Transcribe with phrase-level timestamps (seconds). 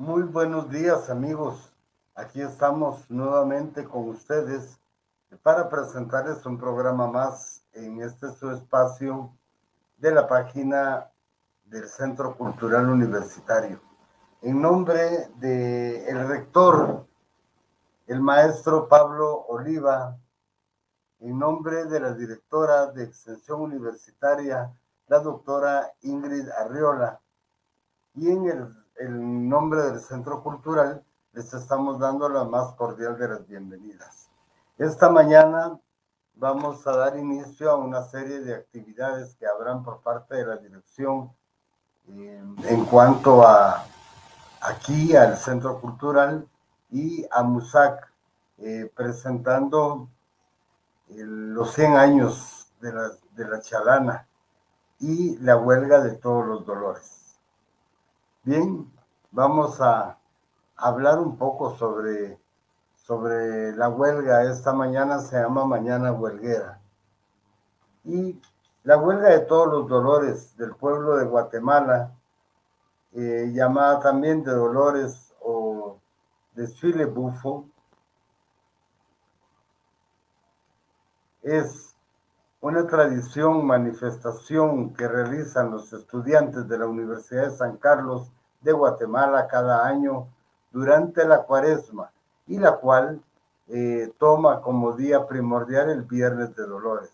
[0.00, 1.74] Muy buenos días amigos.
[2.14, 4.80] Aquí estamos nuevamente con ustedes
[5.42, 9.30] para presentarles un programa más en este su espacio
[9.98, 11.10] de la página
[11.64, 13.78] del Centro Cultural Universitario.
[14.40, 17.06] En nombre del el rector,
[18.06, 20.16] el maestro Pablo Oliva,
[21.18, 24.72] en nombre de la directora de Extensión Universitaria,
[25.08, 27.20] la doctora Ingrid Arriola,
[28.14, 33.28] y en el el nombre del Centro Cultural, les estamos dando la más cordial de
[33.28, 34.28] las bienvenidas.
[34.76, 35.78] Esta mañana
[36.34, 40.58] vamos a dar inicio a una serie de actividades que habrán por parte de la
[40.58, 41.32] dirección
[42.08, 43.86] eh, en cuanto a
[44.60, 46.46] aquí al Centro Cultural
[46.90, 48.06] y a MUSAC,
[48.58, 50.08] eh, presentando
[51.08, 54.28] los 100 años de la chalana
[54.98, 57.19] y la huelga de todos los dolores.
[58.42, 58.90] Bien,
[59.32, 60.18] vamos a
[60.74, 62.40] hablar un poco sobre,
[62.96, 64.44] sobre la huelga.
[64.44, 66.80] Esta mañana se llama Mañana Huelguera.
[68.02, 68.40] Y
[68.82, 72.14] la huelga de todos los dolores del pueblo de Guatemala,
[73.12, 75.98] eh, llamada también de dolores o
[76.54, 77.66] desfile bufo,
[81.42, 81.89] es
[82.60, 89.48] una tradición, manifestación que realizan los estudiantes de la Universidad de San Carlos de Guatemala
[89.48, 90.26] cada año
[90.70, 92.10] durante la cuaresma
[92.46, 93.22] y la cual
[93.68, 97.10] eh, toma como día primordial el Viernes de Dolores,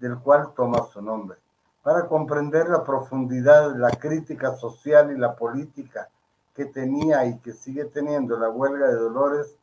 [0.00, 1.38] del cual toma su nombre.
[1.82, 6.08] Para comprender la profundidad, la crítica social y la política
[6.54, 9.56] que tenía y que sigue teniendo la huelga de Dolores,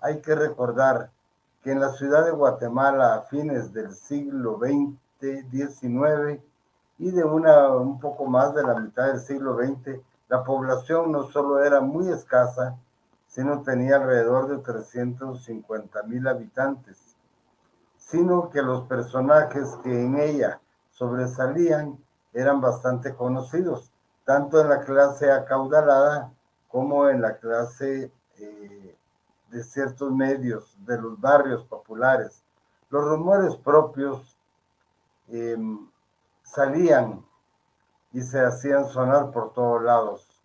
[0.00, 1.10] hay que recordar
[1.62, 4.98] que en la ciudad de Guatemala a fines del siglo XX,
[5.50, 6.42] XIX
[6.98, 11.24] y de una un poco más de la mitad del siglo XX, la población no
[11.24, 12.76] solo era muy escasa,
[13.26, 17.16] sino tenía alrededor de 350 mil habitantes,
[17.96, 21.98] sino que los personajes que en ella sobresalían
[22.32, 23.92] eran bastante conocidos,
[24.24, 26.32] tanto en la clase acaudalada
[26.68, 28.10] como en la clase
[29.52, 32.42] de ciertos medios, de los barrios populares.
[32.88, 34.36] Los rumores propios
[35.28, 35.88] em,
[36.42, 37.24] salían
[38.12, 40.42] y se hacían sonar por todos lados.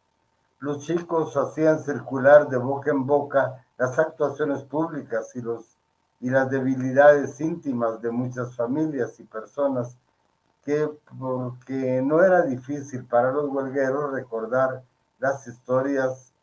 [0.60, 5.78] Los chicos hacían circular de boca en boca las actuaciones públicas y, los,
[6.20, 9.98] y las debilidades íntimas de muchas familias y personas
[10.66, 14.84] que porque no era difícil para los huelgueros recordar
[15.20, 16.34] las historias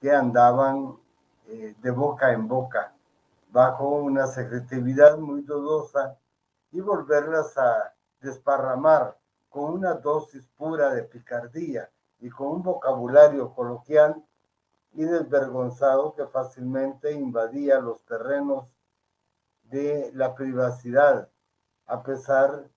[0.00, 0.96] que andaban
[1.52, 2.94] eh, de boca en boca,
[3.50, 6.16] bajo una secretividad muy dudosa
[6.70, 9.18] y volverlas a desparramar
[9.48, 11.90] con una dosis pura de picardía
[12.20, 14.22] y con un vocabulario coloquial
[14.92, 18.72] y desvergonzado que fácilmente invadía los terrenos
[19.64, 21.28] de la privacidad,
[21.86, 22.70] a pesar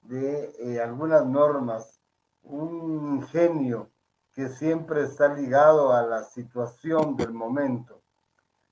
[0.00, 2.00] de eh, algunas normas,
[2.42, 3.90] un ingenio
[4.32, 8.03] que siempre está ligado a la situación del momento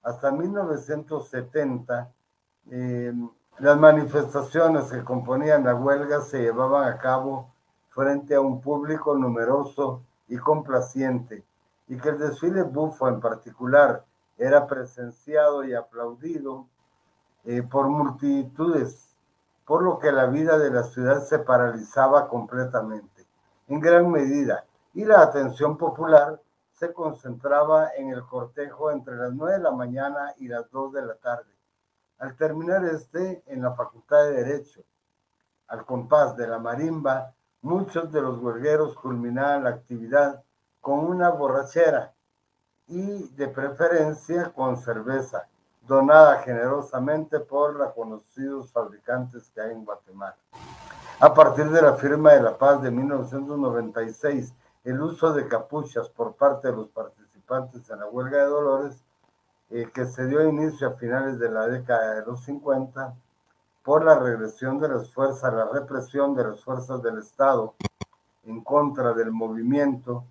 [0.02, 2.10] hasta 1970,
[2.70, 3.12] eh,
[3.58, 7.52] las manifestaciones que componían la huelga se llevaban a cabo
[7.90, 11.44] frente a un público numeroso y complaciente,
[11.88, 14.04] y que el desfile bufo en particular
[14.38, 16.66] era presenciado y aplaudido
[17.44, 19.16] eh, por multitudes,
[19.66, 23.26] por lo que la vida de la ciudad se paralizaba completamente,
[23.68, 24.64] en gran medida,
[24.94, 26.40] y la atención popular
[26.82, 31.06] se concentraba en el cortejo entre las 9 de la mañana y las 2 de
[31.06, 31.52] la tarde.
[32.18, 34.82] Al terminar este en la Facultad de Derecho,
[35.68, 40.42] al compás de la marimba, muchos de los huelgueros culminaban la actividad
[40.80, 42.14] con una borrachera
[42.88, 45.46] y de preferencia con cerveza,
[45.86, 50.34] donada generosamente por los conocidos fabricantes que hay en Guatemala.
[51.20, 54.52] A partir de la firma de la paz de 1996
[54.84, 59.04] el uso de capuchas por parte de los participantes en la huelga de Dolores,
[59.70, 63.14] eh, que se dio inicio a finales de la década de los 50
[63.84, 67.74] por la regresión de las fuerzas, la represión de las fuerzas del Estado
[68.44, 70.24] en contra del movimiento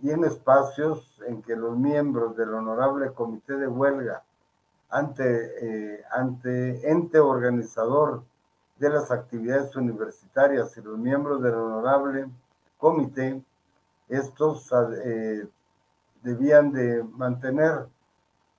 [0.00, 4.22] y en espacios en que los miembros del honorable comité de huelga
[4.90, 8.22] ante, eh, ante ente organizador
[8.78, 12.28] de las actividades universitarias y los miembros del honorable
[12.78, 13.42] comité
[14.12, 14.70] estos
[15.04, 15.48] eh,
[16.22, 17.86] debían de mantener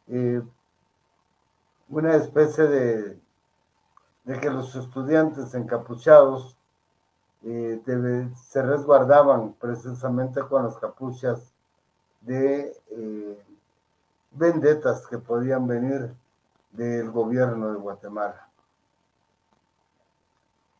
[0.07, 0.41] eh,
[1.89, 3.19] una especie de,
[4.41, 6.57] que los estudiantes encapuchados
[7.43, 7.79] eh,
[8.35, 11.53] se resguardaban precisamente con las capuchas
[12.21, 12.75] de
[14.31, 16.13] vendetas que podían venir
[16.71, 18.49] del gobierno de Guatemala.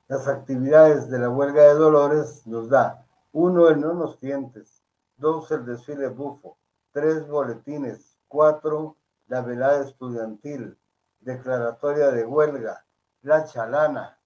[0.08, 3.03] Las actividades de la huelga de Dolores nos da
[3.34, 4.84] uno el no nos tientes,
[5.18, 6.58] dos el desfile bufo,
[6.92, 8.98] tres boletines, cuatro
[9.28, 10.78] la velada estudiantil,
[11.20, 12.86] declaratoria de huelga,
[13.22, 14.20] la chalana,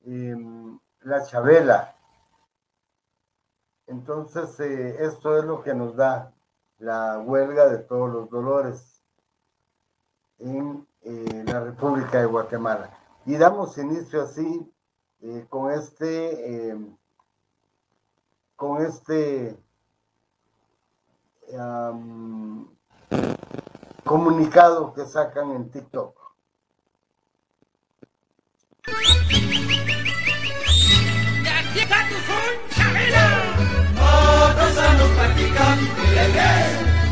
[0.00, 1.94] em, la chabela.
[3.86, 6.32] Entonces, eh, esto es lo que nos da
[6.78, 9.04] la huelga de todos los dolores
[10.38, 12.98] en eh, la República de Guatemala.
[13.26, 14.72] Y damos inicio así
[15.20, 16.96] eh, con este, em,
[18.56, 19.58] con este
[24.04, 26.18] comunicado que sacan en TikTok.
[33.96, 36.14] Artesanos practicantes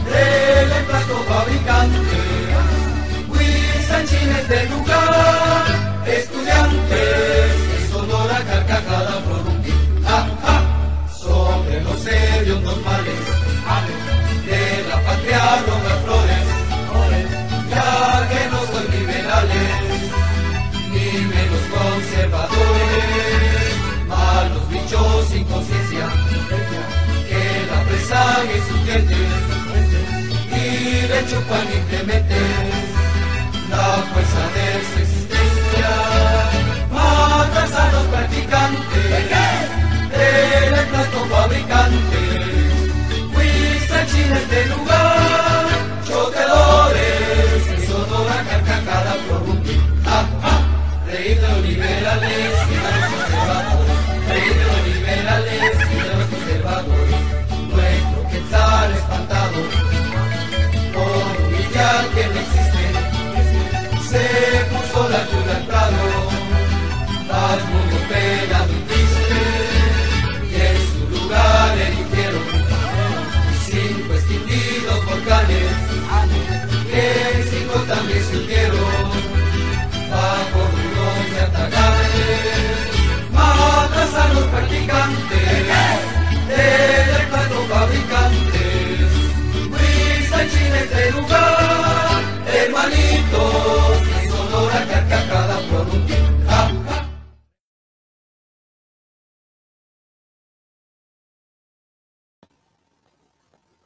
[0.04, 2.16] del emplasto fabricante,
[3.28, 5.66] huizanchines de lugar,
[6.06, 8.81] estudiantes de sonora carcajada
[12.02, 13.20] serios normales,
[14.46, 16.46] de la patria roja flores,
[17.70, 19.72] ya que no son liberales,
[20.90, 23.68] ni menos conservadores,
[24.08, 26.06] malos bichos sin conciencia,
[27.28, 29.28] que la presague sus dientes
[30.50, 32.92] y le chupan incrementes
[33.70, 35.90] la fuerza de su existencia.
[36.90, 39.41] Matas a los practicantes
[44.32, 44.61] Canada.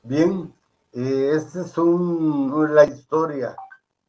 [0.09, 0.55] Bien,
[0.93, 3.57] eh, esta es un, la historia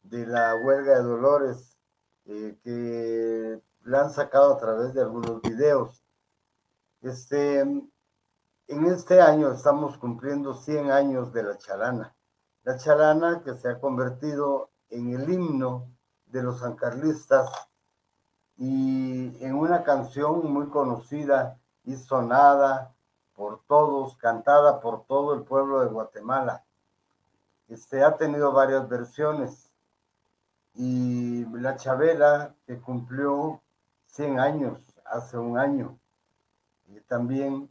[0.02, 1.76] de la huelga de Dolores
[2.24, 6.04] eh, que la han sacado a través de algunos videos.
[7.02, 12.14] Este, en este año estamos cumpliendo 100 años de la chalana.
[12.62, 15.88] La chalana que se ha convertido en el himno
[16.26, 17.50] de los sancarlistas
[18.56, 22.94] y en una canción muy conocida y sonada
[23.34, 26.64] por todos, cantada por todo el pueblo de Guatemala.
[27.68, 29.72] Este ha tenido varias versiones
[30.74, 33.60] y la Chabela que cumplió
[34.06, 35.98] 100 años hace un año
[36.88, 37.70] y también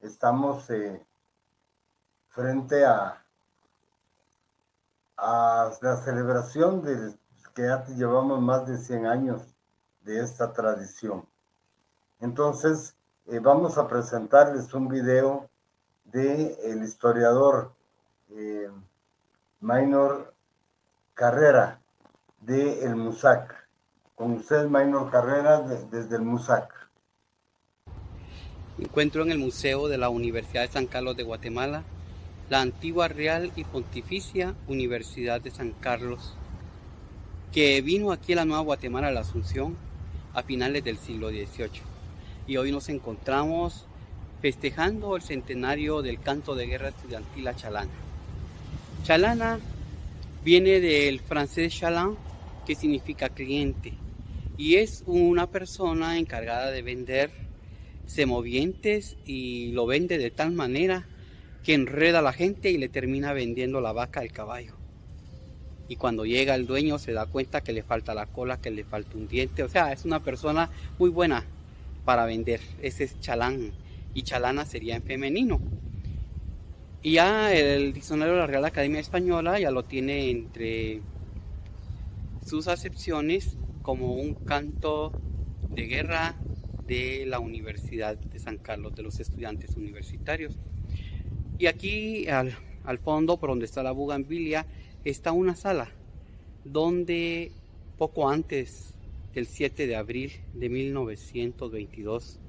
[0.00, 1.04] estamos eh,
[2.28, 3.21] frente a,
[5.24, 7.14] a la celebración de
[7.54, 9.42] que ya llevamos más de 100 años
[10.02, 11.24] de esta tradición.
[12.20, 15.48] Entonces, eh, vamos a presentarles un video
[16.04, 17.72] de el historiador
[18.30, 18.68] eh,
[19.60, 20.34] Maynor
[21.14, 21.80] Carrera
[22.40, 23.54] de El Musac.
[24.16, 26.72] Con usted, Maynor Carrera, de- desde el Musac.
[28.78, 31.84] Encuentro en el Museo de la Universidad de San Carlos de Guatemala,
[32.52, 36.34] la antigua Real y Pontificia Universidad de San Carlos,
[37.50, 39.74] que vino aquí a la Nueva Guatemala, la Asunción,
[40.34, 41.80] a finales del siglo XVIII.
[42.46, 43.86] Y hoy nos encontramos
[44.42, 47.90] festejando el centenario del canto de guerra estudiantil a Chalana.
[49.04, 49.58] Chalana
[50.44, 52.18] viene del francés chaland,
[52.66, 53.94] que significa cliente,
[54.58, 57.30] y es una persona encargada de vender
[58.04, 61.08] semovientes y lo vende de tal manera
[61.64, 64.74] que enreda a la gente y le termina vendiendo la vaca al caballo.
[65.88, 68.84] Y cuando llega el dueño se da cuenta que le falta la cola, que le
[68.84, 69.62] falta un diente.
[69.62, 71.44] O sea, es una persona muy buena
[72.04, 72.60] para vender.
[72.80, 73.72] Ese es chalán.
[74.14, 75.60] Y chalana sería en femenino.
[77.02, 81.02] Y ya el diccionario de la Real Academia Española ya lo tiene entre
[82.46, 85.12] sus acepciones como un canto
[85.70, 86.36] de guerra
[86.86, 90.56] de la Universidad de San Carlos, de los estudiantes universitarios.
[91.62, 94.66] Y aquí al, fondo, por donde está la bugambilia,
[95.04, 95.88] está una sala
[96.64, 97.52] donde
[97.98, 98.94] poco antes
[99.32, 102.40] del 7 de abril de 1922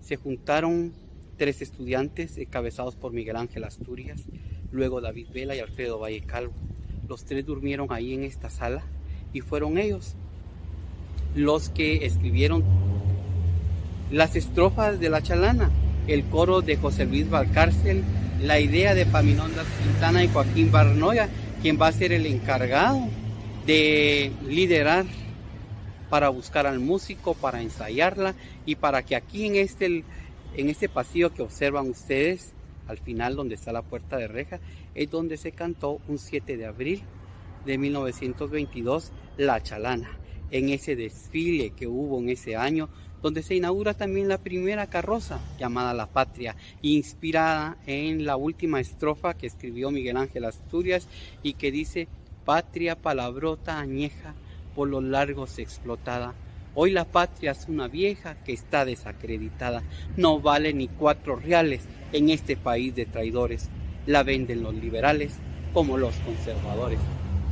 [0.00, 0.94] se juntaron
[1.36, 4.22] tres estudiantes encabezados por Miguel Ángel Asturias,
[4.70, 6.54] luego David Vela y Alfredo Valle Calvo.
[7.06, 8.82] Los tres durmieron ahí en esta sala
[9.34, 10.14] y fueron ellos
[11.34, 12.64] los que escribieron
[14.10, 15.70] las estrofas de la chalana,
[16.06, 18.02] el coro de José Luis Valcárcel,
[18.42, 21.28] la idea de Paminondas Quintana y Joaquín Barnoya,
[21.60, 23.08] quien va a ser el encargado
[23.66, 25.04] de liderar
[26.10, 28.34] para buscar al músico, para ensayarla
[28.66, 30.04] y para que aquí en este,
[30.56, 32.52] en este pasillo que observan ustedes,
[32.88, 34.60] al final donde está la puerta de reja,
[34.94, 37.02] es donde se cantó un 7 de abril
[37.64, 40.18] de 1922 La Chalana,
[40.50, 42.88] en ese desfile que hubo en ese año,
[43.22, 49.34] donde se inaugura también la primera carroza llamada La Patria, inspirada en la última estrofa
[49.34, 51.08] que escribió Miguel Ángel Asturias
[51.42, 52.08] y que dice,
[52.44, 54.34] Patria palabrota añeja,
[54.74, 56.34] por los largos explotada.
[56.74, 59.82] Hoy la patria es una vieja que está desacreditada.
[60.16, 63.68] No vale ni cuatro reales en este país de traidores.
[64.06, 65.34] La venden los liberales
[65.74, 66.98] como los conservadores.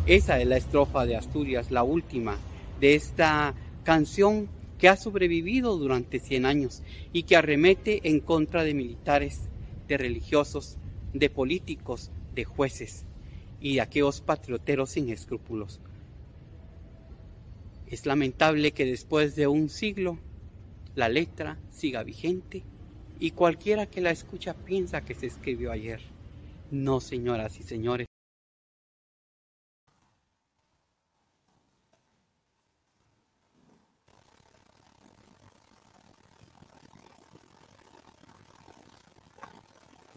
[0.06, 2.36] Esa es la estrofa de Asturias, la última
[2.80, 4.48] de esta canción
[4.80, 6.82] que ha sobrevivido durante 100 años
[7.12, 9.50] y que arremete en contra de militares,
[9.86, 10.78] de religiosos,
[11.12, 13.04] de políticos, de jueces
[13.60, 15.80] y de aquellos patrioteros sin escrúpulos.
[17.86, 20.18] Es lamentable que después de un siglo
[20.94, 22.62] la letra siga vigente
[23.18, 26.00] y cualquiera que la escucha piensa que se escribió ayer.
[26.70, 28.09] No, señoras y señores.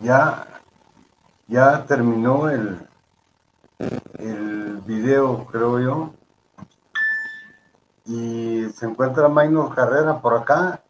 [0.04, 0.46] Ya,
[1.48, 2.78] ya terminó el,
[4.20, 6.14] el video, creo yo
[8.06, 10.84] y se encuentra Maynor Carrera por acá.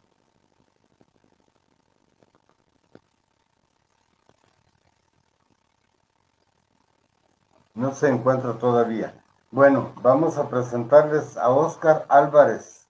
[7.75, 9.13] No se encuentra todavía.
[9.51, 12.87] Bueno, vamos a presentarles a Oscar Álvarez,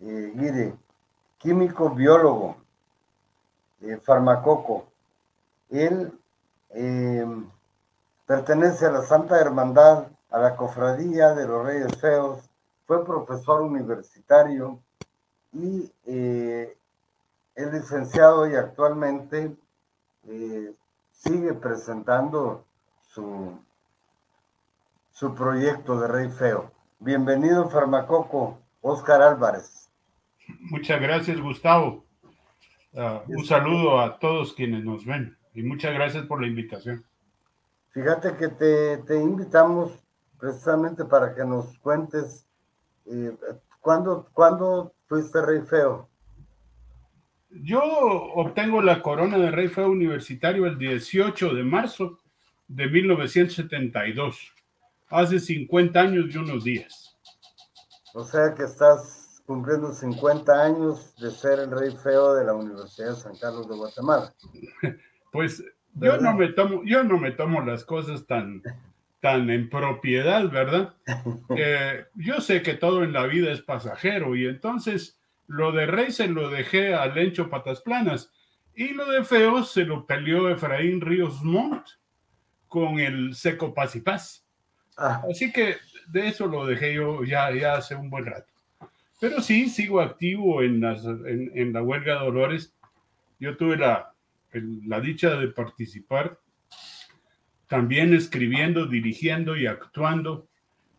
[0.00, 0.72] eh,
[1.38, 2.56] químico biólogo,
[3.80, 4.86] eh, farmacoco.
[5.70, 6.12] Él
[6.70, 7.26] eh,
[8.26, 12.48] pertenece a la Santa Hermandad, a la Cofradía de los Reyes Feos,
[12.86, 14.80] fue profesor universitario
[15.52, 16.76] y eh,
[17.54, 19.54] es licenciado y actualmente
[20.26, 20.72] eh,
[21.10, 22.64] sigue presentando
[23.06, 23.58] su,
[25.12, 26.70] su proyecto de Rey Feo.
[26.98, 29.90] Bienvenido, Farmacoco, Oscar Álvarez.
[30.70, 32.04] Muchas gracias, Gustavo.
[32.96, 37.04] Ah, un saludo a todos quienes nos ven y muchas gracias por la invitación.
[37.90, 39.92] Fíjate que te, te invitamos
[40.38, 42.46] precisamente para que nos cuentes
[43.80, 46.08] ¿cuándo, fuiste rey feo?
[47.50, 52.18] Yo obtengo la corona de rey feo universitario el 18 de marzo
[52.68, 54.54] de 1972,
[55.08, 57.16] hace 50 años y unos días.
[58.14, 63.10] O sea que estás cumpliendo 50 años de ser el rey feo de la Universidad
[63.10, 64.34] de San Carlos de Guatemala.
[65.32, 68.62] Pues yo no me tomo, yo no me tomo las cosas tan,
[69.20, 70.94] tan en propiedad, ¿verdad?
[72.14, 76.28] yo sé que todo en la vida es pasajero y entonces lo de Rey se
[76.28, 78.32] lo dejé a Lencho Patas Planas
[78.74, 81.88] y lo de Feo se lo peleó Efraín Ríos Montt
[82.68, 84.46] con el Seco Paz y Paz.
[84.96, 85.22] Ah.
[85.28, 85.76] Así que
[86.08, 88.52] de eso lo dejé yo ya, ya hace un buen rato.
[89.20, 92.72] Pero sí, sigo activo en, en, la huelga de Dolores.
[93.40, 94.14] Yo tuve la,
[94.52, 96.38] la dicha de participar
[97.68, 100.48] también escribiendo, dirigiendo y actuando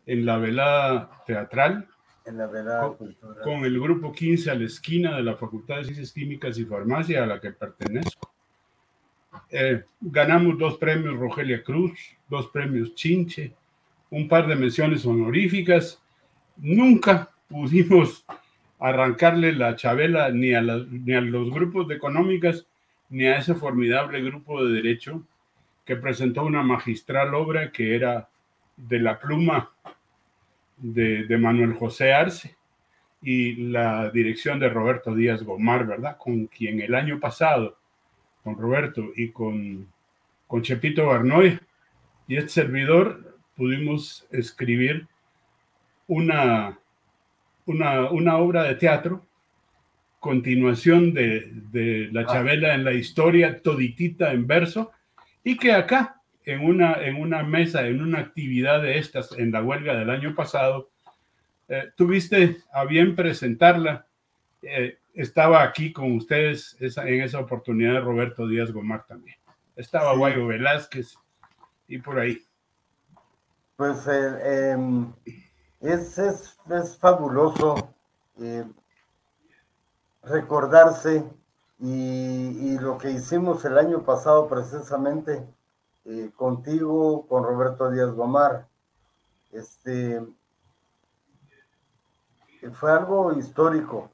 [0.06, 1.88] en la velada teatral.
[2.24, 5.84] En la velada con, con el grupo 15 a la esquina de la Facultad de
[5.84, 8.32] Ciencias Químicas y Farmacia a la que pertenezco.
[9.50, 13.52] Eh, ganamos dos premios Rogelia Cruz, dos premios Chinche,
[14.10, 16.00] un par de menciones honoríficas.
[16.56, 18.24] Nunca pudimos
[18.78, 22.66] arrancarle la chabela ni a, ni a los grupos de económicas
[23.10, 25.22] ni a ese formidable grupo de derecho
[25.84, 28.28] que presentó una magistral obra que era
[28.76, 29.70] de la pluma
[30.76, 32.56] de, Manuel José Arce
[33.22, 36.16] y la dirección de Roberto Díaz Gomar, ¿verdad?
[36.16, 37.76] Con quien el año pasado,
[38.42, 39.86] con Roberto y con,
[40.46, 41.58] con Chepito Barnoy
[42.28, 45.06] y este servidor, pudimos escribir
[46.06, 46.78] una,
[47.66, 49.26] una, una obra de teatro,
[50.20, 52.26] continuación de, de La ah.
[52.26, 54.92] Chabela en la historia, toditita en verso,
[55.42, 59.62] y que acá en una, en una mesa, en una actividad de estas, en la
[59.62, 60.90] huelga del año pasado,
[61.68, 64.06] eh, tuviste a bien presentarla.
[64.62, 69.36] Eh, estaba aquí con ustedes en esa oportunidad Roberto Díaz Gomar también.
[69.76, 71.16] Estaba Guayo Velázquez
[71.88, 72.42] y por ahí.
[73.76, 75.12] Pues eh, em,
[75.80, 77.94] es, es, es, fabuloso
[80.22, 81.24] recordarse
[81.78, 85.46] y, y, lo que hicimos el año pasado precisamente
[86.36, 88.66] contigo, con Roberto Díaz Gomar.
[89.52, 90.24] Este,
[92.72, 94.10] fue algo histórico,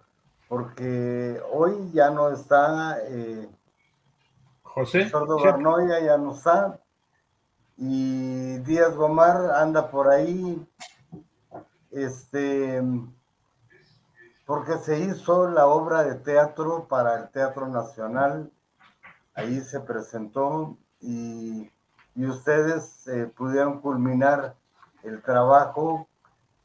[0.49, 3.49] porque hoy ya no está eh,
[4.63, 6.81] José Sordo Barnoya, ya no está,
[7.77, 10.67] y Díaz Gomar anda por ahí,
[11.91, 12.83] este,
[14.47, 18.51] porque se hizo la obra de teatro para el Teatro Nacional,
[19.35, 21.69] ahí se presentó y,
[22.15, 24.55] y ustedes eh, pudieron culminar
[25.03, 26.09] el trabajo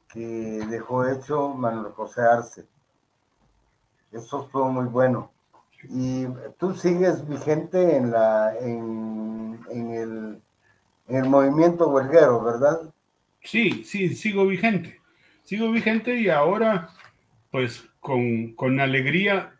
[0.07, 2.65] que dejó hecho Manuel José Arce.
[4.11, 5.31] Eso estuvo muy bueno.
[5.89, 6.27] Y
[6.59, 10.41] tú sigues vigente en, la, en, el,
[11.07, 12.81] en el movimiento huelguero, ¿verdad?
[13.41, 15.01] Sí, sí, sigo vigente.
[15.43, 16.89] Sigo vigente y ahora,
[17.51, 19.53] pues, con, con alegría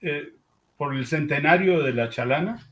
[0.00, 0.32] eh,
[0.76, 2.64] por el centenario de la chalana,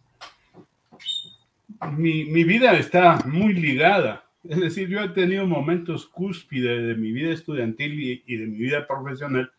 [1.92, 7.12] mi, mi vida está muy ligada es decir, yo he tenido momentos cúspide de mi
[7.12, 9.52] vida estudiantil y, de mi vida profesional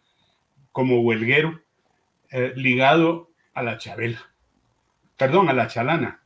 [0.72, 1.60] como huelguero
[2.30, 4.22] eh, ligado a la Chabela.
[5.18, 6.22] Perdón, a la Chalana.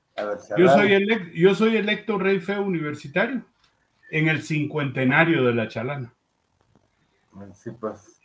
[0.57, 3.43] Yo, soy yo soy electo rey feo universitario
[4.11, 6.13] en el cincuentenario de la Chalana.
[7.53, 8.20] Sí, pues,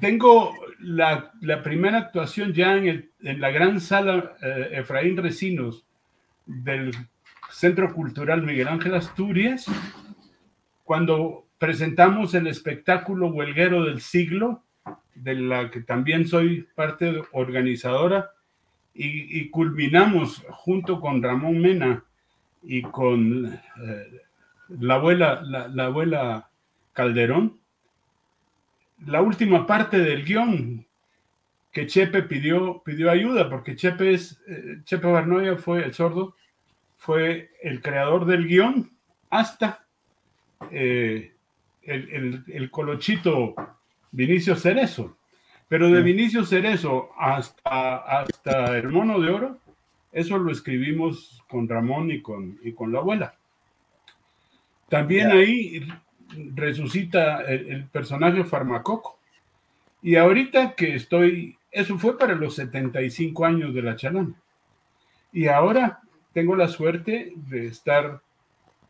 [0.00, 5.86] Tengo la, primera actuación ya en la gran sala eh, Efraín Recinos
[6.46, 6.92] del
[7.50, 9.66] Centro Cultural Miguel Ángel Asturias,
[10.84, 14.62] cuando presentamos el espectáculo huelguero del siglo,
[15.14, 18.30] de la que también soy parte organizadora,
[18.94, 22.04] y, culminamos junto con Ramón Mena
[22.62, 24.20] y con eh,
[24.68, 26.50] la, abuela, la, abuela
[26.92, 27.58] Calderón,
[29.06, 30.86] la última parte del guion
[31.72, 36.36] que Chepe pidió, pidió ayuda, porque Chepe, es, eh, Chepe Barnoya fue el sordo,
[36.98, 38.92] fue el creador del guion
[39.30, 39.86] hasta
[40.70, 41.32] eh,
[41.82, 43.54] el, colochito
[44.12, 45.16] Vinicio Cerezo.
[45.68, 49.58] Pero de Vinicio Cerezo hasta, hasta El Mono de Oro,
[50.12, 53.34] eso lo escribimos con Ramón y con, y con la abuela.
[54.90, 55.82] También ahí
[56.54, 59.18] resucita el, el, personaje Farmacoco.
[60.02, 64.34] Y ahorita que estoy, eso fue para los 75 años de la chalana.
[65.32, 66.00] Y ahora
[66.32, 68.20] tengo la suerte de estar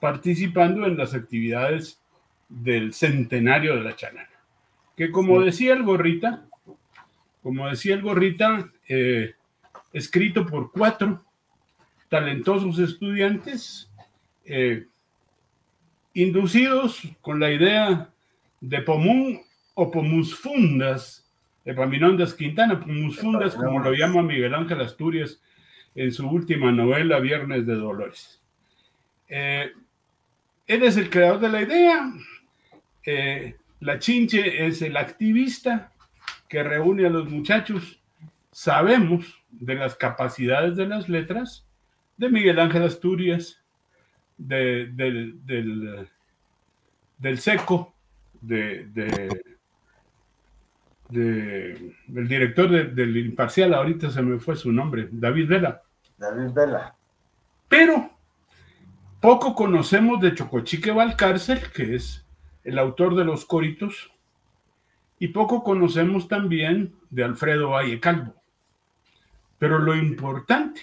[0.01, 2.01] participando en las actividades
[2.49, 4.29] del centenario de la chalana.
[4.97, 6.45] Que como decía el gorrita,
[7.43, 9.35] como decía el gorrita, eh,
[9.93, 11.25] escrito por cuatro
[12.09, 13.91] talentosos estudiantes,
[14.45, 14.87] eh,
[16.15, 18.11] inducidos con la idea
[18.61, 19.41] de Pomún
[19.75, 21.31] o Pomusfundas,
[21.65, 25.41] Epaminondas Quintana, Pomusfundas, como lo llama Miguel Ángel Asturias
[25.95, 28.41] en su última novela, Viernes de Dolores.
[29.29, 29.73] Eh,
[30.67, 32.13] él es el creador de la idea.
[33.05, 35.93] Eh, la Chinche es el activista
[36.49, 38.01] que reúne a los muchachos.
[38.51, 41.67] Sabemos de las capacidades de las letras
[42.17, 43.62] de Miguel Ángel Asturias,
[44.37, 44.97] del,
[47.19, 47.95] del, Seco,
[48.41, 48.87] de,
[51.09, 55.83] del director del Imparcial, ahorita se me fue su nombre, David Vela.
[56.17, 56.95] David Vela.
[57.69, 58.11] Pero
[59.21, 62.27] poco conocemos de Chocochique Valcárcel, que es
[62.65, 64.11] el autor de los coritos,
[65.19, 68.35] y poco conocemos también de Alfredo Valle Calvo.
[69.59, 70.81] Pero lo importante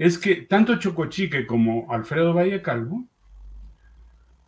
[0.00, 3.04] es que tanto Chocochique como Alfredo Valle Calvo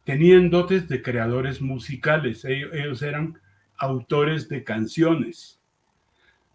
[0.03, 2.43] tenían dotes de creadores musicales.
[2.47, 3.39] ellos eran
[3.77, 5.61] autores de canciones.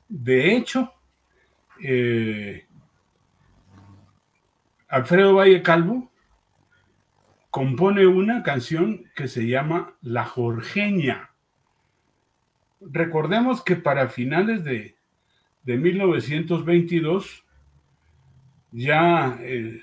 [0.10, 0.92] De hecho,
[1.84, 2.66] eh,
[4.88, 6.12] Alfredo Valle Calvo
[7.52, 11.30] compone una canción que se llama La Jorgeña.
[12.82, 14.96] Recordemos que para finales de,
[15.66, 17.44] 1922,
[18.72, 19.82] ya eh,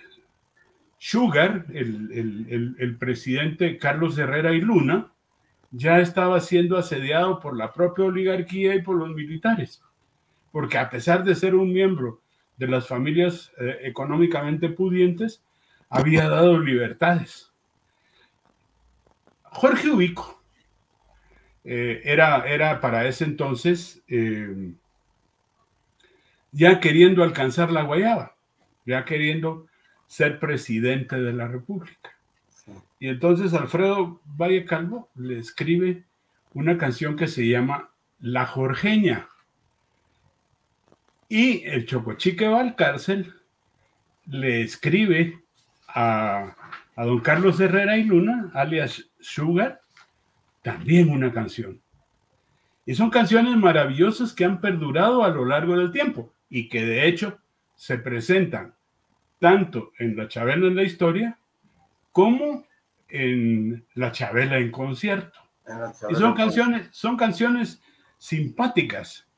[0.98, 5.12] Sugar, el, presidente Carlos Herrera y Luna,
[5.70, 9.82] ya estaba siendo asediado por la propia oligarquía y por los militares,
[10.52, 12.20] porque a pesar de ser un miembro
[12.56, 15.42] de las familias eh, económicamente pudientes,
[15.90, 17.52] había dado libertades.
[19.42, 20.42] Jorge Ubico
[21.64, 24.02] eh, era, para ese entonces
[26.54, 28.33] ya queriendo alcanzar la guayaba,
[28.86, 29.66] ya queriendo
[30.06, 32.10] ser presidente de la República.
[32.98, 36.04] Y entonces Alfredo Valle Calvo le escribe
[36.54, 39.28] una canción que se llama La Jorgeña.
[41.28, 43.34] Y el Chocochique Valcárcel
[44.26, 45.40] le escribe
[45.88, 46.54] a,
[46.96, 49.80] a don Carlos Herrera y Luna, alias Sugar,
[50.62, 51.80] también una canción.
[52.86, 57.08] Y son canciones maravillosas que han perdurado a lo largo del tiempo y que de
[57.08, 57.38] hecho
[57.84, 58.74] se presentan
[59.38, 61.38] tanto en La Chabela en la historia
[62.12, 62.64] como
[63.10, 65.38] en La Chabela en concierto.
[66.08, 67.82] y son canciones, son canciones
[68.16, 69.28] simpáticas.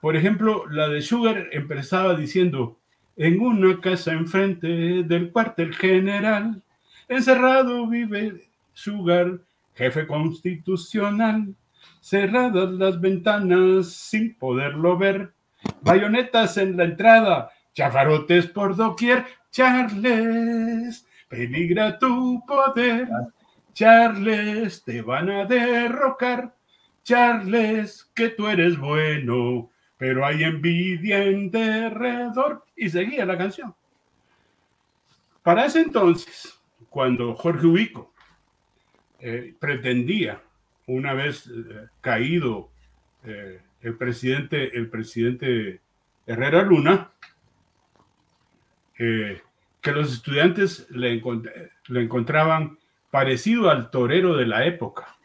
[0.00, 2.78] Por ejemplo, la de Sugar empezaba diciendo,
[3.18, 4.66] en una casa enfrente
[5.02, 6.62] del cuartel general,
[7.06, 9.40] encerrado vive Sugar,
[9.74, 11.54] jefe constitucional,
[12.00, 15.34] cerradas las ventanas sin poderlo ver,
[15.82, 23.08] bayonetas en la entrada, chafarotes por doquier, Charles, peligra tu poder,
[23.72, 26.54] Charles, te van a derrocar,
[27.02, 32.64] Charles, que tú eres bueno, pero hay envidia en derredor.
[32.76, 33.74] Y seguía la canción.
[35.42, 38.12] Para ese entonces, cuando Jorge Ubico
[39.18, 40.42] eh, pretendía,
[40.86, 42.70] una vez eh, caído
[43.24, 45.80] eh, el presidente, el presidente
[46.26, 47.12] Herrera Luna,
[49.80, 51.22] que los estudiantes le,
[51.88, 52.78] encontraban
[53.10, 55.16] parecido al torero de la época,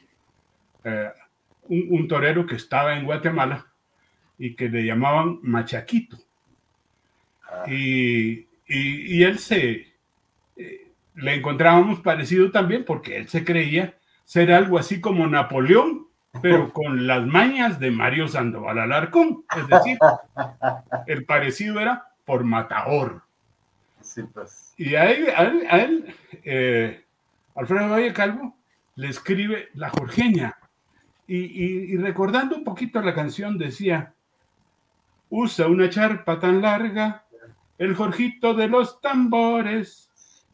[1.68, 3.68] un, torero que estaba en Guatemala
[4.38, 6.18] y que le llamaban Machaquito.
[7.44, 7.66] Ah.
[7.70, 9.94] Y, y, él se,
[11.16, 16.08] le encontrábamos parecido también porque él se creía ser algo así como Napoleón,
[16.42, 19.46] pero con las mañas de Mario Sandoval Alarcón.
[19.56, 19.98] Es decir,
[21.08, 23.24] el parecido era por Matador.
[24.24, 24.74] Pues.
[24.78, 27.04] Y a él, eh,
[27.56, 28.56] Alfredo Valle Calvo,
[28.96, 30.58] le escribe La Jorgeña.
[31.28, 34.14] Y, recordando un poquito la canción, decía:
[35.30, 37.26] Usa una charpa tan larga,
[37.78, 40.06] el Jorgito de los tambores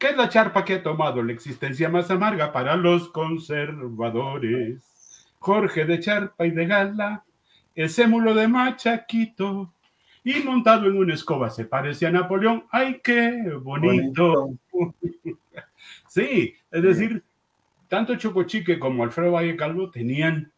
[0.01, 4.81] que es la charpa que ha tomado la existencia más amarga para los conservadores.
[5.37, 7.23] Jorge de Charpa y de Gala,
[7.75, 9.71] el sémulo de Machaquito,
[10.23, 12.65] y montado en una escoba se parece a Napoleón.
[12.71, 14.53] ¡Ay, qué bonito!
[16.07, 17.23] sí, es decir,
[17.87, 20.51] tanto Chocochique como Alfredo Valle Calvo tenían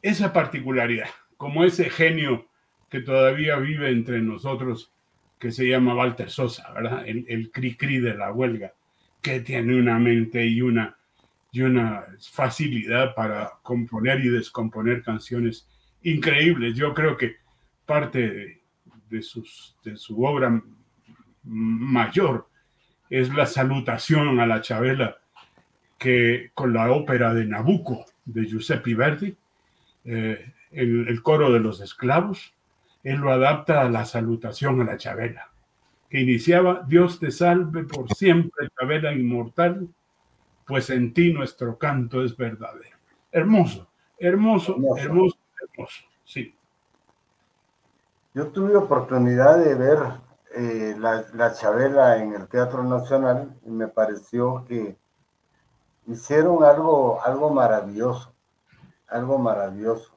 [0.00, 2.46] esa particularidad, como ese genio
[2.88, 4.92] que todavía vive entre nosotros
[5.38, 7.06] que se llama Walter Sosa, ¿verdad?
[7.06, 8.72] El, el cri-cri de la huelga,
[9.20, 10.96] que tiene una mente y una,
[11.52, 15.68] y una facilidad para componer y descomponer canciones
[16.02, 16.74] increíbles.
[16.76, 17.36] Yo creo que
[17.84, 18.62] parte de,
[19.22, 20.62] sus, de su obra
[21.44, 22.48] mayor
[23.08, 25.18] es la salutación a la Chabela
[25.98, 29.36] que con la ópera de Nabucco de Giuseppe Verdi,
[30.04, 32.54] eh, el coro de los esclavos,
[33.06, 35.52] él lo adapta a la salutación a la Chabela,
[36.10, 39.88] que iniciaba, Dios te salve por siempre, Chabela inmortal,
[40.66, 42.96] pues en ti nuestro canto es verdadero.
[43.30, 43.88] Hermoso,
[44.18, 46.55] hermoso, hermoso, hermoso, sí.
[48.36, 49.98] Yo tuve oportunidad de ver
[50.54, 54.98] eh, la, la Chabela en el Teatro Nacional y me pareció que
[56.06, 58.34] hicieron algo, algo maravilloso,
[59.08, 60.14] algo maravilloso.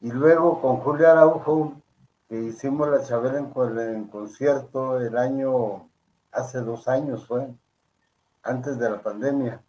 [0.00, 1.74] Y luego con Julia Araujo
[2.26, 5.90] que hicimos la Chabela en, concierto el año,
[6.32, 7.46] hace dos años fue,
[8.42, 9.60] antes de la pandemia.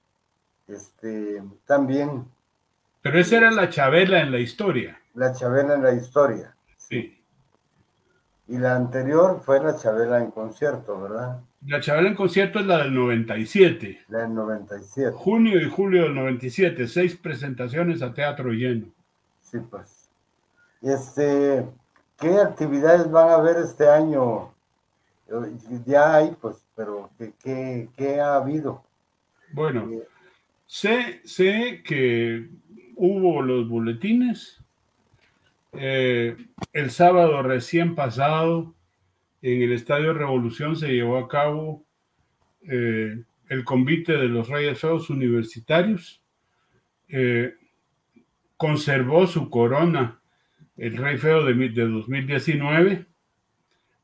[0.70, 2.32] Este, también.
[3.02, 5.02] Pero esa era la Chabela en la historia.
[5.16, 6.56] La Chabela en la historia.
[6.78, 7.21] Sí.
[8.52, 11.40] Y la anterior fue la Chabela en concierto, ¿verdad?
[11.66, 14.02] La Chabela en concierto es la del 97.
[14.10, 15.16] La del 97.
[15.16, 18.88] Junio y julio del 97, seis presentaciones a teatro lleno.
[19.40, 20.10] Sí, pues.
[20.82, 21.66] Este,
[22.20, 24.52] ¿qué actividades van a haber este año?
[25.86, 27.10] Ya hay, pues, pero
[27.42, 28.84] ¿qué, ha habido?
[29.54, 30.06] Bueno, eh,
[30.66, 32.50] sé, sé que
[32.98, 34.61] hubo los boletines.
[35.74, 36.36] Eh,
[36.74, 38.76] el sábado recién pasado,
[39.42, 41.86] en el Estadio Revolución se llevó a cabo
[42.70, 46.22] eh, el convite de los Reyes Feos Universitarios.
[48.58, 50.22] conservó su corona
[50.82, 53.06] el Rey Feo de, 2019,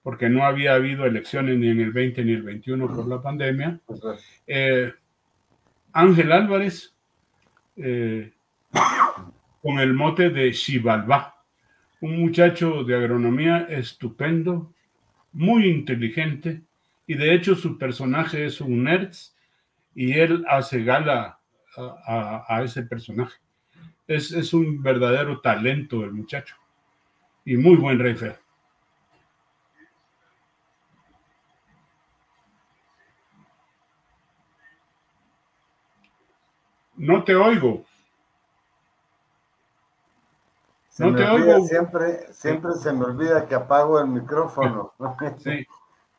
[0.04, 3.80] porque no había habido elecciones ni en el 20 ni el 21 por la pandemia.
[4.46, 4.94] Eh,
[5.92, 6.96] Ángel Álvarez,
[7.78, 8.32] eh,
[9.64, 11.37] con el mote de Xibalbá,
[12.02, 14.74] un muchacho de agronomía estupendo,
[15.32, 16.62] muy inteligente,
[17.06, 19.16] y de hecho su personaje es un nerd
[19.96, 21.40] y él hace gala
[21.78, 23.38] a, ese personaje.
[24.08, 26.56] Es, es, un verdadero talento el muchacho
[27.46, 28.38] y muy buen rey feo.
[36.96, 37.86] No te oigo.
[41.00, 41.66] No te oigo.
[41.66, 44.94] Siempre, siempre se me olvida que apago el micrófono.
[45.40, 45.66] Sí.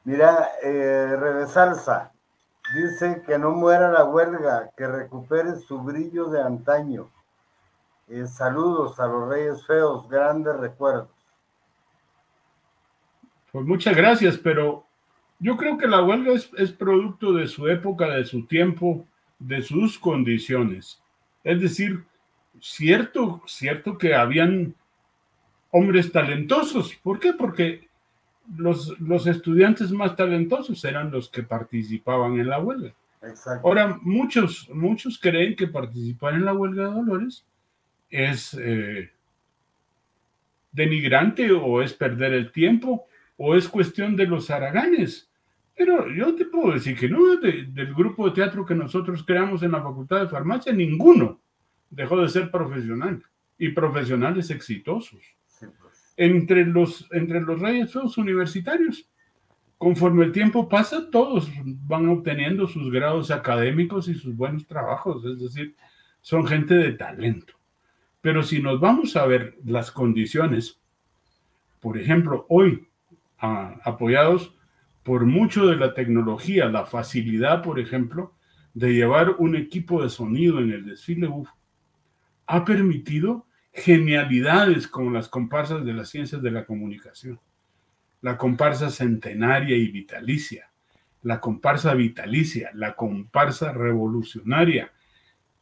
[0.04, 2.12] Mira, eh, Revesalsa
[2.74, 7.10] dice que no muera la huelga, que recupere su brillo de antaño.
[8.08, 11.10] Eh, saludos a los Reyes Feos, grandes recuerdos.
[13.52, 14.84] Pues muchas gracias, pero
[15.38, 19.04] yo creo que la huelga es, es producto de su época, de su tiempo,
[19.38, 21.02] de sus condiciones.
[21.44, 22.04] Es decir,
[22.61, 24.75] cierto, cierto que habían
[25.71, 26.94] hombres talentosos.
[27.03, 27.33] ¿Por qué?
[27.33, 27.88] Porque
[28.57, 32.94] los, los estudiantes más talentosos eran los que participaban en la huelga.
[33.64, 37.44] Ahora, muchos, muchos creen que participar en la huelga de Dolores
[38.11, 39.11] es eh,
[40.71, 45.29] denigrante o es perder el tiempo o es cuestión de los haraganes.
[45.77, 49.73] Pero yo te puedo decir que no, del grupo de teatro que nosotros creamos en
[49.73, 51.40] la Facultad de Farmacia, ninguno
[51.90, 53.22] dejó de ser profesional
[53.59, 55.20] y profesionales exitosos.
[55.59, 56.14] Pues.
[56.16, 59.09] Entre los, entre los reyes universitarios,
[59.79, 65.38] conforme el tiempo pasa, todos van obteniendo sus grados académicos y sus buenos trabajos, es
[65.38, 65.74] decir,
[66.20, 67.55] son gente de talento.
[68.20, 70.81] Pero si nos vamos a ver las condiciones,
[71.81, 72.88] por ejemplo, hoy,
[73.38, 74.55] apoyados
[75.05, 78.35] por mucho de la tecnología, la facilidad, por ejemplo,
[78.74, 81.48] de llevar un equipo de sonido en el desfile UF,
[82.48, 87.38] ha permitido genialidades como las comparsas de las ciencias de la comunicación,
[88.22, 90.70] la comparsa centenaria y vitalicia,
[91.22, 94.90] la comparsa vitalicia, la comparsa revolucionaria.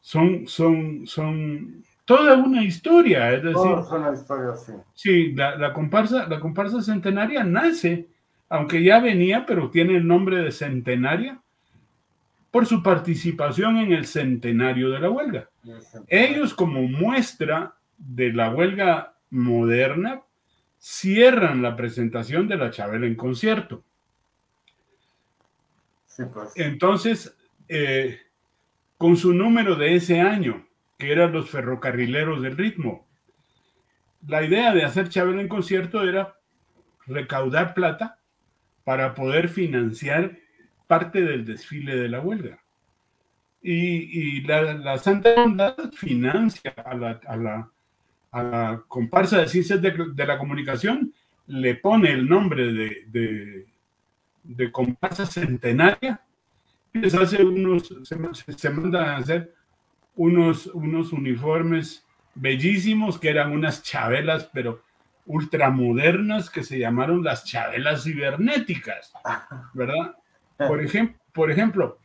[0.01, 3.72] Son, son, son toda una historia, es decir.
[3.90, 4.72] una historia, sí.
[4.94, 8.09] Sí, la, comparsa, la comparsa centenaria nace
[8.49, 11.40] aunque ya venía, pero tiene el nombre de centenaria,
[12.51, 15.51] por su participación en el centenario de la huelga.
[16.09, 20.22] Ellos, como muestra de la huelga moderna,
[20.79, 23.83] cierran la presentación de la Chabela en concierto.
[26.33, 26.52] Pues.
[26.57, 27.37] Entonces,
[27.68, 28.20] eh,
[28.96, 30.66] con su número de ese año,
[30.98, 33.07] que eran los ferrocarrileros del ritmo,
[34.26, 36.37] la idea de hacer Chabela en concierto era
[37.07, 38.18] recaudar plata
[38.85, 40.38] para poder financiar
[40.87, 42.62] parte del desfile de la huelga.
[43.62, 51.12] Y, la, Santa Hermandad financia a la, comparsa de ciencias de, la comunicación,
[51.49, 53.66] le pone el nombre de,
[54.45, 56.21] de, comparsa centenaria,
[56.92, 59.53] y les hace unos, se, se mandan a hacer
[60.14, 64.83] unos, unos uniformes bellísimos que eran unas chabelas, pero
[65.27, 69.12] ultramodernas que se llamaron las chabelas cibernéticas,
[69.75, 70.16] ¿verdad?
[70.57, 71.99] Por, ejemplo, por ejemplo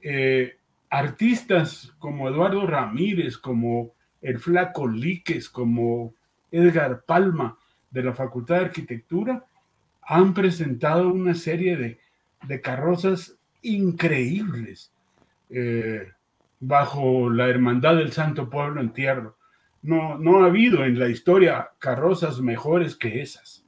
[0.00, 0.56] eh,
[0.98, 6.14] artistas como Eduardo Ramírez, como el Flaco Líquez, como
[6.50, 7.58] Edgar Palma
[7.90, 9.44] de la Facultad de Arquitectura,
[10.02, 14.92] han presentado una serie de, carrozas increíbles
[15.48, 16.08] eh,
[16.60, 19.32] bajo la Hermandad del Santo Pueblo en Tierra
[19.84, 23.64] no, no ha habido en la historia carrozas mejores que esas.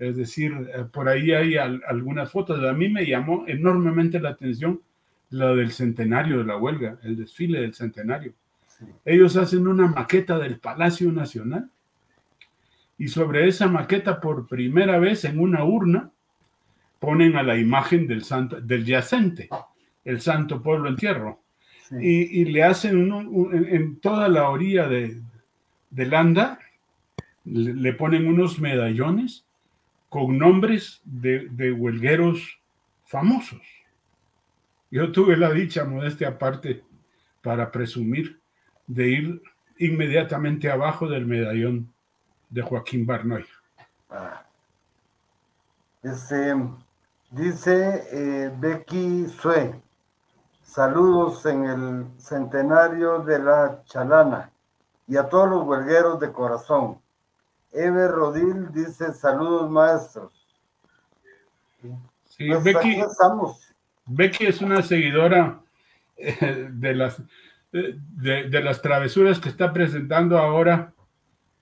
[0.00, 2.62] Es decir, eh, por ahí hay algunas fotos.
[2.64, 4.82] A mí me llamó enormemente la atención
[5.34, 8.32] la del centenario de la huelga, el desfile del centenario.
[9.04, 11.70] Ellos hacen una maqueta del Palacio Nacional
[12.98, 16.10] y sobre esa maqueta por primera vez en una urna
[16.98, 19.48] ponen a la imagen del, santo, del yacente,
[20.04, 21.40] el Santo Pueblo Entierro.
[22.00, 23.12] Y, le hacen
[23.52, 25.20] en toda la orilla de,
[25.90, 26.58] de Landa
[27.44, 29.44] le ponen unos medallones
[30.08, 32.58] con nombres de, huelgueros
[33.04, 33.60] famosos.
[34.94, 36.84] Yo tuve la dicha, modestia aparte,
[37.42, 38.40] para presumir
[38.86, 39.42] de ir
[39.78, 41.92] inmediatamente abajo del medallón
[42.48, 43.44] de Joaquín Barnoy.
[44.08, 44.46] Ah.
[46.00, 46.54] Este,
[47.32, 49.82] dice eh, Becky Sue,
[50.62, 54.52] saludos en el centenario de la Chalana
[55.08, 57.02] y a todos los huelgueros de corazón.
[57.72, 60.46] Eve Rodil dice saludos maestros.
[61.82, 63.73] Sí, Pues Becky, aquí estamos.
[64.06, 65.60] Becky es una seguidora
[66.16, 67.20] eh, de las,
[67.72, 70.92] eh, de, de las travesuras que está presentando ahora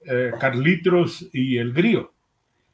[0.04, 2.12] eh, Carlitos y el Grío,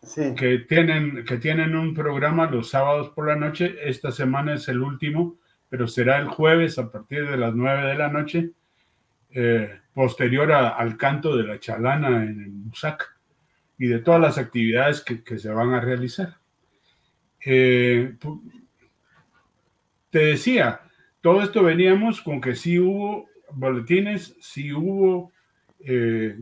[0.02, 3.76] Sí, que tienen, que tienen un programa los sábados por la noche.
[3.83, 5.37] Esta semana es el último,
[5.68, 8.50] pero será el jueves a partir de las 9 de la noche,
[9.31, 13.12] eh, posterior a- al canto de la chalana en el Musac
[13.76, 16.37] y de todas las actividades que, que se van a realizar.
[17.44, 18.14] Eh,
[20.18, 20.81] te decía,
[21.20, 25.31] todo esto veníamos con que sí hubo boletines, sí hubo
[25.78, 26.40] eh,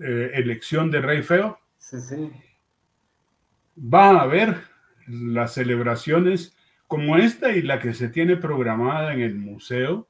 [0.00, 2.30] eh, elección de rey feo, sí, sí.
[3.76, 4.56] va a haber
[5.06, 10.08] las celebraciones como esta y la que se tiene programada en el museo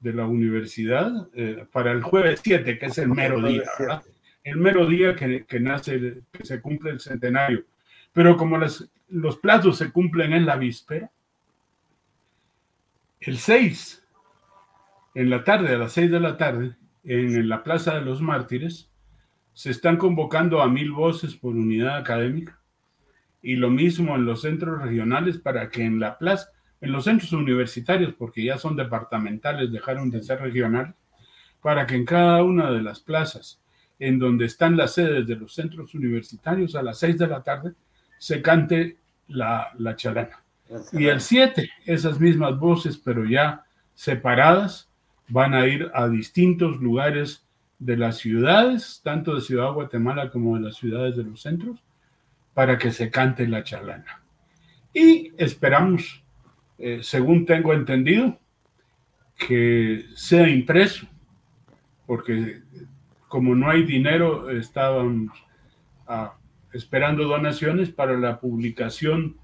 [0.00, 4.02] de la universidad eh, para el jueves 7, que es el mero día, ¿verdad?
[4.42, 7.64] el mero día que, que nace, que se cumple el centenario.
[8.12, 11.10] Pero como las- los plazos se cumplen en la víspera,
[13.26, 14.04] el 6,
[15.14, 18.90] en la tarde, a las 6 de la tarde, en la Plaza de los Mártires,
[19.54, 22.60] se están convocando a mil voces por unidad académica
[23.40, 27.32] y lo mismo en los centros regionales para que en la plaza, en los centros
[27.32, 30.94] universitarios, porque ya son departamentales, dejaron de ser regionales,
[31.62, 33.62] para que en cada una de las plazas
[33.98, 37.72] en donde están las sedes de los centros universitarios a las 6 de la tarde
[38.18, 40.43] se cante la, la charana.
[40.92, 44.90] Y el 7, esas mismas voces, pero ya separadas,
[45.28, 47.46] van a ir a distintos lugares
[47.78, 51.82] de las ciudades, tanto de Ciudad Guatemala como de las ciudades de los centros,
[52.52, 54.22] para que se cante la chalana.
[54.92, 56.22] Y esperamos,
[56.78, 58.38] eh, según tengo entendido,
[59.36, 61.06] que sea impreso,
[62.06, 62.62] porque
[63.28, 65.28] como no hay dinero, estaban
[66.06, 66.34] ah,
[66.72, 69.36] esperando donaciones para la publicación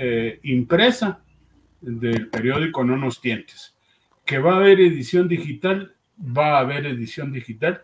[0.00, 1.20] eh, impresa
[1.80, 3.74] del periódico No nos tientes.
[4.24, 7.82] Que va a haber edición digital, va a haber edición digital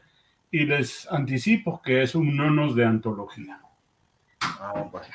[0.53, 3.61] y les anticipo que es un nonos de antología.
[4.41, 5.09] Ah, bueno.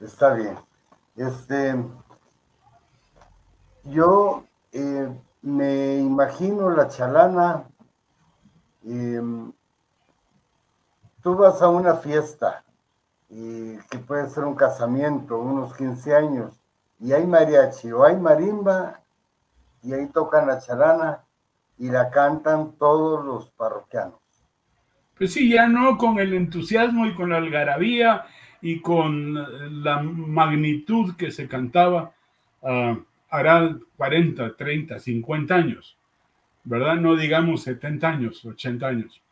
[0.00, 0.56] Está bien.
[1.14, 1.74] Este,
[3.84, 5.08] yo eh,
[5.42, 7.64] me imagino la chalana.
[8.82, 9.52] em,
[11.22, 12.65] tú vas a una fiesta
[13.90, 16.60] que puede ser un casamiento, unos 15 años,
[16.98, 19.00] y hay mariachi o hay marimba
[19.82, 21.20] y ahí tocan la chalana
[21.78, 24.18] y la cantan todos los parroquianos.
[25.16, 28.24] Pues sí, ya no con el entusiasmo y con la algarabía
[28.62, 32.12] y con eh, la magnitud que se cantaba
[32.62, 35.98] ah, hará 40, 30, 50 años,
[36.64, 36.96] ¿verdad?
[36.96, 39.22] No digamos 70 años, 80 años.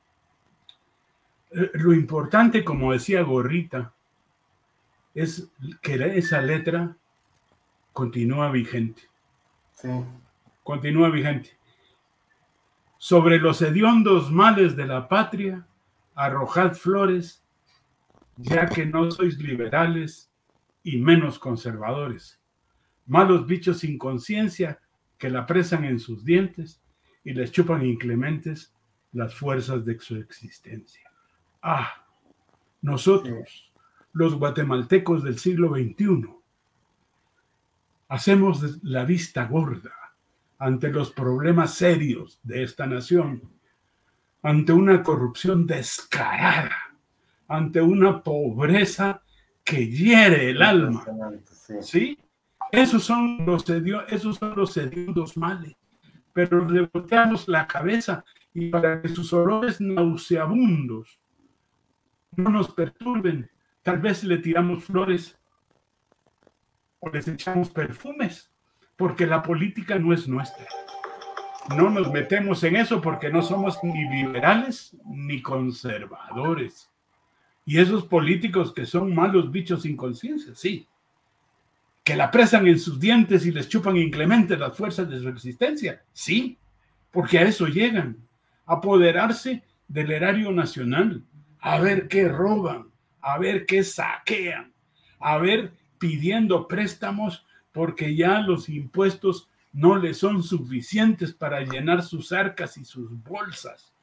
[1.74, 3.94] Lo importante, como decía Gorrita,
[5.14, 5.48] es
[5.80, 6.96] que esa letra
[7.92, 9.02] continúa vigente
[9.74, 9.88] Sí,
[10.62, 11.50] continúa vigente.
[12.98, 15.66] Sobre los hediondos males de la patria,
[16.14, 17.42] arrojad flores,
[18.36, 20.30] ya que no sois liberales
[20.82, 22.40] y menos conservadores.
[23.06, 24.80] Malos bichos sin conciencia
[25.18, 26.80] que la presan en sus dientes
[27.24, 28.72] y les chupan inclementes
[29.12, 31.03] las fuerzas de su existencia.
[31.66, 31.94] Ah,
[32.82, 33.72] nosotros,
[34.12, 36.28] los guatemaltecos del siglo XXI,
[38.08, 39.94] hacemos la vista gorda
[40.58, 43.40] ante los problemas serios de esta nación,
[44.42, 46.94] ante una corrupción descarada,
[47.48, 49.22] ante una pobreza
[49.64, 51.02] que hiere el alma.
[51.50, 51.74] sí.
[51.80, 52.18] ¿Sí?
[52.70, 53.64] Esos son los,
[54.08, 55.74] esos son los hediondos males.
[56.34, 61.18] Pero le volteamos la cabeza y para que sus olores nauseabundos
[62.36, 63.50] no nos perturben,
[63.82, 65.38] tal vez le tiramos flores
[67.00, 68.50] o les echamos perfumes,
[68.96, 70.66] porque la política no es nuestra.
[71.76, 76.90] No nos metemos en eso porque no somos ni liberales ni conservadores.
[77.64, 80.86] Y esos políticos que son malos bichos sin conciencia, sí.
[82.02, 86.02] Que la presan en sus dientes y les chupan inclemente las fuerzas de su existencia,
[86.12, 86.58] sí.
[87.10, 88.18] Porque a eso llegan,
[88.66, 91.22] apoderarse del erario nacional,
[91.64, 92.88] a ver qué roban,
[93.22, 94.74] a ver qué saquean,
[95.18, 102.32] a ver pidiendo préstamos porque ya los impuestos no les son suficientes para llenar sus
[102.32, 103.94] arcas y sus bolsas.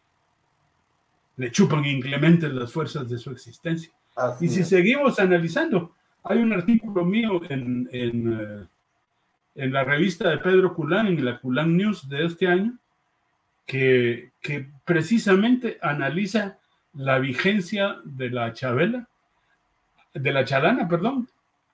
[1.37, 3.91] Le chupan inclementes las fuerzas de su existencia.
[4.15, 4.69] Así Y si es.
[4.69, 5.93] seguimos analizando,
[6.23, 8.67] hay un artículo mío en, en, eh,
[9.53, 12.79] en la revista de Pedro Culán, en la Culán News de este año,
[13.67, 16.57] que, que precisamente analiza
[16.93, 19.07] la vigencia de la chabela,
[20.13, 21.29] de la chalana, perdón,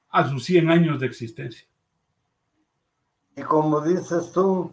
[0.10, 1.68] a sus 100 años de existencia.
[3.36, 4.72] Y como dices tú,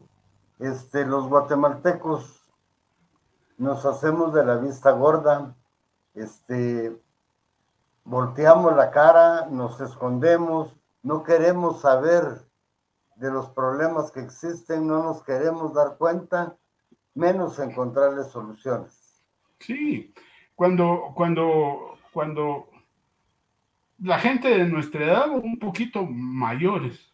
[0.59, 2.41] este, los guatemaltecos
[3.59, 5.55] nos hacemos de la vista gorda,
[6.15, 6.97] este,
[8.05, 12.25] volteamos la cara, nos escondemos, no queremos saber
[13.17, 16.57] de los problemas que existen, no nos queremos dar cuenta,
[17.15, 19.23] menos encontrarles soluciones.
[19.61, 20.13] Sí,
[20.55, 22.69] cuando, cuando, cuando
[24.03, 27.13] la gente de nuestra edad, un poquito mayores,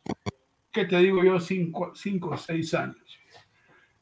[0.72, 1.40] ¿qué te digo yo?
[1.40, 3.18] Cinco, cinco o seis años.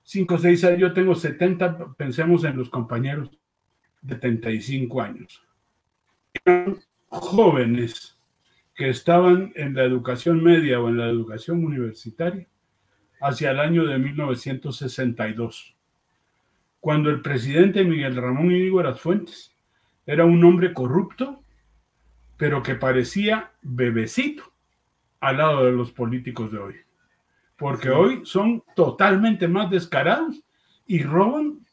[0.03, 3.31] Cinco o seis años, yo tengo 70, pensemos en los compañeros
[4.01, 5.43] de 35 años.
[6.45, 6.79] Eran
[7.09, 8.19] jóvenes
[8.75, 12.47] que estaban en la educación media o en la educación universitaria
[13.21, 15.77] hacia el año de 1962,
[16.81, 18.53] cuando el presidente Miguel Ramón
[18.83, 19.55] Las Fuentes
[20.07, 21.43] era un hombre corrupto,
[22.37, 24.53] pero que parecía bebecito
[25.21, 26.75] al lado de los políticos de hoy.
[27.57, 30.43] Porque hoy son totalmente más descarados
[30.87, 31.67] y roban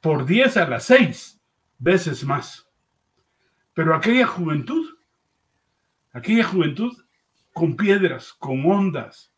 [0.00, 1.40] por 10 a las 6
[1.78, 2.68] veces más.
[3.74, 4.96] Pero aquella juventud,
[6.12, 6.96] aquella juventud
[7.52, 9.32] con piedras, con ondas,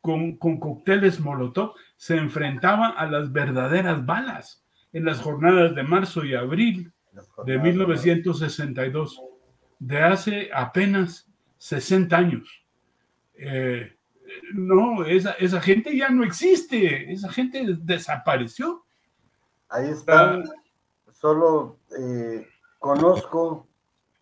[0.00, 6.24] con, con cócteles molotov, se enfrentaba a las verdaderas balas en las jornadas de marzo
[6.24, 6.92] y abril
[7.44, 9.20] de 1962,
[9.78, 11.28] de hace apenas
[11.58, 12.64] 60 años.
[13.34, 13.96] Eh,
[14.54, 18.84] no, esa, esa, gente ya no existe, esa gente desapareció.
[19.68, 20.42] Ahí está,
[21.12, 22.46] solo eh,
[22.78, 23.66] conozco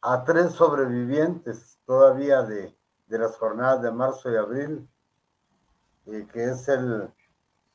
[0.01, 2.75] a tres sobrevivientes todavía de,
[3.07, 4.89] de, las jornadas de marzo y abril,
[6.07, 7.09] eh, que es el,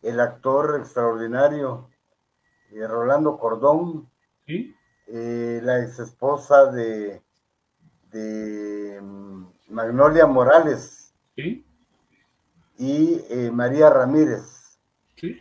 [0.01, 1.89] el, actor extraordinario
[2.71, 4.09] Rolando Cordón,
[4.45, 4.75] ¿Sí?
[5.07, 7.21] la ex esposa de,
[8.11, 11.13] de mm, Magnolia Morales.
[11.35, 11.65] ¿Sí?
[12.77, 14.79] Y eh, María Ramírez.
[15.15, 15.39] Sí.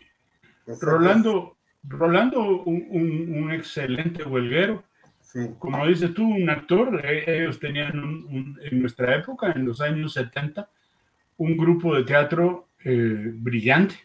[0.81, 4.83] Rolando, Rolando un, un, excelente huelguero.
[5.21, 5.51] Sí.
[5.57, 7.05] Como dices tú, un actor.
[7.05, 7.93] E, ellos tenían
[8.61, 10.69] en nuestra época, en los años 70,
[11.37, 13.95] un grupo de teatro eh, brillante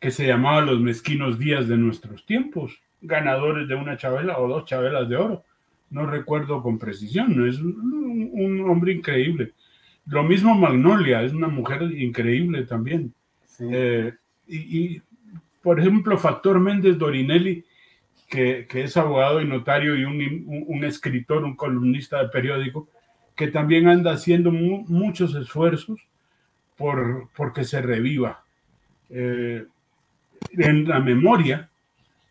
[0.00, 4.64] que se llamaba Los Mezquinos Días de Nuestros Tiempos, ganadores de una chabela o dos
[4.64, 5.44] chabelas de oro
[5.90, 9.52] no recuerdo con precisión, es un, hombre increíble.
[10.06, 13.12] Lo mismo Magnolia, es una mujer increíble también.
[13.60, 14.12] Eh,
[14.46, 15.00] y,
[15.62, 17.64] por ejemplo, Factor Méndez Dorinelli,
[18.28, 22.88] que, es abogado y notario y un, escritor, un columnista de periódico,
[23.34, 26.00] que también anda haciendo muchos esfuerzos
[26.76, 28.44] por, que se reviva
[29.10, 29.64] eh,
[30.52, 31.70] en la memoria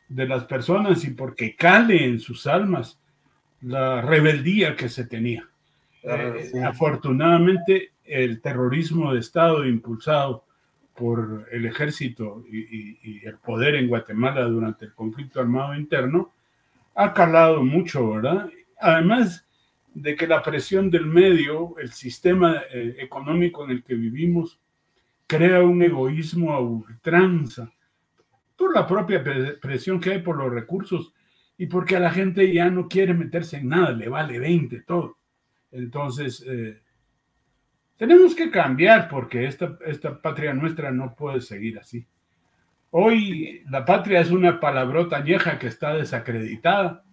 [0.10, 3.00] de las personas y porque cale en sus almas
[3.62, 5.48] la rebeldía que se tenía.
[6.04, 10.46] Eh, afortunadamente, el terrorismo de Estado impulsado
[10.96, 16.32] por el ejército y, el poder en Guatemala durante el conflicto armado interno
[16.96, 18.50] ha calado mucho, ¿verdad?
[18.80, 19.46] Además
[19.94, 24.60] de que la presión del medio, el sistema eh, económico en el que vivimos,
[25.28, 27.72] crea un egoísmo a ultranza
[28.58, 29.24] por la propia
[29.62, 31.14] presión que hay por los recursos
[31.58, 35.18] y porque a la gente ya no quiere meterse en nada, le vale 20 todo.
[35.72, 36.82] Entonces, eh,
[37.98, 42.06] tenemos que cambiar porque esta, esta patria nuestra no puede seguir así.
[42.92, 47.04] Hoy la patria es una palabrota vieja que está desacreditada,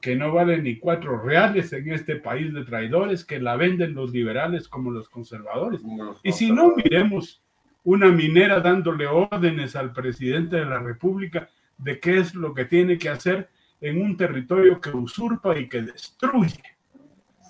[0.00, 4.10] que no vale ni cuatro reales en este país de traidores, que la venden los
[4.12, 5.82] liberales como los conservadores.
[6.22, 7.42] y si no, miremos
[7.84, 12.98] una minera dándole órdenes al presidente de la República de qué es lo que tiene
[12.98, 13.48] que hacer
[13.80, 16.62] en un territorio que usurpa y que destruye.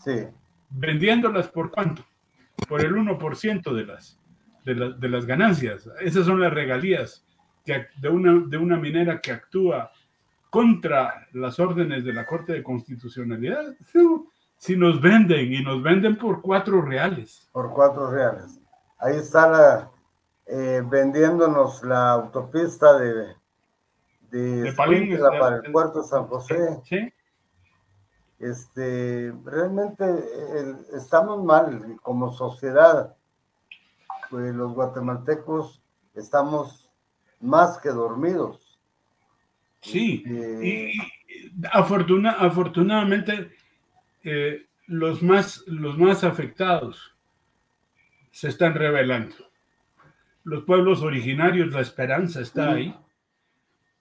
[0.04, 0.26] Sí.
[0.70, 2.04] Vendiéndolas por cuánto?
[2.68, 4.18] Por el 1% de las,
[4.64, 5.88] de, de, las ganancias.
[6.00, 7.26] Esas son las regalías
[7.64, 9.90] que, de, una, de una minera que actúa
[10.48, 13.74] contra las órdenes de la Corte de Constitucionalidad.
[14.58, 17.48] Si nos venden y nos venden por cuatro reales.
[17.52, 18.60] Por cuatro reales.
[18.98, 19.90] Ahí está la,
[20.50, 23.40] eh, vendiéndonos la autopista de
[24.30, 26.80] de, para el puerto de San José.
[26.84, 27.12] Sí.
[28.38, 30.06] Este, realmente
[30.94, 33.16] estamos mal como sociedad.
[34.30, 35.82] Pues los guatemaltecos
[36.14, 36.90] estamos
[37.40, 38.78] más que dormidos.
[39.82, 40.92] Sí, este, y,
[41.72, 43.50] afortunadamente
[44.22, 47.16] eh, los, más, los más afectados
[48.30, 49.49] se están revelando.
[50.44, 52.94] Los pueblos originarios, la esperanza está ahí.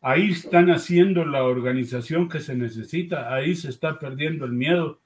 [0.02, 5.00] Ahí están haciendo la organización que se necesita, ahí se está perdiendo el miedo,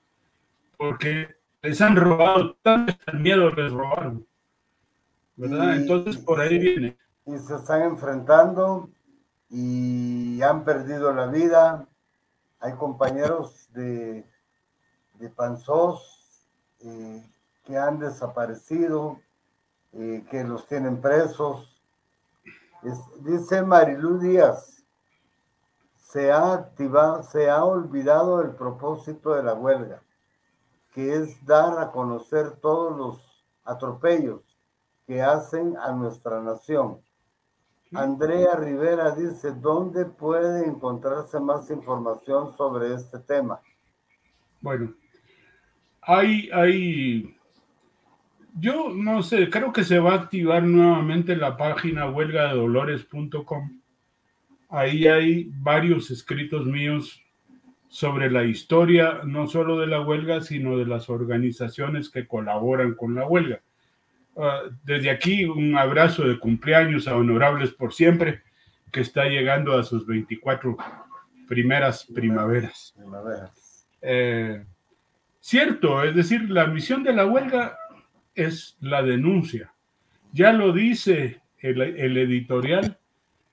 [0.77, 4.25] porque les han robado, tanto el miedo les robaron.
[5.35, 5.73] ¿Verdad?
[5.75, 6.97] Y- Entonces por ahí viene.
[7.25, 8.89] y se están enfrentando
[9.49, 11.87] y han perdido la vida.
[12.59, 14.23] Hay compañeros de,
[15.15, 16.45] de Panzós
[16.81, 17.23] eh,
[17.65, 19.19] que han desaparecido,
[19.93, 21.81] eh, que los tienen presos.
[22.83, 24.83] Es- dice Marilú Díaz,
[25.95, 30.03] se ha activado, se ha olvidado el propósito de la huelga,
[30.93, 34.41] que es dar a conocer todos los atropellos
[35.07, 37.01] que hacen a nuestra nación.
[37.93, 43.61] Andrea Rivera dice, ¿dónde puede encontrarse más información sobre este tema?
[44.61, 44.93] Bueno,
[46.01, 47.37] hay, hay,
[48.55, 53.81] yo no sé, creo que se va a activar nuevamente la página huelgadolores.com.
[54.69, 57.21] Ahí hay varios escritos míos
[57.87, 63.13] sobre la historia, no solo de la huelga, sino de las organizaciones que colaboran con
[63.13, 63.61] la huelga.
[64.35, 68.41] Ah, desde aquí, un abrazo de cumpleaños a Honorables por Siempre,
[68.91, 70.75] que está llegando a sus 24
[71.47, 72.93] primeras primaveras.
[72.97, 73.87] Primaveras.
[74.01, 74.63] Eh,
[75.39, 77.77] cierto, es decir, la misión de la huelga
[78.35, 79.73] es la denuncia.
[80.31, 82.97] Ya lo dice el, el editorial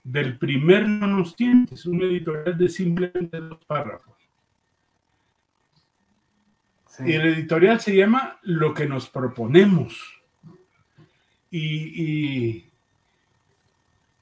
[0.03, 4.17] del primer No nos tientes, un editorial de simplemente dos párrafos.
[6.87, 7.05] Sí.
[7.07, 10.21] Y el editorial se llama Lo que nos proponemos.
[11.51, 12.71] Y, y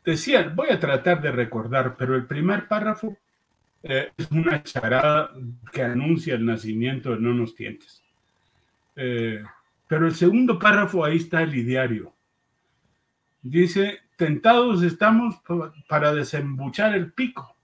[0.04, 3.16] decía, voy a tratar de recordar, pero el primer párrafo
[3.82, 5.30] eh, es una charada
[5.72, 8.02] que anuncia el nacimiento de No nos tientes.
[8.96, 9.42] Eh,
[9.88, 12.14] pero el segundo párrafo, ahí está el ideario.
[13.42, 17.56] Dice, tentados estamos pa- para desembuchar el pico,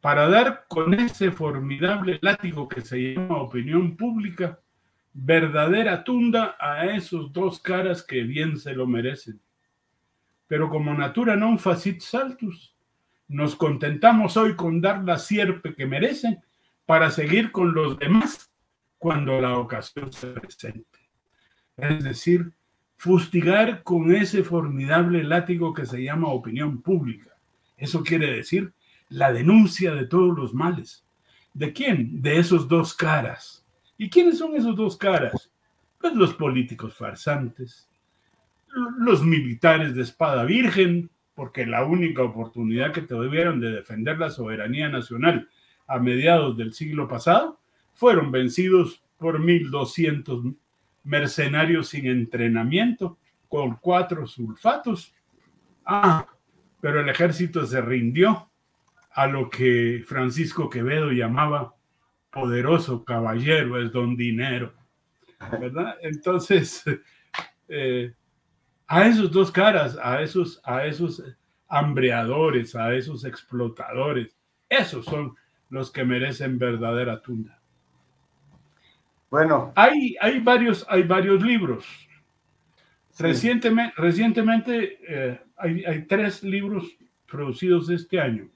[0.00, 4.60] para dar con ese formidable látigo que se llama opinión pública,
[5.12, 9.40] verdadera tunda a esos dos caras que bien se lo merecen.
[10.46, 12.76] Pero como natura non facit saltus,
[13.28, 16.38] nos contentamos hoy con dar la sierpe que merecen
[16.84, 18.51] para seguir con los demás
[19.02, 21.00] cuando la ocasión se presente.
[21.76, 22.52] Es decir,
[22.94, 27.36] fustigar con ese formidable látigo que se llama opinión pública.
[27.76, 28.72] Eso quiere decir
[29.08, 31.04] la denuncia de todos los males.
[31.52, 32.22] ¿De quién?
[32.22, 33.66] De esos dos caras.
[33.98, 35.50] ¿Y quiénes son esos dos caras?
[35.98, 37.88] Pues los políticos farsantes,
[38.98, 44.88] los militares de espada virgen, porque la única oportunidad que tuvieron de defender la soberanía
[44.88, 45.48] nacional
[45.88, 47.58] a mediados del siglo pasado
[47.92, 50.56] fueron vencidos por 1.200
[51.04, 53.18] mercenarios sin entrenamiento,
[53.48, 55.14] con cuatro sulfatos.
[55.84, 56.26] Ah,
[56.80, 58.50] pero el ejército se rindió
[59.10, 61.74] a lo que Francisco Quevedo llamaba
[62.30, 64.72] poderoso caballero, es don dinero,
[65.60, 65.96] ¿verdad?
[66.00, 66.82] Entonces,
[67.68, 68.14] eh,
[68.86, 71.22] a esos dos caras, a esos, a esos
[71.68, 74.34] hambreadores, a esos explotadores,
[74.68, 75.36] esos son
[75.68, 77.61] los que merecen verdadera tunda.
[79.32, 81.86] Bueno, Hay, hay, varios, hay varios libros.
[83.12, 83.22] Sí.
[83.22, 86.84] Recientemente, recientemente eh, hay, hay tres libros
[87.26, 88.50] producidos este año.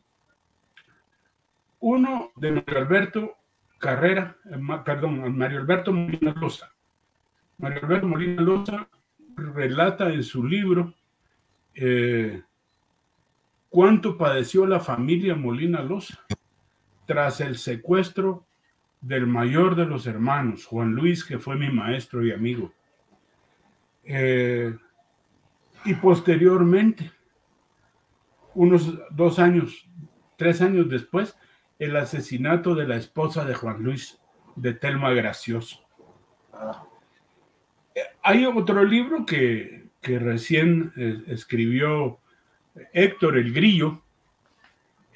[1.81, 3.37] Uno de Mario Alberto
[3.79, 6.71] Carrera, eh, perdón, Mario Alberto Molina Loza.
[7.57, 8.87] Mario Alberto Molina Loza
[9.35, 10.93] relata en su libro
[11.75, 12.43] eh,
[13.71, 16.19] cuánto padeció la familia Molina Loza
[17.07, 18.46] tras el secuestro
[19.07, 22.73] del mayor de los hermanos, Juan Luis, que fue mi maestro y amigo.
[24.03, 24.77] Eh,
[25.85, 27.13] y posteriormente,
[28.55, 29.89] unos dos años,
[30.37, 31.37] tres años después,
[31.79, 34.21] el asesinato de la esposa de Juan Luis,
[34.57, 35.87] de Telma Gracioso.
[36.53, 36.85] ah,
[38.23, 42.19] Hay otro libro que, que recién eh, escribió
[42.93, 44.03] Héctor el Grillo,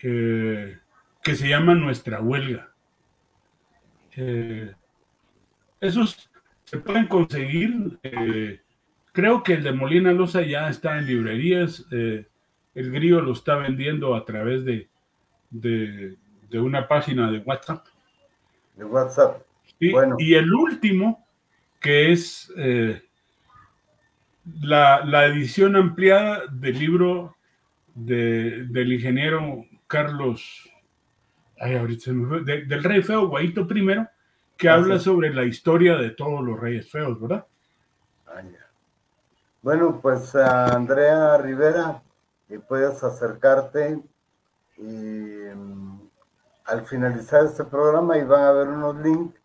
[0.01, 0.79] eh,
[1.25, 2.70] que se llama Nuestra Huelga.
[4.23, 4.75] Eh,
[5.81, 6.31] esos
[6.65, 7.99] se pueden conseguir.
[8.03, 8.61] eh,
[9.13, 11.87] creo que el de Molina Loza ya está en librerías.
[11.91, 12.27] eh,
[12.75, 14.89] el Grillo lo está vendiendo a través de,
[15.51, 16.17] de,
[16.51, 17.87] de una página de WhatsApp.
[18.77, 19.43] de WhatsApp.
[19.79, 20.17] Y, Bueno.
[20.19, 21.27] y el último,
[21.81, 22.53] que es
[24.61, 27.37] la, la edición ampliada del libro
[27.95, 30.70] de- del ingeniero Carlos,
[31.61, 34.07] ay, ahorita me de- del rey feo, Guaito I,
[34.57, 37.47] que Ah, habla sobre la historia de todos los reyes feos, ¿verdad?
[38.27, 38.67] Ah, ya.
[39.63, 42.03] Bueno, pues a Andrea Rivera,
[42.49, 44.03] eh, puedes acercarte
[44.79, 46.01] y mm,
[46.65, 49.39] al finalizar este programa y van a ver unos links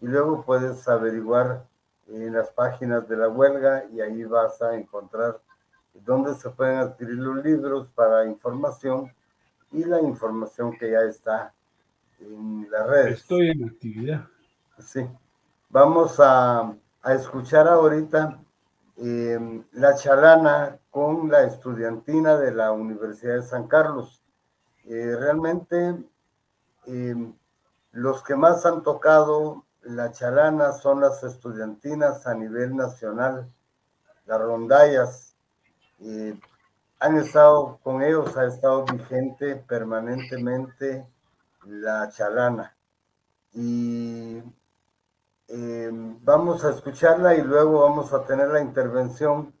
[0.00, 1.64] y luego puedes averiguar
[2.06, 5.40] en las páginas de la huelga y ahí vas a encontrar
[5.92, 9.12] dónde se pueden adquirir los libros para información
[9.72, 11.54] y la información que ya está
[12.20, 13.20] en las redes.
[13.20, 14.24] Estoy en actividad.
[14.78, 15.06] Sí.
[15.70, 18.40] Vamos a, a escuchar ahorita
[18.96, 24.22] eh, la chalana con la estudiantina de la Universidad de San Carlos.
[24.84, 25.96] Eh, realmente
[26.86, 27.32] eh,
[27.92, 33.48] los que más han tocado la chalana son las estudiantinas a nivel nacional,
[34.26, 35.36] las rondallas.
[37.00, 41.06] Han estado con ellos, ha estado vigente permanentemente
[41.64, 42.76] la chalana.
[43.52, 44.42] Y
[45.48, 45.90] eh,
[46.22, 49.54] vamos a escucharla y luego vamos a tener la intervención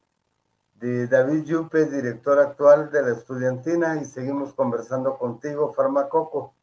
[0.74, 6.54] de David Yupe, director actual de la estudiantina, y seguimos conversando contigo, Farmacoco.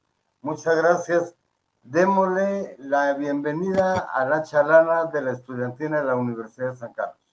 [0.42, 1.36] Muchas gracias.
[1.84, 7.25] Démosle la bienvenida a la chalana de la estudiantina de la Universidad de San Carlos.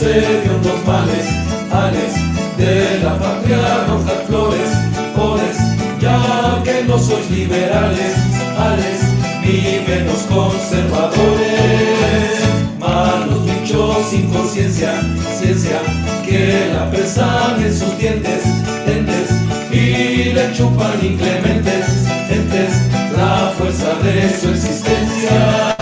[0.00, 1.26] De los males,
[1.70, 2.14] ales
[2.56, 4.70] de la patria roja flores,
[5.14, 5.58] flores,
[6.00, 8.16] ya que no sois liberales,
[8.56, 9.02] ales,
[9.42, 12.40] ni menos conservadores,
[12.78, 15.02] malos bichos sin conciencia,
[15.38, 15.82] ciencia,
[16.24, 18.42] que la pesan en sus dientes,
[18.86, 19.28] dientes,
[19.70, 21.89] y le chupan inclementes,
[22.50, 25.79] entes, la fuerza de su existencia.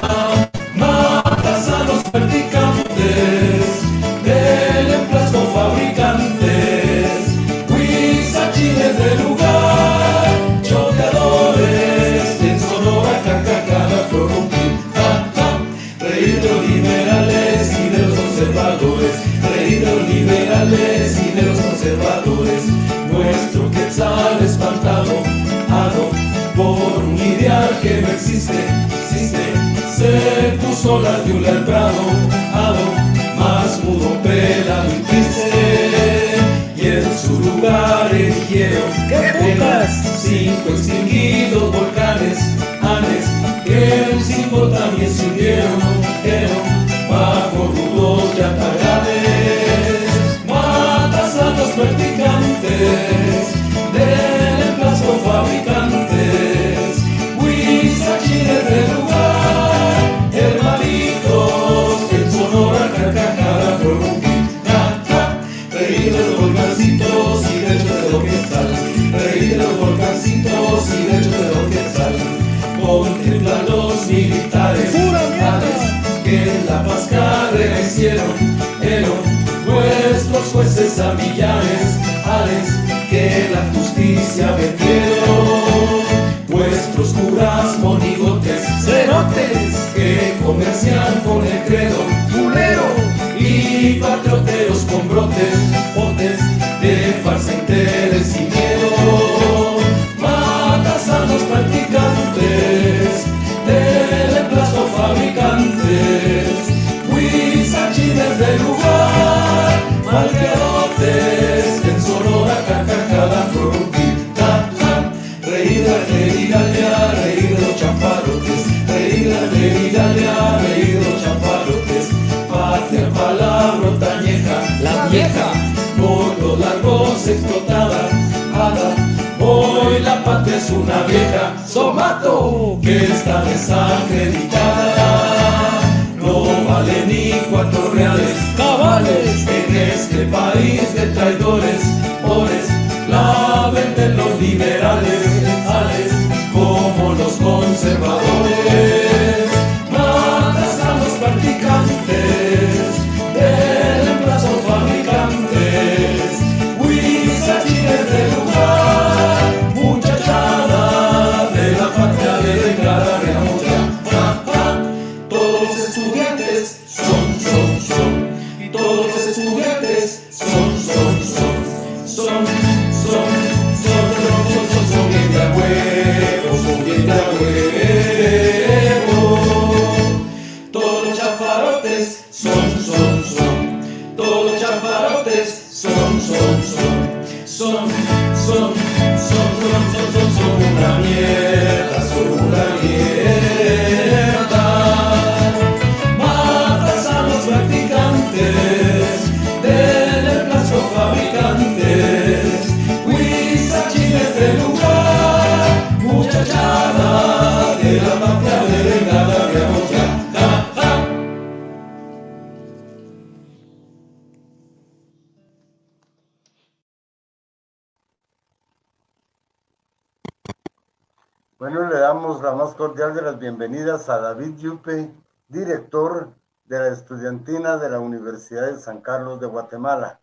[229.38, 230.20] De Guatemala.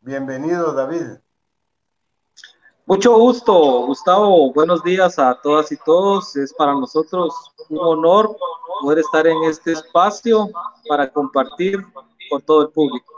[0.00, 1.18] Bienvenido, David.
[2.86, 4.52] Mucho gusto, Gustavo.
[4.52, 6.36] Buenos días a todas y todos.
[6.36, 7.34] Es para nosotros
[7.70, 8.36] un honor
[8.82, 10.48] poder estar en este espacio
[10.88, 11.78] para compartir
[12.30, 13.12] con todo el público.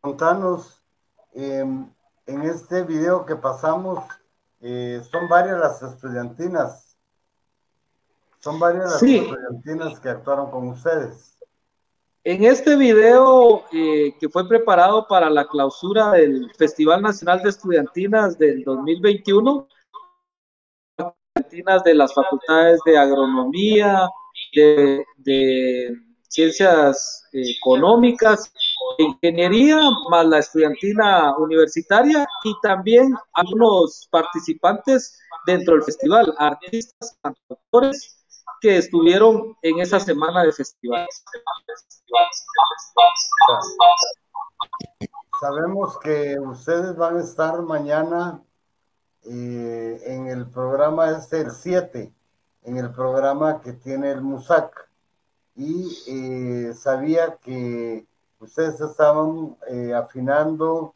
[0.00, 0.82] Contanos,
[1.34, 1.60] eh,
[2.26, 4.04] en este video que pasamos,
[4.60, 6.96] eh, son varias las estudiantinas.
[8.40, 9.18] Son varias las Sí.
[9.18, 11.38] estudiantinas que actuaron con ustedes.
[12.24, 18.38] En este video eh, que fue preparado para la clausura del Festival Nacional de Estudiantinas
[18.38, 19.66] del 2021,
[21.34, 24.08] estudiantinas de las facultades de agronomía,
[24.54, 25.96] de,
[26.28, 28.52] ciencias eh, económicas,
[28.98, 38.21] de ingeniería, más la estudiantina universitaria y también algunos participantes dentro del festival, artistas, actores
[38.62, 41.24] que estuvieron en esa semana de festivales.
[45.40, 48.40] Sabemos que ustedes van a estar mañana
[49.24, 52.14] eh, en el programa este, el 7,
[52.62, 54.88] en el programa que tiene el MUSAC.
[55.56, 58.06] Y eh, sabía que
[58.38, 60.94] ustedes estaban eh, afinando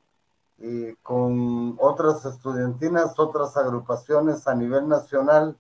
[0.59, 5.59] eh, con otras estudiantinas, otras agrupaciones a nivel nacional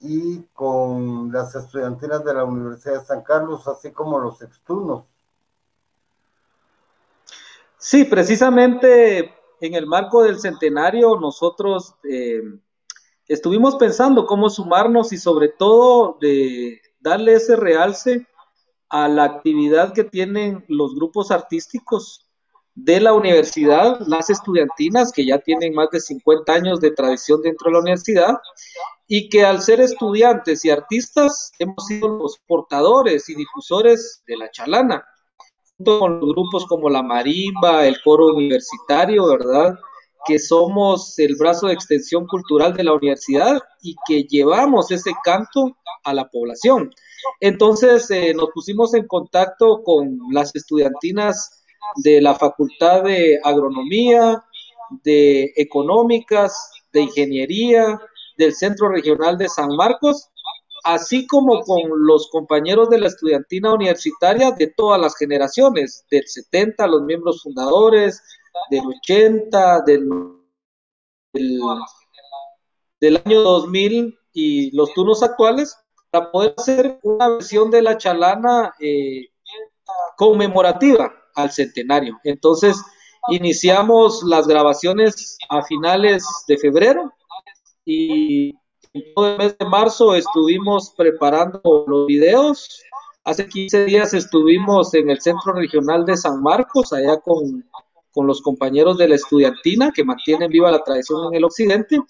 [0.00, 5.04] y con las estudiantinas de la Universidad de San Carlos, así como los exturnos.
[7.76, 12.42] Sí, precisamente en el marco del centenario nosotros eh,
[13.28, 18.26] estuvimos pensando cómo sumarnos y sobre todo de darle ese realce
[18.88, 22.29] a la actividad que tienen los grupos artísticos
[22.84, 27.66] de la universidad, las estudiantinas, que ya tienen más de 50 años de tradición dentro
[27.66, 28.34] de la universidad,
[29.06, 34.50] y que al ser estudiantes y artistas hemos sido los portadores y difusores de la
[34.50, 35.04] chalana
[35.80, 39.78] junto con grupos como la marimba, el coro universitario, ¿verdad?
[40.26, 45.76] Que somos el brazo de extensión cultural de la universidad y que llevamos ese canto
[46.04, 46.90] a la población.
[47.40, 51.59] Entonces eh, nos pusimos en contacto con las estudiantinas
[51.96, 54.44] de la Facultad de Agronomía,
[55.02, 58.00] de Económicas, de Ingeniería,
[58.36, 60.30] del Centro Regional de San Marcos,
[60.84, 66.86] así como con los compañeros de la estudiantina universitaria de todas las generaciones, del 70,
[66.86, 68.22] los miembros fundadores,
[68.70, 70.08] del 80, del,
[71.32, 71.60] del,
[73.00, 75.76] del año 2000 y los turnos actuales,
[76.10, 79.28] para poder hacer una versión de la chalana eh,
[80.16, 82.18] conmemorativa al centenario.
[82.24, 82.76] Entonces,
[83.28, 87.12] iniciamos las grabaciones a finales de febrero
[87.84, 88.50] y
[88.92, 92.82] en todo el mes de marzo estuvimos preparando los videos.
[93.24, 97.64] Hace 15 días estuvimos en el Centro Regional de San Marcos, allá con,
[98.12, 102.00] con los compañeros de la estudiantina que mantienen viva la tradición en el occidente.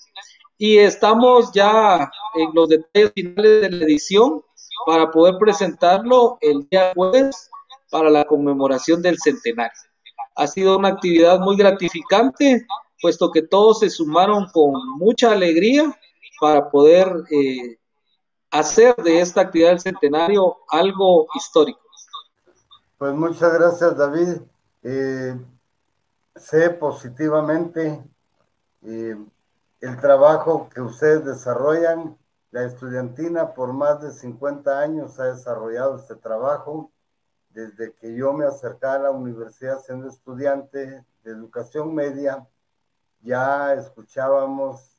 [0.56, 4.42] Y estamos ya en los detalles finales de la edición
[4.86, 7.49] para poder presentarlo el día jueves
[7.90, 9.78] para la conmemoración del centenario.
[10.36, 12.66] Ha sido una actividad muy gratificante,
[13.00, 15.94] puesto que todos se sumaron con mucha alegría
[16.40, 17.78] para poder eh,
[18.50, 21.80] hacer de esta actividad del centenario algo histórico.
[22.98, 24.40] Pues muchas gracias, David.
[24.82, 25.38] Eh,
[26.36, 28.02] sé positivamente
[28.82, 29.16] eh,
[29.80, 32.16] el trabajo que ustedes desarrollan.
[32.50, 36.90] La estudiantina por más de 50 años ha desarrollado este trabajo.
[37.50, 42.46] Desde que yo me acercaba a la universidad siendo estudiante de educación media,
[43.22, 44.96] ya escuchábamos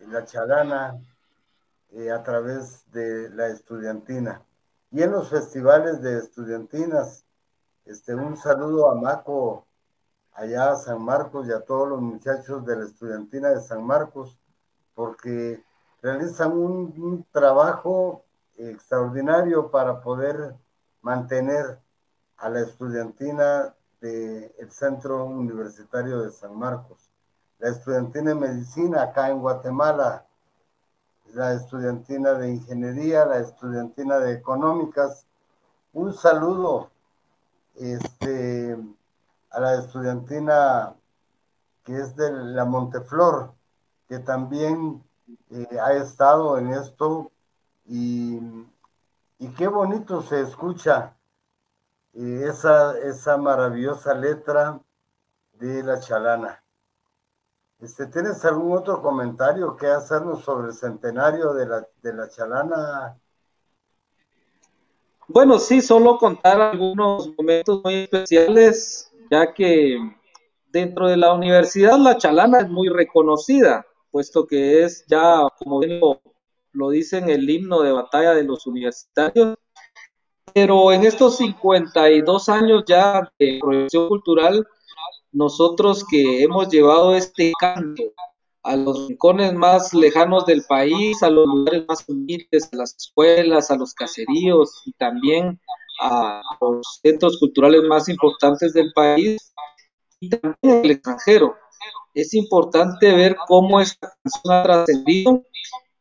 [0.00, 1.00] la chalana
[1.90, 4.42] eh, a través de la estudiantina.
[4.90, 7.24] Y en los festivales de estudiantinas,
[7.84, 9.66] este, un saludo a Maco,
[10.32, 14.38] allá a San Marcos y a todos los muchachos de la estudiantina de San Marcos,
[14.94, 15.62] porque
[16.02, 18.24] realizan un trabajo
[18.56, 20.54] extraordinario para poder
[21.06, 21.78] mantener
[22.38, 26.98] a la estudiantina del Centro Universitario de San Marcos.
[27.60, 30.26] la estudiantina de medicina acá en Guatemala,
[31.32, 35.26] la estudiantina de ingeniería, la estudiantina de económicas.
[35.92, 36.90] Un saludo
[37.76, 38.76] este,
[39.50, 40.92] a la estudiantina
[41.84, 43.54] que es de la Monteflor,
[44.08, 45.02] que también
[45.50, 47.30] eh, ha estado en esto
[47.86, 48.40] y,
[49.38, 51.16] y qué bonito se escucha
[52.14, 54.80] eh, esa, esa maravillosa letra
[55.52, 56.62] de la chalana.
[57.78, 63.18] Este, ¿Tienes algún otro comentario que hacernos sobre el centenario de la, de la chalana?
[65.28, 69.98] Bueno, sí, solo contar algunos momentos muy especiales, ya que
[70.70, 76.20] dentro de la universidad la chalana es muy reconocida, puesto que es ya, como lo,
[76.76, 79.56] lo dice en el himno de batalla de los universitarios,
[80.54, 84.66] pero en estos 52 años ya de proyección cultural,
[85.32, 88.02] nosotros que hemos llevado este canto
[88.62, 93.70] a los rincones más lejanos del país, a los lugares más humildes, a las escuelas,
[93.70, 95.60] a los caseríos y también
[96.00, 99.54] a los centros culturales más importantes del país
[100.20, 101.54] y también en el extranjero.
[102.12, 105.44] Es importante ver cómo esta canción ha trascendido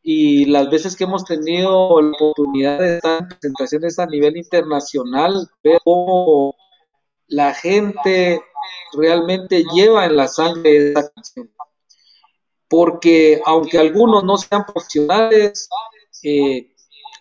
[0.08, 5.50] y las veces que hemos tenido la oportunidad de estar en presentaciones a nivel internacional,
[5.64, 6.56] ver cómo
[7.26, 8.40] la gente
[8.94, 11.50] realmente lleva en la sangre esta canción.
[12.70, 15.68] Porque aunque algunos no sean profesionales,
[16.22, 16.72] eh,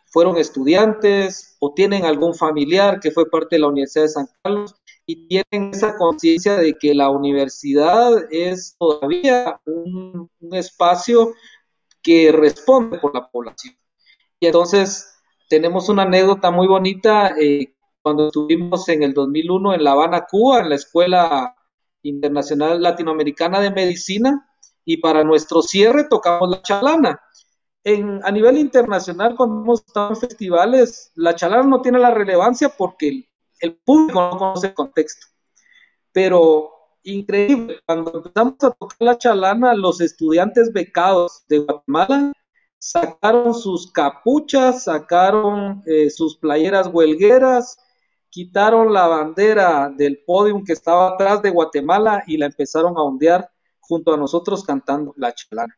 [0.09, 4.75] fueron estudiantes o tienen algún familiar que fue parte de la Universidad de San Carlos
[5.07, 11.33] y tienen esa conciencia de que la universidad es todavía un, espacio
[12.05, 13.75] que responde por la población.
[14.39, 19.93] Y entonces tenemos una anécdota muy bonita eh, cuando estuvimos en el 2001 en La
[19.93, 21.57] Habana, Cuba, en la Escuela
[22.03, 24.47] Internacional Latinoamericana de Medicina,
[24.85, 27.21] y para nuestro cierre tocamos la chalana.
[27.83, 32.69] En, a nivel internacional, cuando hemos estado en festivales, la chalana no tiene la relevancia
[32.69, 33.27] porque
[33.61, 35.27] el, público no conoce el contexto.
[36.13, 36.71] Pero
[37.05, 42.33] increíble, cuando empezamos a tocar la chalana, los estudiantes becados de Guatemala
[42.79, 47.79] sacaron sus capuchas, sacaron eh, sus playeras huelgueras,
[48.29, 53.49] quitaron la bandera del podio que estaba atrás de Guatemala y la empezaron a ondear
[53.81, 55.75] junto a nosotros cantando la chalana.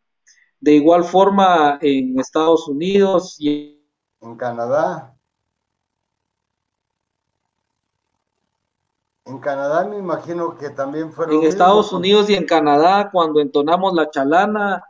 [0.58, 3.86] De igual forma en Estados Unidos y
[4.20, 5.15] en Canadá.
[9.26, 11.36] En Canadá me imagino que también fueron.
[11.36, 14.84] En Estados Unidos y en Canadá, cuando entonamos la chalana,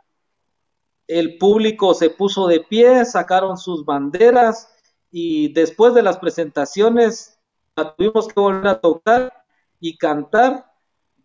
[1.07, 4.69] el público se puso de pie, sacaron sus banderas
[5.09, 7.39] y después de las presentaciones
[7.75, 9.33] la tuvimos que volver a tocar
[9.79, 10.71] y cantar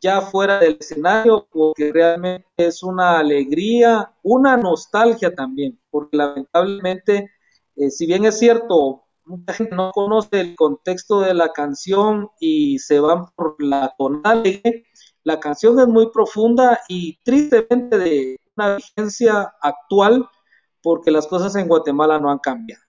[0.01, 7.31] ya fuera del escenario porque realmente es una alegría, una nostalgia también, porque lamentablemente,
[7.77, 12.79] eh, si bien es cierto, mucha gente no conoce el contexto de la canción y
[12.79, 14.43] se van por la tonal,
[15.25, 20.29] la canción es muy profunda y tristemente de una vigencia actual
[20.83, 22.83] porque las cosas en Guatemala no han cambiado.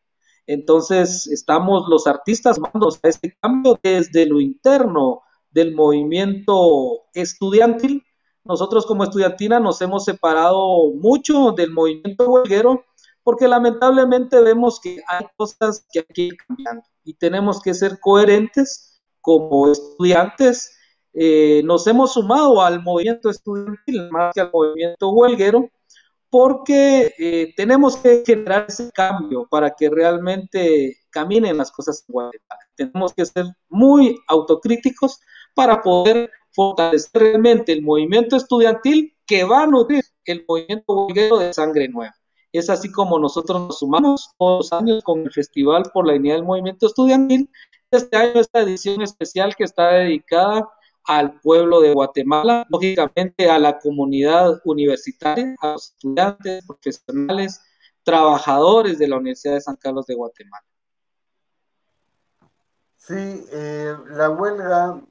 [0.47, 5.21] Entonces, estamos los artistas mandando a este cambio desde lo interno
[5.51, 8.03] del movimiento estudiantil.
[8.43, 12.83] Nosotros como estudiantina nos hemos separado mucho del movimiento huelguero
[13.23, 19.71] porque lamentablemente vemos que hay cosas que ir cambiando y tenemos que ser coherentes como
[19.71, 20.75] estudiantes.
[21.13, 25.69] Eh, nos hemos sumado al movimiento estudiantil más que al movimiento huelguero
[26.29, 32.59] porque eh, tenemos que generar ese cambio para que realmente caminen las cosas Guatemala.
[32.75, 35.19] Tenemos que ser muy autocríticos
[35.53, 41.53] para poder fortalecer realmente el movimiento estudiantil que va a nutrir el movimiento huelguero de
[41.53, 42.15] sangre nueva.
[42.53, 46.35] Es así como nosotros nos sumamos todos los años con el Festival por la Unidad
[46.35, 47.49] del Movimiento Estudiantil.
[47.89, 50.69] Este año esta edición especial que está dedicada
[51.05, 57.59] al pueblo de Guatemala, lógicamente a la comunidad universitaria, a los estudiantes, profesionales,
[58.03, 60.65] trabajadores de la Universidad de San Carlos de Guatemala.
[62.97, 63.15] Sí,
[63.51, 65.01] eh, la huelga,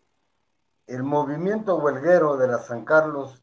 [0.87, 3.43] el movimiento huelguero de la San Carlos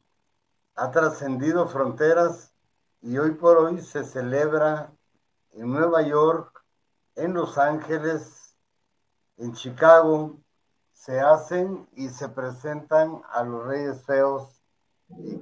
[0.76, 2.54] ha trascendido fronteras
[3.02, 4.92] y hoy por hoy se celebra
[5.54, 6.64] en Nueva York,
[7.16, 8.56] en Los Ángeles,
[9.38, 10.38] en Chicago,
[10.94, 14.62] se hacen y se presentan a los Reyes Feos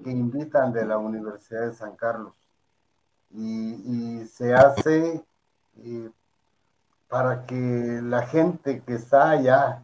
[0.03, 2.33] que invitan de la Universidad de San Carlos.
[3.31, 5.25] Y, se hace
[5.77, 6.09] eh,
[7.07, 9.83] para que la gente que está allá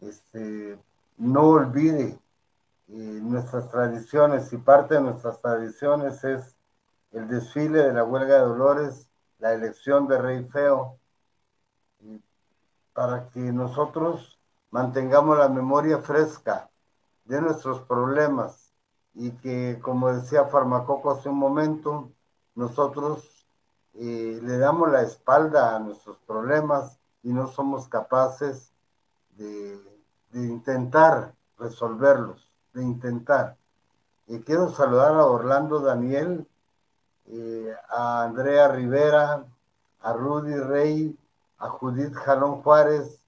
[0.00, 0.78] este,
[1.16, 2.18] no olvide
[2.86, 6.56] nuestras tradiciones y parte de nuestras tradiciones es
[7.12, 9.08] el desfile de la huelga de Dolores,
[9.38, 10.98] la elección de Rey Feo,
[12.92, 14.38] para que nosotros
[14.70, 16.70] mantengamos la memoria fresca
[17.24, 18.72] de nuestros problemas
[19.14, 22.10] y que, como decía Farmacoco hace un momento,
[22.54, 23.46] nosotros
[23.94, 28.72] eh, le damos la espalda a nuestros problemas y no somos capaces
[29.36, 29.78] de,
[30.34, 33.56] intentar resolverlos, de intentar.
[34.26, 36.46] Y quiero saludar a Orlando Daniel,
[37.26, 39.44] eh, a Andrea Rivera,
[40.00, 41.16] a Rudy Rey,
[41.58, 43.22] a Judith Jalón Juárez.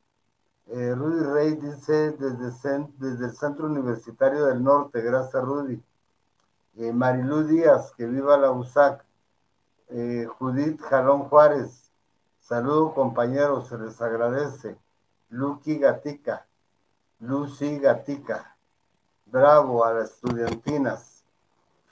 [0.66, 5.82] Eh, Rudy Rey dice desde, el Centro Universitario del Norte, gracias Rudy.
[6.76, 9.04] Eh, Marilú Díaz, que viva la USAC.
[9.88, 11.92] Eh, Judith Jalón Juárez,
[12.40, 14.76] saludo compañeros, se les agradece.
[15.28, 16.46] Lucky Gatica,
[17.20, 18.56] Lucy Gatica,
[19.26, 21.24] bravo a las estudiantinas.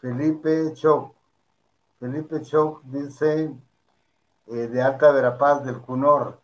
[0.00, 1.14] Felipe Choc,
[2.02, 3.54] Felipe Choc dice
[4.48, 6.40] eh, de Alta Verapaz del Cunor,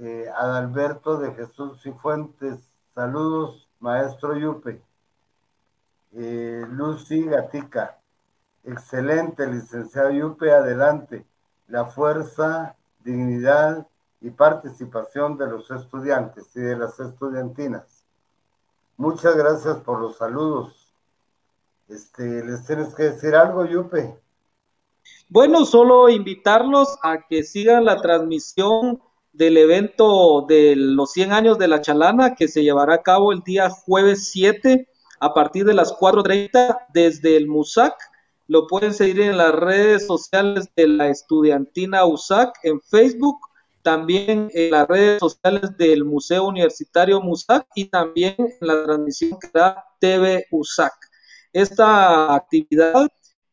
[0.00, 2.58] eh, Adalberto de Jesús Cifuentes,
[2.92, 4.82] saludos, maestro Yupe.
[6.14, 8.00] Eh, Lucy Gatica,
[8.64, 11.24] excelente, licenciado Yupe, adelante.
[11.68, 12.74] La fuerza,
[13.04, 13.86] dignidad
[14.20, 18.02] y participación de los estudiantes y de las estudiantinas.
[18.96, 20.92] Muchas gracias por los saludos.
[21.86, 24.18] Este, ¿Les tienes que decir algo, Yupe?
[25.32, 29.00] Bueno, solo invitarlos a que sigan la transmisión
[29.32, 33.38] del evento de los 100 años de la Chalana que se llevará a cabo el
[33.42, 34.88] día jueves 7
[35.20, 37.94] a partir de las 4.30 desde el MUSAC.
[38.48, 43.38] Lo pueden seguir en las redes sociales de la estudiantina USAC en Facebook,
[43.82, 49.48] también en las redes sociales del Museo Universitario MUSAC y también en la transmisión que
[49.54, 50.92] da TV USAC.
[51.52, 53.08] Esta actividad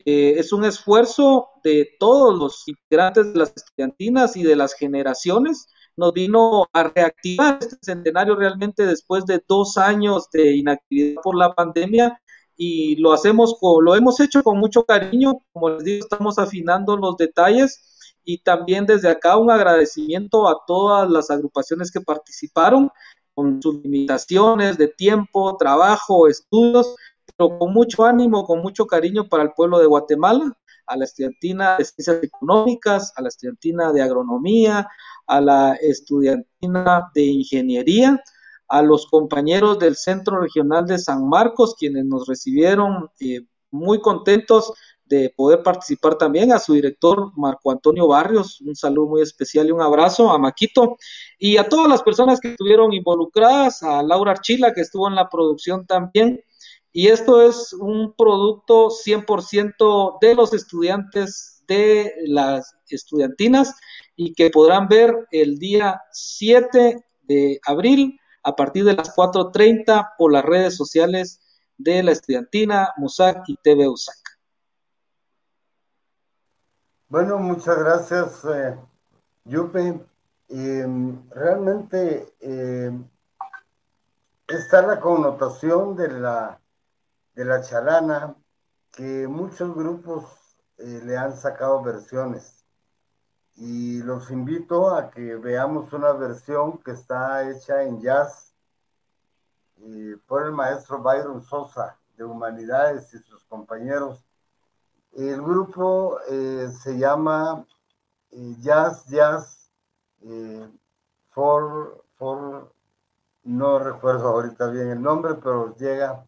[0.09, 5.67] eh, es un esfuerzo de todos los integrantes de las estudiantinas y de las generaciones.
[5.97, 11.53] Nos vino a reactivar este centenario realmente después de dos años de inactividad por la
[11.53, 12.21] pandemia
[12.55, 15.41] y lo hacemos, lo hemos hecho con mucho cariño.
[15.51, 21.09] Como les digo, estamos afinando los detalles y también desde acá un agradecimiento a todas
[21.09, 22.89] las agrupaciones que participaron
[23.33, 26.95] con sus limitaciones de tiempo, trabajo, estudios,
[27.37, 30.57] pero con mucho ánimo, con mucho cariño para el pueblo de Guatemala,
[30.87, 34.87] a la estudiantina de ciencias económicas, a la estudiantina de agronomía,
[35.27, 38.23] a la estudiantina de ingeniería,
[38.69, 44.73] a los compañeros del Centro Regional de San Marcos, quienes nos recibieron eh, muy contentos
[45.05, 49.71] de poder participar también, a su director Marco Antonio Barrios, un saludo muy especial y
[49.71, 50.97] un abrazo a Maquito,
[51.37, 55.29] y a todas las personas que estuvieron involucradas, a Laura Archila, que estuvo en la
[55.29, 56.41] producción también,
[56.97, 63.75] y esto es un producto 100% de los estudiantes de las estudiantinas
[64.15, 70.33] y que podrán ver el día 7 de abril a partir de las 4.30 por
[70.33, 71.39] las redes sociales
[71.77, 74.17] de la estudiantina, MUSAC y TV USAC.
[77.09, 78.75] Bueno, muchas gracias, eh,
[79.45, 79.99] Yupe.
[80.49, 82.91] Em, realmente eh,
[84.47, 86.59] está la connotación de la
[87.37, 88.35] de la chalana,
[88.91, 90.25] que muchos grupos
[90.79, 92.65] eh, le han sacado versiones.
[93.55, 98.55] Y los invito a que veamos una versión que está hecha en jazz
[99.83, 104.25] eh, por el maestro Byron Sosa de Humanidades y sus compañeros.
[105.13, 107.67] El grupo eh, se llama
[108.31, 109.71] Jazz Jazz
[111.29, 112.73] for, for,
[113.43, 116.25] no recuerdo ahorita bien el nombre, pero llega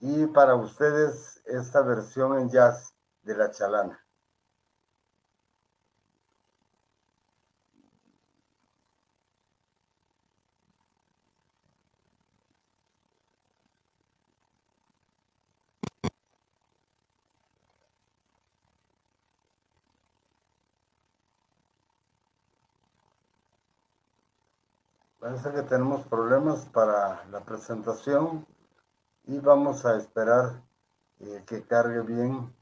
[0.00, 4.02] y para ustedes esta versión en jazz de la chalana.
[25.20, 28.46] Parece que tenemos problemas para la presentación
[29.26, 30.62] y vamos a esperar
[31.20, 32.52] eh, que cargue bien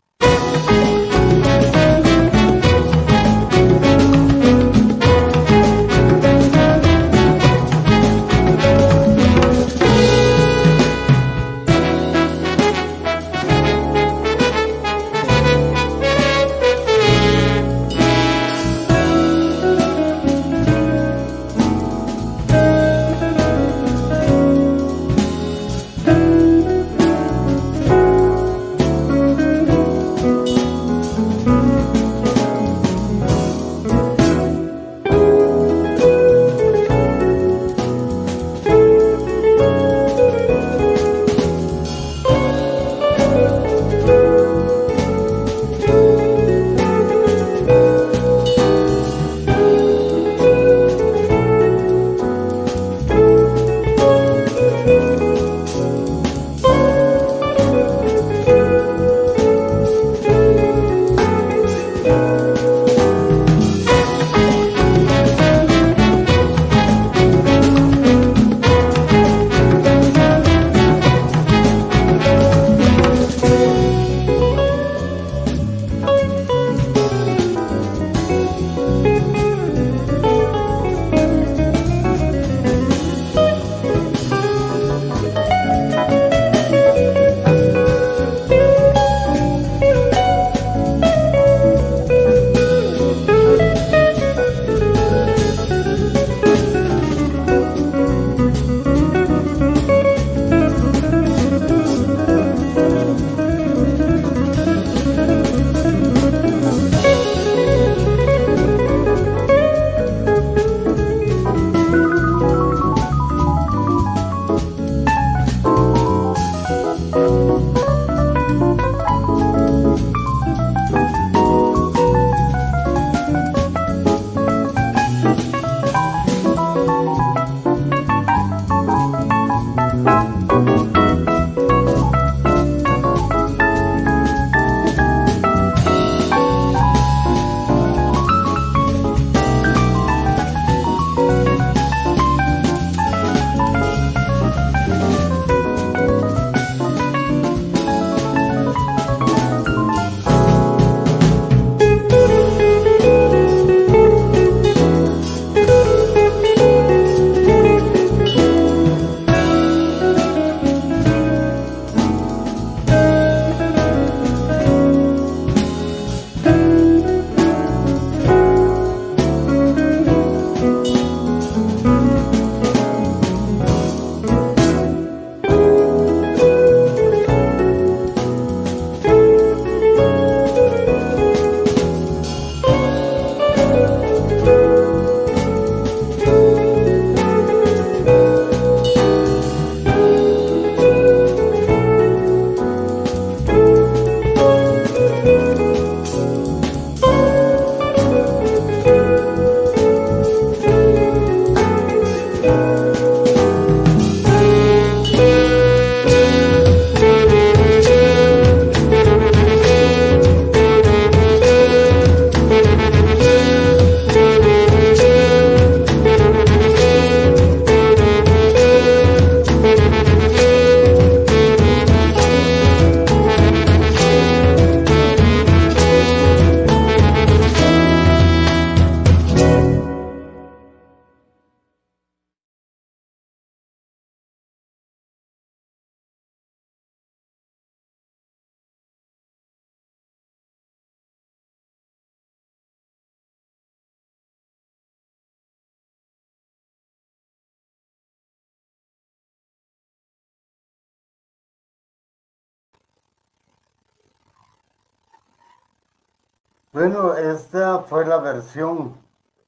[256.78, 258.94] Bueno, esta fue la versión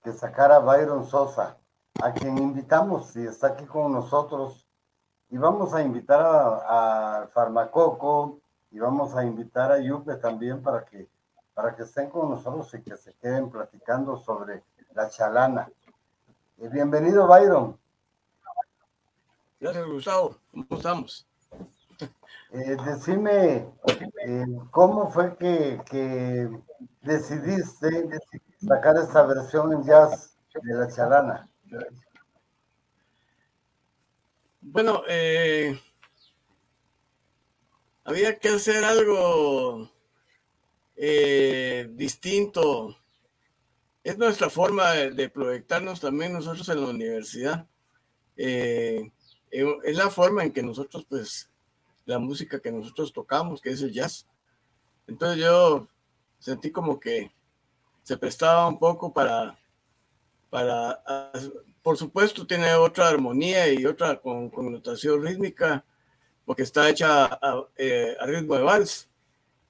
[0.02, 1.56] que sacara Byron Sosa,
[2.02, 4.66] a quien invitamos y está aquí con nosotros.
[5.28, 8.40] Y vamos a invitar a, Farmacoco
[8.72, 11.08] y vamos a invitar a Yupe también para que,
[11.54, 15.70] para que estén con nosotros y que se queden platicando sobre la chalana.
[16.58, 17.78] Y bienvenido, Byron.
[19.60, 20.34] Gracias, Gustavo.
[20.50, 21.28] ¿Cómo estamos?
[22.52, 23.68] Eh, decime,
[24.26, 26.50] eh, ¿cómo fue que,
[27.02, 28.08] decidiste
[28.66, 31.48] sacar esta versión en jazz de la charana?
[34.60, 35.80] Bueno, eh,
[38.04, 39.90] había que hacer algo
[41.94, 42.96] distinto.
[44.04, 47.66] Es nuestra forma de, proyectarnos también nosotros en la universidad.
[48.36, 51.50] es la forma en que nosotros pues
[52.04, 54.26] la música que nosotros tocamos, que es el jazz.
[55.06, 55.88] Entonces yo
[56.40, 57.32] sentí como que
[58.02, 59.56] se prestaba un poco para,
[60.50, 61.00] para
[61.82, 65.84] por supuesto tiene otra armonía y otra con, connotación rítmica,
[66.44, 69.08] porque está hecha a, eh, ritmo de vals.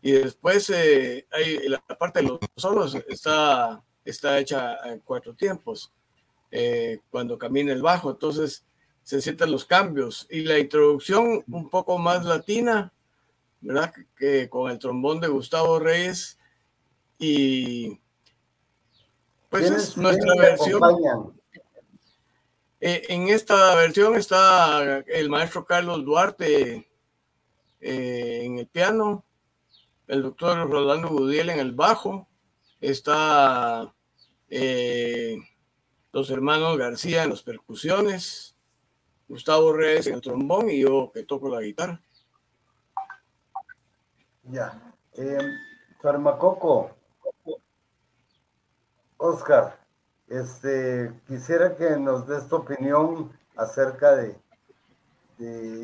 [0.03, 5.93] Y después eh, hay, la parte de los solos está, está hecha en cuatro tiempos,
[6.51, 8.11] eh, cuando camina el bajo.
[8.11, 8.65] Entonces,
[9.03, 10.27] se sienten los cambios.
[10.31, 12.93] Y la introducción un poco más latina,
[13.61, 13.93] ¿verdad?
[14.17, 16.40] Que con el trombón de Gustavo Reyes.
[17.23, 18.01] Y
[19.51, 20.81] pues es nuestra versión.
[22.81, 26.89] Eh, en esta versión está el maestro Carlos Duarte
[27.79, 29.23] eh, en el piano,
[30.07, 32.27] el doctor Rolando Gudiel en el bajo,
[32.81, 33.95] está
[34.49, 35.37] eh,
[36.13, 38.57] los hermanos García en las percusiones,
[39.29, 42.01] Gustavo Reyes en el trombón y yo que toco la guitarra.
[44.45, 44.97] Ya.
[46.01, 47.00] Farmacoco.
[49.21, 49.77] Oscar,
[50.29, 54.35] este, quisiera que nos des tu opinión acerca de,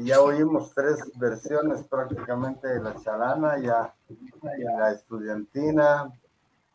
[0.05, 3.95] ya oímos tres versiones prácticamente de la chalana, ya
[4.79, 6.11] la estudiantina,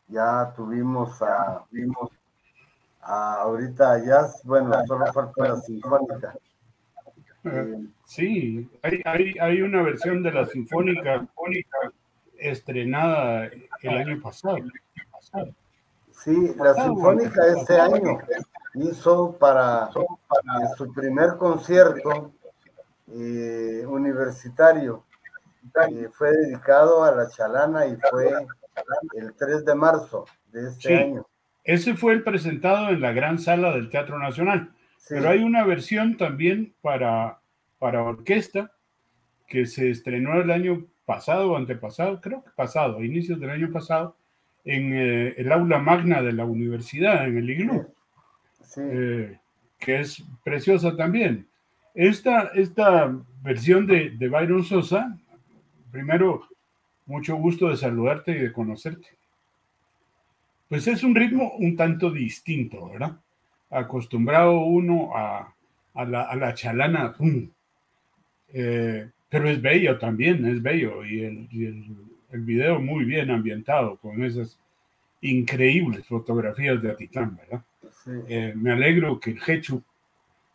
[0.06, 2.10] ya tuvimos a, vimos
[3.00, 6.34] a ahorita jazz, bueno, solo falta la sinfónica.
[8.04, 11.26] Sí, hay, hay, una versión de la Sinfónica
[12.38, 13.50] estrenada
[13.82, 14.58] el año pasado.
[16.24, 18.18] Sí, la Sinfónica este año
[18.74, 19.90] hizo para,
[20.76, 22.32] su primer concierto
[23.08, 25.04] eh, universitario.
[25.90, 28.30] Eh, fue dedicado a la chalana y fue
[29.14, 31.26] el 3 de marzo de este año.
[31.64, 34.72] Ese fue el presentado en la gran sala del Teatro Nacional.
[35.08, 37.40] Pero hay una versión también para,
[37.78, 38.72] para orquesta
[39.48, 43.70] que se estrenó el año pasado o antepasado, creo que pasado, a inicios del año
[43.72, 44.16] pasado,
[44.64, 47.86] en eh, el aula magna de la universidad, en el Iglú,
[48.76, 49.38] eh,
[49.78, 51.46] que es preciosa también.
[51.94, 55.18] Esta, esta versión de, de Byron Sosa,
[55.90, 56.48] primero,
[57.06, 59.08] mucho gusto de saludarte y de conocerte.
[60.68, 63.18] Pues es un ritmo un tanto distinto, ¿verdad?
[63.72, 65.54] acostumbrado uno a,
[65.94, 67.14] la, chalana,
[68.52, 71.84] eh, pero es bello también, es bello, y el, el,
[72.40, 74.58] video muy bien ambientado con esas
[75.20, 77.64] increíbles fotografías de Atitlán, ¿verdad?
[78.28, 79.82] Eh, me alegro que el Hechu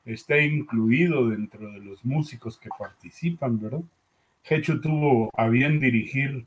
[0.05, 3.81] esté incluido dentro de los músicos que participan, ¿verdad?
[4.43, 6.45] Hechu tuvo a bien dirigir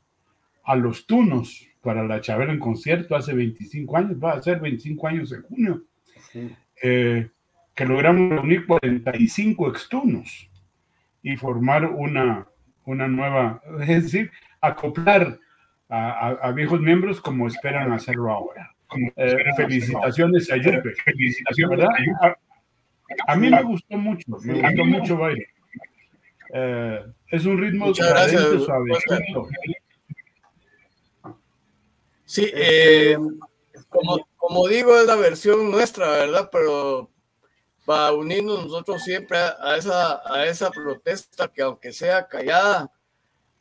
[0.63, 5.07] a los Tunos para la Chavera en concierto hace 25 años, va a ser 25
[5.07, 5.83] años en junio.
[6.81, 7.29] Eh,
[7.75, 10.49] que logramos reunir 45 extunos
[11.23, 12.47] y formar una,
[12.85, 14.31] una nueva, es decir,
[14.61, 15.39] acoplar
[15.89, 18.73] a, viejos miembros como esperan hacerlo ahora.
[19.15, 20.93] Eh, felicitaciones a Yupe.
[21.03, 21.85] Felicitaciones
[23.27, 25.47] A, mí me gustó mucho, me gustó mucho baile.
[26.53, 28.93] Eh, es un ritmo suave.
[32.25, 33.17] Sí, eh,
[33.89, 36.49] como, como digo, es la versión nuestra, ¿verdad?
[36.51, 37.09] Pero
[37.85, 42.89] para unirnos nosotros siempre a, esa, a esa protesta que aunque sea callada,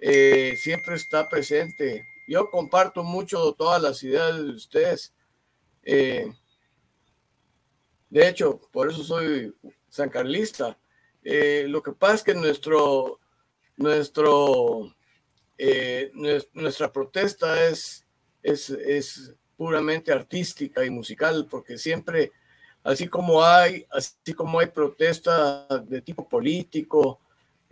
[0.00, 2.06] eh, siempre está presente.
[2.26, 5.14] Yo comparto mucho todas las ideas de ustedes.
[5.82, 6.32] Eh,
[8.08, 9.54] de hecho, por eso soy
[9.88, 10.78] sancarlista.
[11.22, 13.20] Eh, lo que pasa es que nuestro,
[13.76, 14.94] nuestro,
[16.54, 18.06] nuestra protesta es,
[18.42, 22.32] es, es puramente artística y musical, porque siempre,
[22.82, 27.20] así como hay, así como hay protesta de tipo político,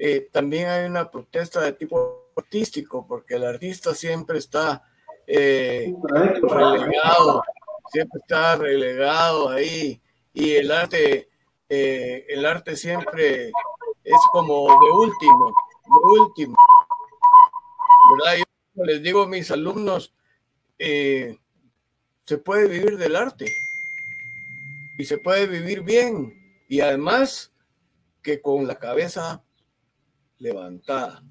[0.00, 4.84] eh, también hay una protesta de tipo artístico, porque el artista siempre está
[5.26, 5.92] eh,
[6.40, 7.42] relegado,
[7.90, 10.00] siempre está relegado ahí
[10.32, 11.28] y el arte,
[11.68, 13.48] eh, el arte siempre
[14.04, 15.52] es como de último,
[15.84, 16.56] de último.
[18.16, 18.44] ¿Verdad?
[18.74, 20.14] Yo les digo a mis alumnos,
[20.78, 23.46] se puede vivir del arte
[24.96, 27.52] y se puede vivir bien y además
[28.22, 29.42] que con la cabeza
[30.38, 31.22] levantada,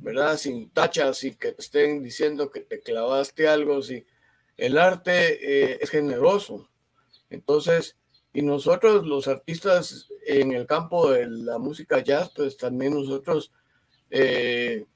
[0.00, 0.36] ¿verdad?
[0.36, 4.04] Sin tachas y que estén diciendo que te clavaste algo, si
[4.56, 6.68] el arte eh, es generoso.
[7.30, 7.96] Entonces,
[8.32, 13.52] y nosotros los artistas en el campo de la música jazz, pues también nosotros
[14.10, 14.86] eh,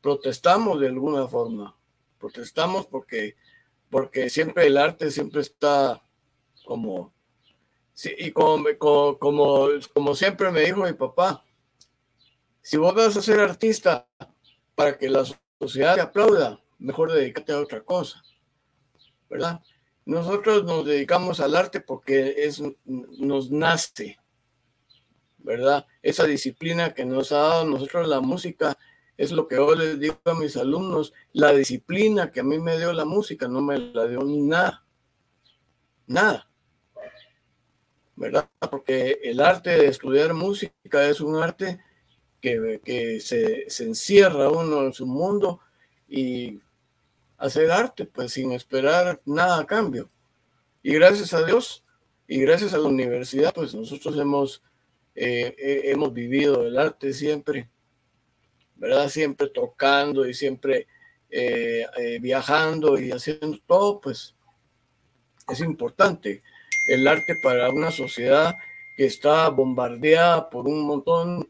[0.00, 1.76] protestamos de alguna forma,
[2.18, 3.36] protestamos porque,
[3.88, 6.02] porque siempre el arte siempre está
[6.64, 7.12] como,
[8.18, 11.44] y como, como, como siempre me dijo mi papá,
[12.62, 14.06] si vos vas a ser artista
[14.74, 15.24] para que la
[15.60, 18.22] sociedad te aplauda, mejor dedícate a otra cosa,
[19.28, 19.60] ¿verdad?
[20.04, 24.18] Nosotros nos dedicamos al arte porque es, nos nace,
[25.38, 25.86] ¿verdad?
[26.02, 28.76] Esa disciplina que nos ha dado nosotros la música
[29.16, 32.78] es lo que yo les digo a mis alumnos, la disciplina que a mí me
[32.78, 34.84] dio la música no me la dio nada,
[36.06, 36.48] nada.
[38.14, 38.48] ¿Verdad?
[38.70, 41.80] Porque el arte de estudiar música es un arte
[42.42, 45.60] que, se, encierra uno en su mundo
[46.08, 46.60] y
[47.38, 50.10] hacer arte, pues sin esperar nada a cambio.
[50.82, 51.84] Y gracias a Dios
[52.26, 54.62] y gracias a la universidad, pues nosotros hemos,
[55.14, 55.54] eh,
[55.84, 57.70] hemos vivido el arte siempre,
[58.74, 59.08] ¿verdad?
[59.08, 60.88] Siempre tocando y siempre
[61.30, 64.34] eh, eh, viajando y haciendo todo, pues
[65.48, 66.42] es importante.
[66.88, 68.56] El arte para una sociedad
[68.96, 71.48] que está bombardeada por un montón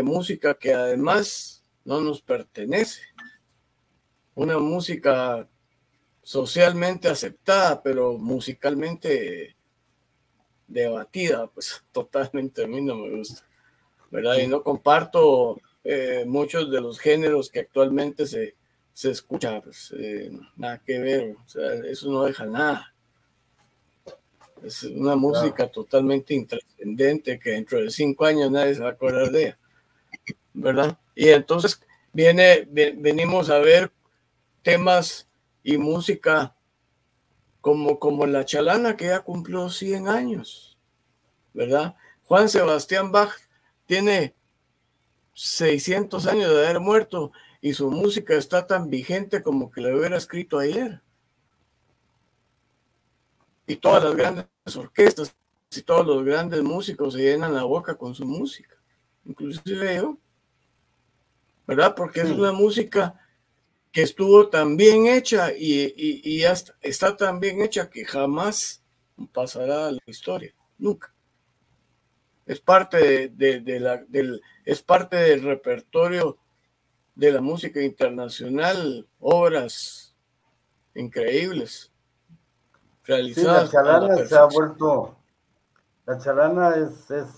[0.00, 3.02] música que además no nos pertenece.
[4.34, 5.46] Una música
[6.22, 9.56] socialmente aceptada, pero musicalmente
[10.66, 13.42] debatida, pues totalmente a mí no me gusta,
[14.10, 14.38] ¿verdad?
[14.38, 18.54] Y no comparto eh, muchos de los géneros que actualmente se,
[18.92, 22.94] se escucha, pues eh, nada que ver, o sea, eso no deja nada.
[24.62, 29.30] Es una música totalmente intrascendente que dentro de cinco años nadie se va a acordar
[29.32, 29.58] de ella.
[30.54, 30.98] ¿Verdad?
[31.14, 31.80] Y entonces
[32.12, 33.92] viene, venimos a ver
[34.62, 35.28] temas
[35.62, 36.54] y música
[37.60, 40.76] como, como la chalana que ya cumplió 100 años,
[41.54, 41.94] ¿verdad?
[42.24, 43.32] Juan Sebastián Bach
[43.86, 44.34] tiene
[45.34, 50.16] 600 años de haber muerto y su música está tan vigente como que la hubiera
[50.16, 51.00] escrito ayer.
[53.66, 54.46] Y todas las grandes
[54.76, 55.34] orquestas
[55.70, 58.76] y todos los grandes músicos se llenan la boca con su música,
[59.24, 60.18] inclusive yo.
[61.66, 61.94] ¿Verdad?
[61.94, 63.14] Porque es una música
[63.92, 66.44] que estuvo tan bien hecha y, y,
[66.80, 68.82] está tan bien hecha que jamás
[69.32, 71.14] pasará a la historia, nunca.
[72.46, 76.38] Es parte de, la, del, es parte del repertorio
[77.14, 80.16] de la música internacional, obras
[80.94, 81.92] increíbles
[83.04, 83.64] realizadas.
[83.64, 85.16] la chalana se ha vuelto,
[86.06, 87.28] la chalana es, es,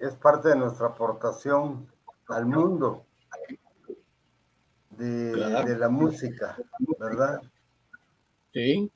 [0.00, 1.88] es parte de nuestra aportación
[2.28, 3.06] al mundo
[4.90, 6.56] de, la música,
[6.98, 7.40] ¿verdad?
[8.52, 8.90] Sí.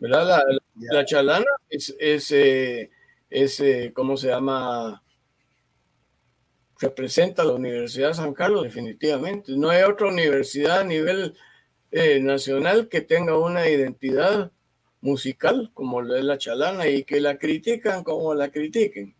[0.00, 0.42] ¿Verdad?
[0.76, 2.90] La, chalana es, es, eh,
[3.30, 5.02] eh, ¿cómo se llama?
[6.78, 9.52] Representa la Universidad de San Carlos, definitivamente.
[9.56, 11.36] No hay otra universidad a nivel
[11.90, 14.50] eh, nacional que tenga una identidad
[15.02, 19.14] musical como es la chalana y que la critican como la critiquen,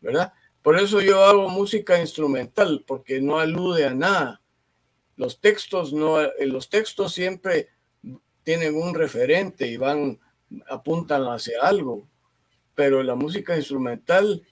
[0.00, 0.32] ¿verdad?
[0.68, 4.42] Por eso yo hago música instrumental, porque no alude a nada.
[5.16, 7.70] Los textos, no, eh, los textos siempre
[8.42, 10.20] tienen un referente y van,
[10.68, 12.06] apuntan hacia algo,
[12.74, 14.42] pero la música instrumental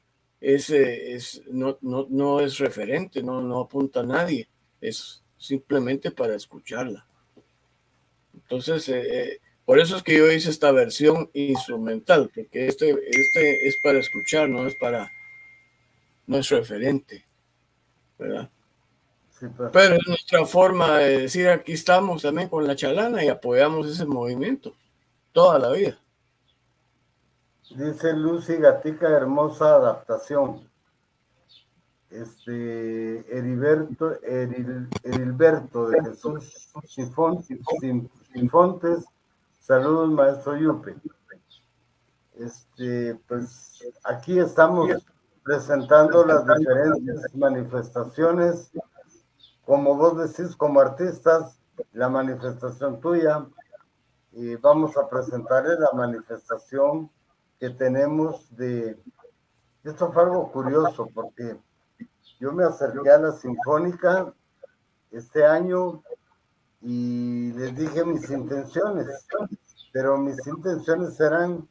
[0.41, 4.49] es, eh, es, no, no, no es referente, no, no apunta a nadie,
[4.81, 7.07] es simplemente para escucharla.
[8.33, 13.77] Entonces, eh, por eso es que yo hice esta versión instrumental, porque este, este es
[13.83, 15.11] para escuchar, no es para
[16.27, 17.25] no es referente,
[18.19, 18.51] ¿verdad?
[19.39, 19.71] Pues.
[19.73, 24.07] Pero es nuestra forma de decir aquí estamos también con la chalana y apoyamos ese
[24.07, 24.75] movimiento
[25.33, 25.99] toda la vida.
[27.71, 30.67] Dice Lucy Gatica, hermosa adaptación.
[32.09, 36.71] Este Heriberto, Herilberto de Jesús
[38.33, 39.05] Sinfontes,
[39.61, 40.95] saludos maestro Yupe.
[42.39, 44.89] Este, pues aquí estamos
[45.47, 48.73] presentando las diferentes manifestaciones,
[49.65, 51.61] como vos decís, como artistas,
[51.93, 53.47] la manifestación tuya.
[54.33, 57.09] Y vamos a presentarle la manifestación
[57.61, 58.99] que tenemos de...
[59.85, 61.57] Esto fue algo curioso porque
[62.41, 64.35] yo me acerqué a la Sinfónica
[65.13, 66.03] este año
[66.83, 69.29] y les dije mis intenciones,
[69.93, 71.69] pero mis intenciones eran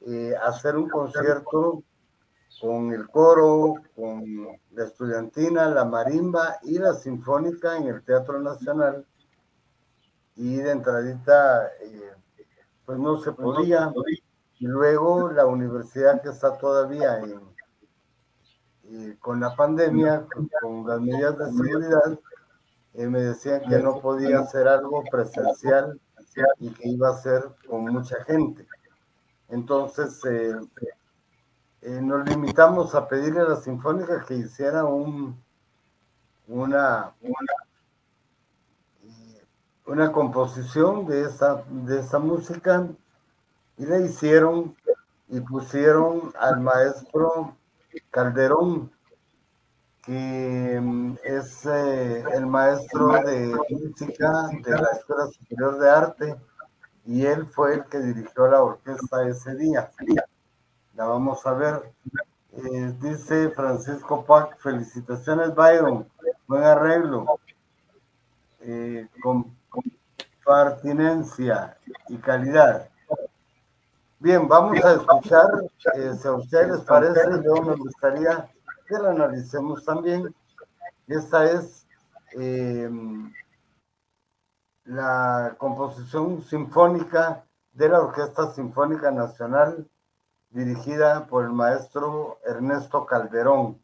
[0.00, 1.82] eh, hacer un concierto
[2.60, 9.06] con el coro, con la estudiantina, la marimba y la sinfónica en el Teatro Nacional.
[10.36, 12.12] Y de entradita, eh,
[12.84, 13.92] pues no se podía.
[14.60, 17.40] Y luego la universidad que está todavía en,
[18.90, 20.26] eh, con la pandemia,
[20.62, 22.18] con, las medidas de seguridad,
[22.94, 26.00] eh, me decían que no podía hacer algo presencial
[26.58, 28.66] y que iba a ser con mucha gente.
[29.48, 30.54] Entonces, eh,
[31.88, 35.42] nos limitamos a pedirle a la Sinfónica que hiciera un,
[36.46, 37.14] una,
[39.86, 42.86] una, composición de esa, de esa música
[43.76, 44.76] y la hicieron
[45.28, 47.56] y pusieron al maestro
[48.10, 48.90] Calderón,
[50.02, 56.36] que mm, es eh, el maestro de música de la Escuela Superior de Arte,
[57.04, 59.90] y él fue el que dirigió la orquesta ese día
[60.98, 61.92] la vamos a ver.
[62.50, 66.08] Eh, dice Francisco Pac, felicitaciones Byron,
[66.48, 67.38] buen arreglo,
[68.62, 69.56] eh, con,
[70.44, 72.88] pertinencia y calidad.
[74.18, 75.46] Bien, vamos a escuchar,
[75.94, 78.50] eh, si a ustedes les parece, yo me gustaría
[78.88, 80.34] que la analicemos también.
[81.06, 81.86] Esta es
[84.84, 89.86] la composición sinfónica de la Orquesta Sinfónica Nacional
[90.50, 93.80] dirigida por el maestro Ernesto Calderón.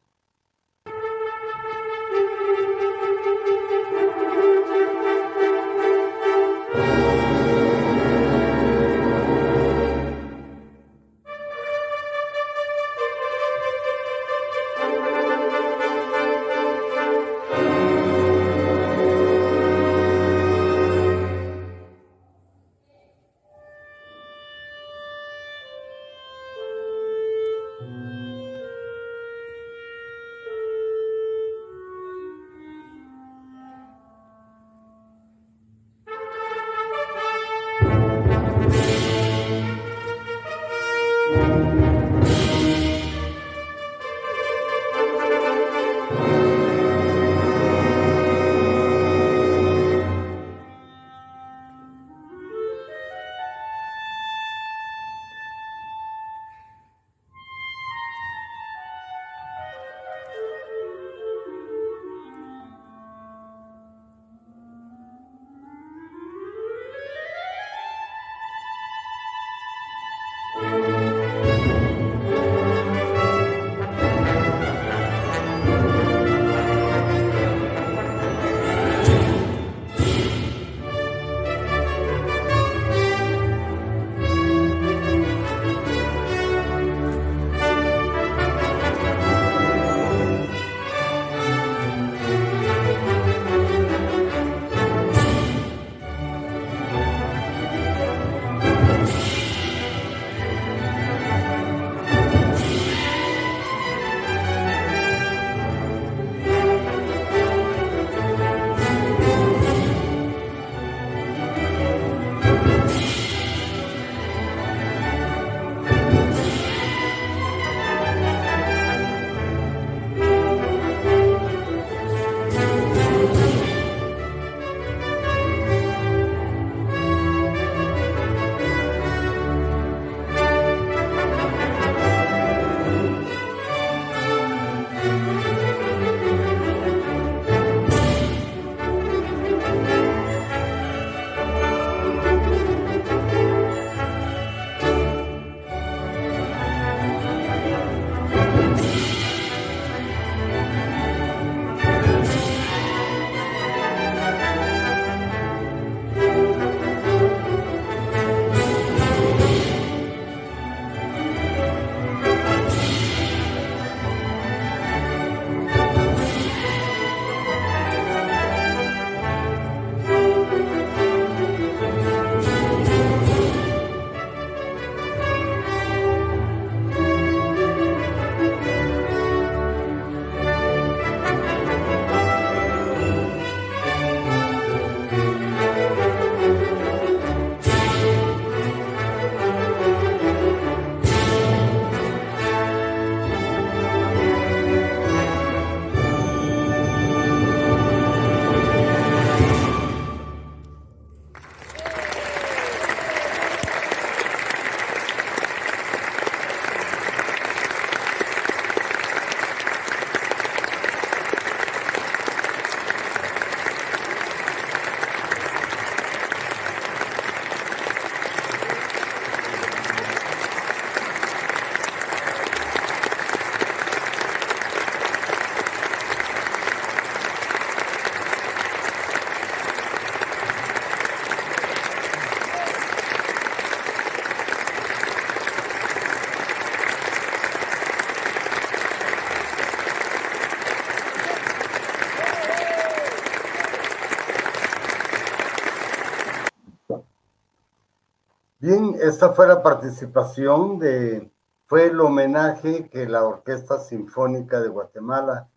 [248.66, 251.31] Bien, esta fue la participación de,
[251.66, 255.51] fue el homenaje que la Orquesta Sinfónica de Guatemala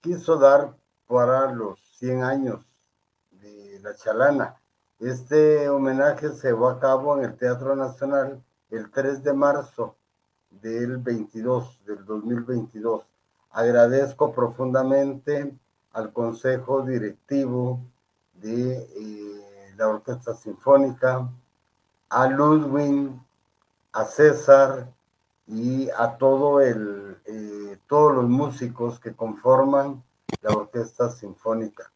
[0.00, 0.72] quiso dar
[1.08, 2.64] para los 100 años
[3.32, 4.60] de la Chalana.
[5.00, 8.40] Este homenaje se llevó a cabo en el Teatro Nacional
[8.70, 9.96] el 3 de marzo
[10.48, 13.02] del 22, del 2022.
[13.50, 15.52] Agradezco profundamente
[15.94, 17.80] al Consejo Directivo
[18.34, 21.28] de eh, la Orquesta Sinfónica,
[22.12, 23.10] a Ludwig,
[23.92, 24.86] a César
[25.46, 30.04] y a todo el, eh, todos los músicos que conforman
[30.42, 31.90] la Orquesta Sinfónica.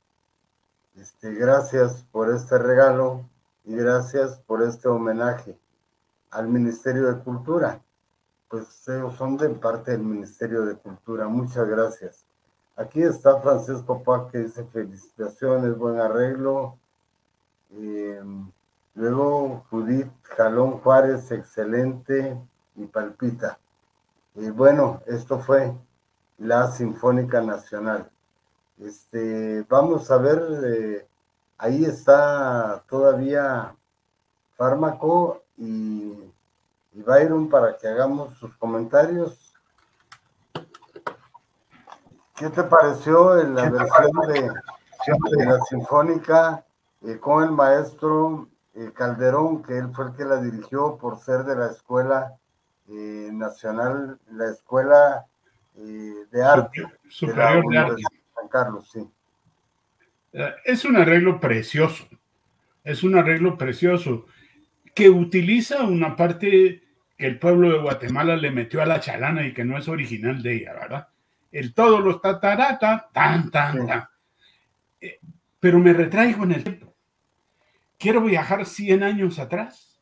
[0.96, 3.28] Este, gracias por este regalo
[3.64, 5.58] y gracias por este homenaje
[6.30, 7.82] al Ministerio de Cultura.
[8.48, 11.28] Pues ellos son de parte del Ministerio de Cultura.
[11.28, 12.24] Muchas gracias.
[12.74, 16.78] Aquí está Francisco Pac que dice felicitaciones, buen arreglo.
[17.72, 18.22] Eh,
[18.96, 22.36] luego Judith Jalón Juárez, excelente
[22.74, 23.58] y palpita.
[24.34, 25.72] Y bueno, esto fue
[26.38, 28.10] la Sinfónica Nacional.
[28.78, 31.06] Este, vamos a ver, eh,
[31.58, 33.74] ahí está todavía
[34.56, 36.12] Fármaco y,
[36.92, 39.54] y Byron para que hagamos sus comentarios.
[42.34, 46.64] ¿Qué te pareció la versión de, la Sinfónica
[47.02, 51.44] eh, con el maestro eh, Calderón, que él fue el que la dirigió por ser
[51.44, 52.34] de la Escuela
[52.88, 55.26] eh, Nacional, la Escuela
[55.74, 58.02] de Arte Superior de, Arte.
[58.34, 59.06] San Carlos, sí.
[60.64, 62.06] Es un arreglo precioso,
[62.82, 64.24] es un arreglo precioso
[64.94, 66.82] que utiliza una parte
[67.18, 70.42] que el pueblo de Guatemala le metió a la chalana y que no es original
[70.42, 71.08] de ella, ¿verdad?
[71.56, 74.08] el todos los tatarata, tan, tan, tan.
[75.00, 75.18] Eh,
[75.58, 76.85] pero me retraigo en el tiempo.
[77.98, 79.98] Quiero viajar 100 años atrás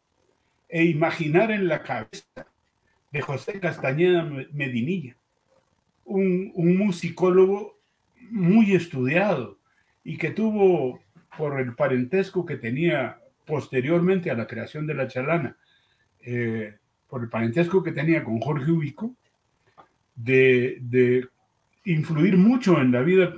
[0.68, 2.46] e imaginar en la cabeza
[3.12, 5.16] de José Castañeda Medinilla,
[6.04, 7.78] un, un musicólogo
[8.30, 9.58] muy estudiado
[10.02, 11.00] y que tuvo,
[11.38, 15.56] por el parentesco que tenía posteriormente a la creación de la chalana,
[16.20, 16.74] eh,
[17.08, 19.14] por el parentesco que tenía con Jorge Ubico,
[20.16, 21.28] de, de
[21.84, 23.32] influir mucho en la vida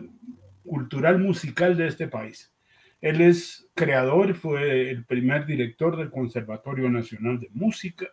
[0.64, 2.52] cultural musical de este país.
[3.00, 8.06] Él es creador, fue el primer director del Conservatorio Nacional de Música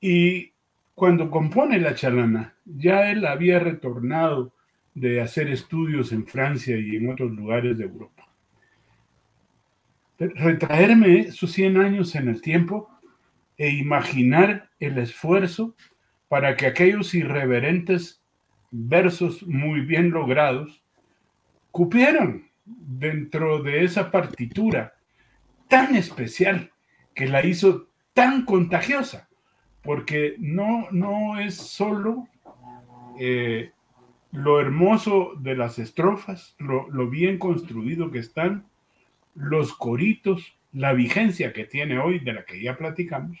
[0.00, 0.52] y
[0.94, 4.54] cuando compone La Chalana, ya él había retornado
[4.94, 8.26] de hacer estudios en Francia y en otros lugares de Europa.
[10.18, 12.88] Retraerme sus 100 años en el tiempo
[13.58, 15.76] e imaginar el esfuerzo
[16.28, 18.22] para que aquellos irreverentes
[18.70, 20.82] versos muy bien logrados,
[21.70, 24.94] cupieron dentro de esa partitura
[25.68, 26.72] tan especial
[27.14, 29.28] que la hizo tan contagiosa,
[29.82, 32.28] porque no, no es solo
[33.18, 33.72] eh,
[34.32, 38.66] lo hermoso de las estrofas, lo, lo, bien construido que están,
[39.34, 43.38] los coritos, la vigencia que tiene hoy, de la que ya platicamos,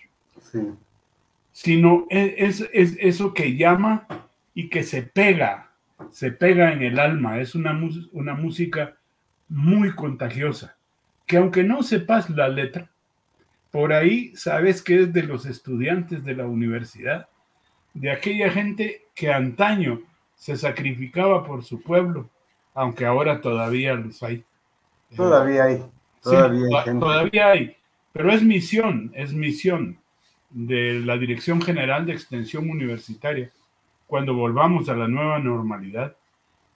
[1.52, 4.06] sino es, es, eso que llama
[4.54, 5.72] y que se pega,
[6.10, 7.40] se pega en el alma.
[7.40, 7.78] Es una,
[8.12, 8.95] una música
[9.48, 10.76] muy contagiosa,
[11.26, 12.90] que aunque no sepas la letra,
[13.70, 17.28] por ahí sabes que es de los estudiantes de la universidad,
[17.94, 20.00] de aquella gente que antaño
[20.34, 22.28] se sacrificaba por su pueblo,
[22.74, 24.44] aunque ahora todavía los hay.
[25.14, 25.84] Todavía hay.
[26.22, 27.76] Todavía, hay, todavía hay.
[28.12, 29.98] Pero es misión, es misión
[30.50, 33.50] de la Dirección General de Extensión Universitaria
[34.06, 36.16] cuando volvamos a la nueva normalidad,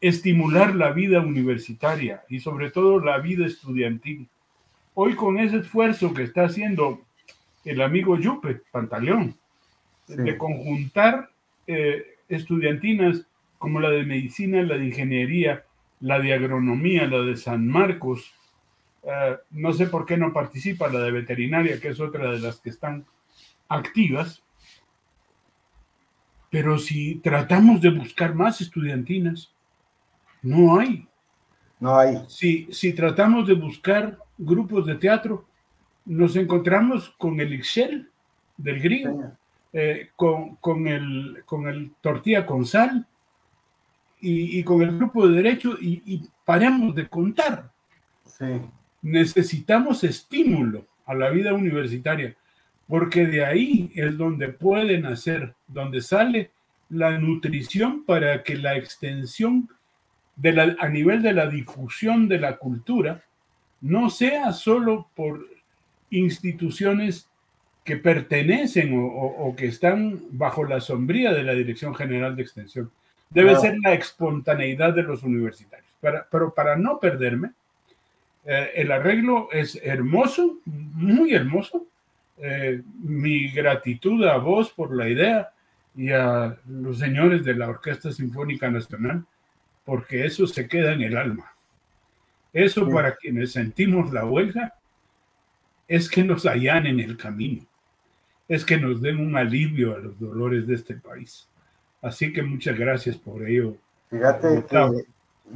[0.01, 4.29] estimular la vida universitaria y sobre todo la vida estudiantil.
[4.95, 7.03] Hoy con ese esfuerzo que está haciendo
[7.65, 9.37] el amigo Yupe Pantaleón,
[10.07, 11.31] de conjuntar
[11.67, 13.27] eh, estudiantinas
[13.59, 15.65] como la de medicina, la de ingeniería,
[16.01, 18.33] la de agronomía, la de San Marcos,
[19.03, 22.61] eh, no sé por qué no participa la de veterinaria, que es otra de las
[22.61, 23.05] que están
[23.69, 24.43] activas,
[26.51, 29.53] pero si tratamos de buscar más estudiantinas,
[30.43, 31.07] no hay.
[31.79, 32.19] No hay.
[32.29, 35.47] Si, si tratamos de buscar grupos de teatro,
[36.05, 38.09] nos encontramos con el Ixchel
[38.57, 39.33] del griego,
[39.73, 43.07] eh, con, con, el, con el tortilla con sal
[44.21, 47.71] y, y con el grupo de derecho y, y paremos de contar.
[48.25, 48.61] Sí.
[49.03, 52.37] Necesitamos estímulo a la vida universitaria
[52.91, 56.51] porque de ahí es donde pueden hacer, donde sale
[56.89, 59.69] la nutrición para que la extensión
[60.41, 63.23] de la, a nivel de la difusión de la cultura
[63.81, 65.47] no sea solo por
[66.11, 67.29] instituciones
[67.85, 72.43] que pertenecen o, o- o que están bajo la sombría de la Dirección General de
[72.43, 72.91] Extensión.
[73.31, 75.89] Debe ser la espontaneidad de los universitarios.
[76.01, 77.53] Para- pero para no perderme,
[78.45, 81.87] eh, el arreglo es hermoso, muy hermoso.
[82.39, 85.51] Eh, mi gratitud a vos por la idea
[85.97, 89.25] y a los señores de la Orquesta Sinfónica Nacional,
[89.85, 91.53] porque eso se queda en el alma.
[92.53, 92.93] Eso Sí.
[92.93, 94.75] para quienes sentimos la huelga
[95.87, 97.65] es que nos allanen el camino,
[98.49, 101.49] es que nos den un alivio a los dolores de este país.
[102.03, 103.77] Así que muchas gracias por ello.
[104.09, 105.05] Fíjate que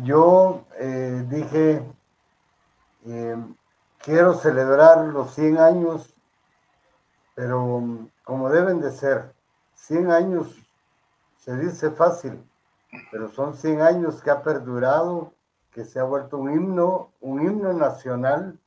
[0.03, 1.83] yo eh, dije,
[3.07, 3.37] eh,
[3.99, 6.15] quiero celebrar los 100 años,
[7.35, 9.33] pero como deben de ser,
[9.75, 10.57] 100 años
[11.39, 12.39] se dice fácil,
[13.11, 15.35] pero son 100 años que ha perdurado,
[15.71, 18.59] que se ha vuelto un himno, un himno nacional,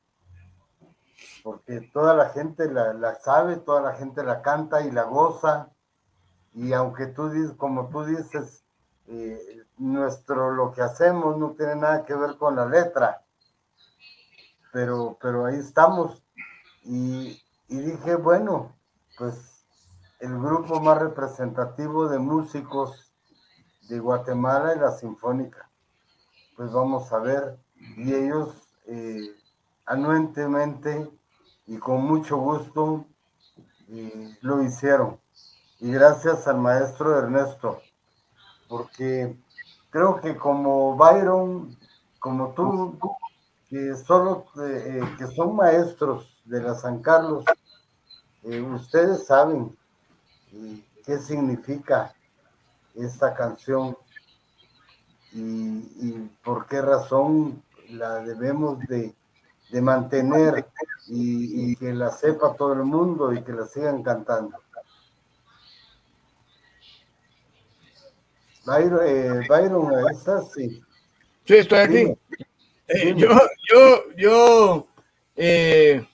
[1.42, 5.70] porque toda la gente la, la sabe, toda la gente la canta y la goza,
[6.54, 8.64] y aunque tú dices, como tú dices,
[9.06, 13.22] eh, nuestro lo que hacemos no tiene nada que ver con la letra,
[14.72, 16.22] pero, pero ahí estamos.
[16.84, 18.76] Y, y dije, bueno,
[19.16, 19.64] pues
[20.20, 23.07] el grupo más representativo de músicos
[23.88, 25.68] de Guatemala es la Sinfónica.
[26.56, 27.58] Pues vamos a ver.
[27.96, 28.54] Y ellos
[28.86, 29.34] eh,
[29.86, 31.08] anuentemente
[31.66, 33.06] y con mucho gusto
[33.88, 35.18] eh, lo hicieron.
[35.80, 37.80] Y gracias al maestro Ernesto,
[38.68, 39.36] porque
[39.90, 41.76] creo que como Byron,
[42.18, 42.98] como tú,
[43.68, 47.44] que solo eh, que son maestros de la San Carlos,
[48.42, 49.76] ustedes saben
[51.04, 52.12] qué significa
[53.04, 53.96] esta canción
[55.32, 59.14] y, y por qué razón la debemos de,
[59.70, 60.66] de mantener
[61.06, 64.58] y, y que la sepa todo el mundo y que la sigan cantando.
[68.66, 70.82] Byron, eh, Byron, ahí estás, sí.
[71.46, 72.12] Sí, estoy aquí.
[72.88, 73.30] Eh, yo,
[73.72, 74.88] yo, yo,
[75.36, 76.06] eh,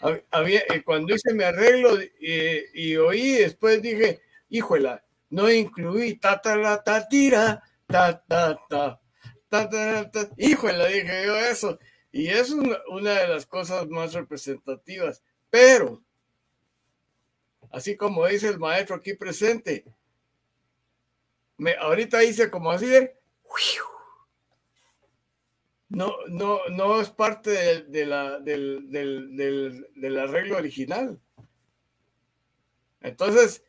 [0.00, 1.90] hab- había, eh, cuando hice mi arreglo
[2.20, 9.00] y oí, después dije, híjola, no incluí ta ta la ta tira, ta ta ta,
[9.48, 11.78] ta ta ta, híjola, dije yo eso.
[12.12, 15.22] Y es una, una de las cosas más representativas.
[15.50, 16.02] Pero,
[17.70, 19.84] así como dice el maestro aquí presente,
[21.56, 23.18] me, ahorita hice como así de,
[25.88, 31.20] no, no, no es parte de, de la, del, del, del, del arreglo original.
[33.00, 33.64] Entonces,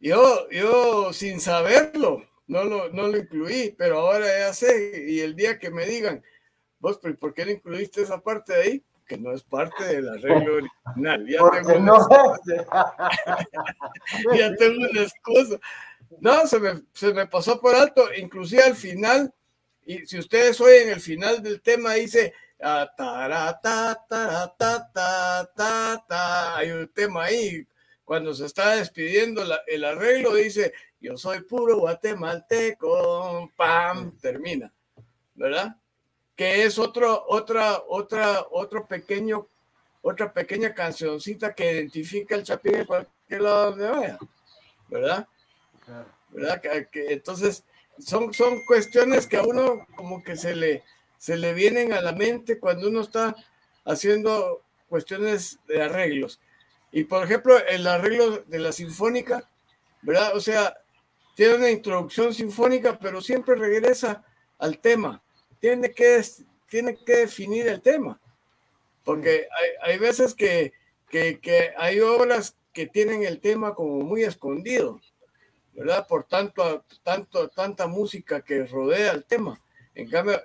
[0.00, 5.36] yo, yo sin saberlo, no lo, no lo incluí, pero ahora ya sé, y el
[5.36, 6.22] día que me digan,
[6.80, 8.84] vos, pero ¿por qué no incluiste esa parte de ahí?
[9.06, 11.26] Que no es parte del arreglo original.
[11.28, 12.38] Ya Porque tengo no una-
[14.36, 15.56] ya tengo una excusa.
[16.20, 19.32] No, se me, se me pasó por alto, inclusive al final,
[19.84, 22.32] y si ustedes oyen el final del tema, dice,
[22.62, 26.56] ah, tara, ta, tara, ta, ta, ta, ta.
[26.56, 27.66] hay un tema ahí,
[28.10, 34.72] cuando se está despidiendo la- el arreglo, dice, yo soy puro guatemalteco, pam, termina,
[35.36, 35.76] ¿verdad?
[36.34, 39.46] Que es otro, otra, otra, otro pequeño,
[40.02, 44.18] otra pequeña cancioncita que identifica el chapín en cualquier lado donde vaya,
[44.88, 45.28] ¿verdad?
[46.30, 46.60] ¿verdad?
[46.60, 47.62] Que, que entonces
[48.00, 50.82] son, son cuestiones que a uno como que se le,
[51.16, 53.36] se le vienen a la mente cuando uno está
[53.84, 56.40] haciendo cuestiones de arreglos.
[56.92, 59.48] Y por ejemplo, el arreglo de la sinfónica,
[60.02, 60.36] ¿verdad?
[60.36, 60.76] O sea,
[61.34, 64.24] tiene una introducción sinfónica, pero siempre regresa
[64.58, 65.22] al tema.
[65.60, 66.22] Tiene que,
[66.68, 68.20] tiene que definir el tema.
[69.04, 70.72] Porque hay, hay veces que,
[71.08, 75.00] que, que hay obras que tienen el tema como muy escondido.
[75.72, 76.06] ¿verdad?
[76.06, 79.60] Por tanto, tanto, tanta música que rodea el tema.
[79.94, 80.40] En cambio,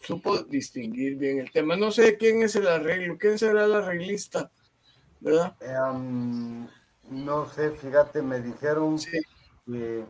[0.00, 1.76] supo distinguir bien el tema.
[1.76, 4.50] No sé quién es el arreglo, quién será el arreglista,
[5.20, 5.54] ¿verdad?
[5.60, 6.66] Em,
[7.10, 9.20] no sé, fíjate, me dijeron Sí.
[9.66, 10.04] que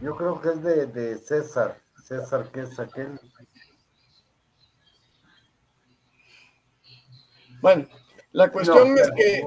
[0.00, 3.18] yo creo que es de, de César, César que es aquel.
[7.60, 7.86] Bueno,
[8.32, 9.42] la cuestión No, es que,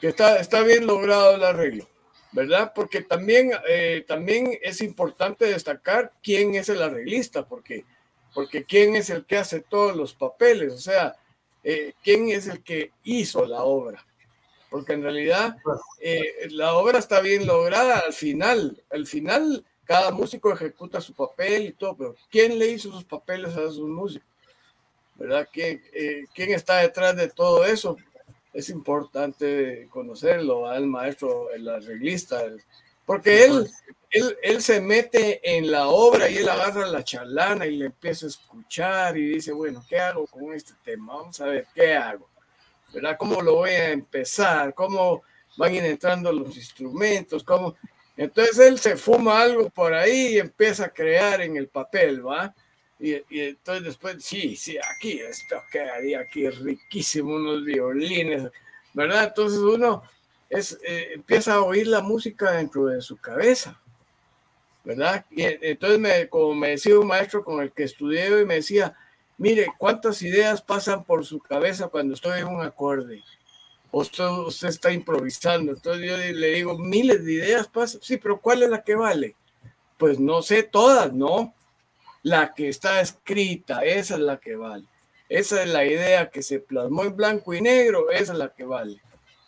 [0.00, 1.86] que está, está bien logrado el arreglo,
[2.32, 2.72] ¿verdad?
[2.74, 7.84] Porque también, eh, también es importante destacar quién es el arreglista, porque,
[8.34, 11.16] porque quién es el que hace todos los papeles, o sea,
[11.64, 14.04] eh, quién es el que hizo la obra.
[14.70, 15.56] Porque en realidad
[16.00, 18.82] eh, la obra está bien lograda al final.
[18.90, 23.56] Al final, cada músico ejecuta su papel y todo, pero ¿quién le hizo sus papeles
[23.56, 24.28] a esos músicos?
[25.14, 25.48] ¿Verdad?
[25.52, 27.96] ¿Quién, eh, ¿quién está detrás de todo eso?
[28.52, 32.42] es importante conocerlo al maestro, el arreglista,
[33.06, 33.70] porque él,
[34.10, 38.26] él, él, se mete en la obra y él agarra la charlana y le empieza
[38.26, 41.16] a escuchar y dice, bueno, ¿qué hago con este tema?
[41.16, 42.28] Vamos a ver, ¿qué hago?
[42.92, 43.16] ¿Verdad?
[43.18, 44.72] ¿Cómo lo voy a empezar?
[44.74, 45.22] ¿Cómo
[45.56, 47.44] van entrando los instrumentos?
[47.44, 47.76] ¿Cómo?
[48.16, 52.54] Entonces él se fuma algo por ahí y empieza a crear en el papel, ¿va?
[52.98, 58.50] Y, y, entonces después, sí, sí, aquí esto quedaría aquí riquísimo, unos violines,
[58.92, 59.24] ¿verdad?
[59.28, 60.02] Entonces uno
[60.48, 63.80] es, eh, empieza a oír la música dentro de su cabeza,
[64.88, 65.26] ¿verdad?
[65.30, 68.96] Y entonces, me, como me decía un maestro con el que estudié y me decía,
[69.36, 73.22] mire, ¿cuántas ideas pasan por su cabeza cuando estoy en un acorde?
[73.90, 75.72] O usted, usted está improvisando.
[75.72, 78.00] Entonces yo le digo, miles de ideas pasan.
[78.02, 79.36] Sí, pero ¿cuál es la que vale?
[79.98, 81.52] Pues no sé todas, ¿no?
[82.22, 84.84] la que está escrita, esa es la que vale.
[85.28, 88.64] Esa es la idea que se plasmó en blanco y negro, esa es la que
[88.64, 89.02] vale,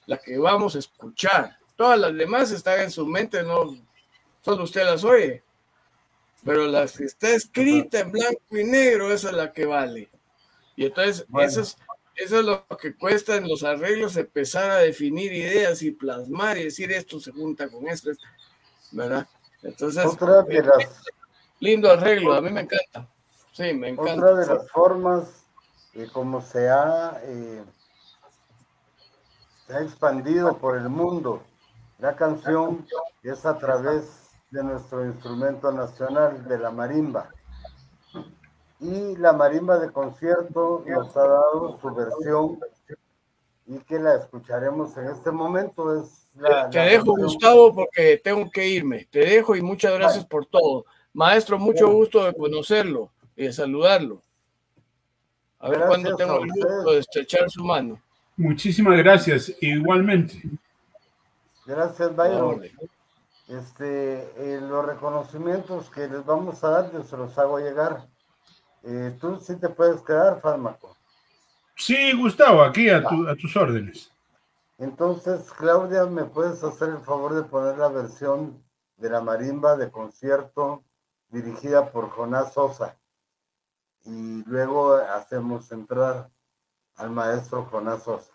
[0.06, 1.56] la que vamos a escuchar.
[1.76, 3.74] Todas las demás están en su mente, no
[4.42, 5.42] solo usted las oye,
[6.44, 10.08] pero la que está escrita en blanco y negro, esa es la que vale.
[10.76, 11.76] Y entonces, eso, es,
[12.16, 16.64] eso es lo que cuesta en los arreglos, empezar a definir ideas y plasmar y
[16.64, 18.10] decir esto se junta con esto,
[18.92, 19.28] ¿verdad?
[19.62, 21.02] Entonces, Otra de las
[21.58, 23.06] Lindo arreglo, a mí me encanta.
[23.52, 24.14] Sí, me encanta.
[24.14, 25.44] Otra de las formas
[25.92, 27.62] y como se ha, eh,
[29.66, 31.44] se ha expandido por el mundo
[32.00, 32.86] la canción
[33.22, 34.19] es a través
[34.51, 37.31] de nuestro instrumento nacional, de la marimba.
[38.81, 42.59] Y la marimba de concierto nos ha dado su versión
[43.66, 46.01] y que la escucharemos en este momento.
[46.01, 49.06] Es la, te dejo, Gustavo, porque tengo que irme.
[49.10, 50.86] Te dejo y muchas gracias por todo.
[51.12, 54.22] Maestro, mucho gusto de conocerlo y de saludarlo.
[55.59, 58.01] A ver cuándo tengo el gusto de estrechar su mano.
[58.36, 60.43] Muchísimas gracias, igualmente.
[61.66, 62.62] Gracias, Byron.
[63.51, 68.09] Este, eh, los reconocimientos que les vamos a dar, yo se los hago llegar.
[68.82, 70.97] Eh, Tú sí te puedes quedar, fármaco.
[71.77, 74.10] Sí, Gustavo, aquí a, a tus órdenes.
[74.78, 78.62] Entonces, Claudia, ¿me puedes hacer el favor de poner la versión
[79.01, 80.85] de la marimba de concierto
[81.31, 82.97] dirigida por Jonás Sosa.
[84.05, 86.31] Y luego hacemos entrar
[86.97, 88.32] al maestro Jonás Sosa.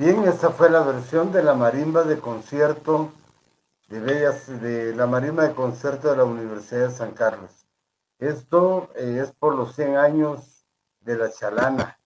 [0.00, 3.12] Bien, esta fue la versión de la marimba de concierto
[3.90, 7.50] de Bellas, de la marimba de concierto de la Universidad de San Carlos.
[8.18, 10.64] Esto eh, es por los 100 años
[11.00, 12.00] de la chalana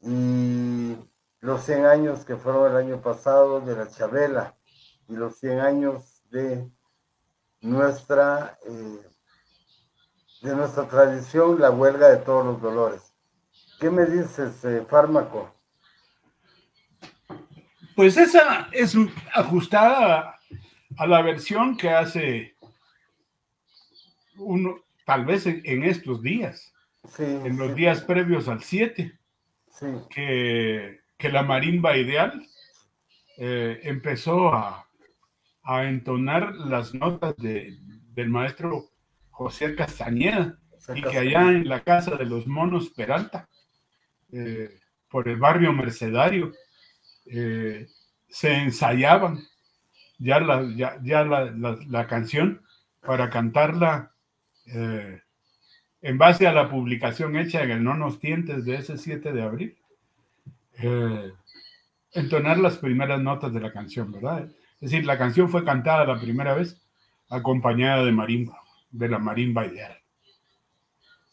[0.00, 0.96] y
[1.40, 4.56] los 100 años que fueron el año pasado de la chabela
[5.06, 6.66] y los 100 años de
[7.60, 9.02] nuestra, eh,
[10.40, 13.12] de nuestra tradición, la huelga de todos los dolores.
[13.78, 15.57] ¿Qué me dices, eh, fármaco?
[17.98, 18.96] Pues esa es
[19.34, 20.38] ajustada
[20.98, 22.54] a la versión que hace
[24.36, 26.72] uno, tal vez en, estos días,
[27.18, 29.18] en los días previos al 7,
[30.10, 32.40] que, la marimba ideal
[33.36, 34.86] eh, empezó a,
[35.66, 38.90] entonar las notas del maestro
[39.30, 40.56] José Castañeda
[40.94, 43.48] y que allá en la casa de los monos Peralta,
[44.30, 44.70] eh,
[45.10, 46.52] por el barrio Mercedario,
[47.30, 47.88] eh,
[48.28, 49.38] se ensayaban
[50.18, 52.62] ya la, ya, ya la, la, canción
[53.00, 54.12] para cantarla
[54.66, 55.20] eh,
[56.02, 59.42] en base a la publicación hecha en el No nos tientes de ese 7 de
[59.42, 59.76] abril.
[60.80, 61.32] Eh,
[62.12, 64.48] entonar las primeras notas de la canción, ¿verdad?
[64.80, 66.80] Es decir, la canción fue cantada la primera vez
[67.28, 69.96] acompañada de marimba, de la marimba ideal.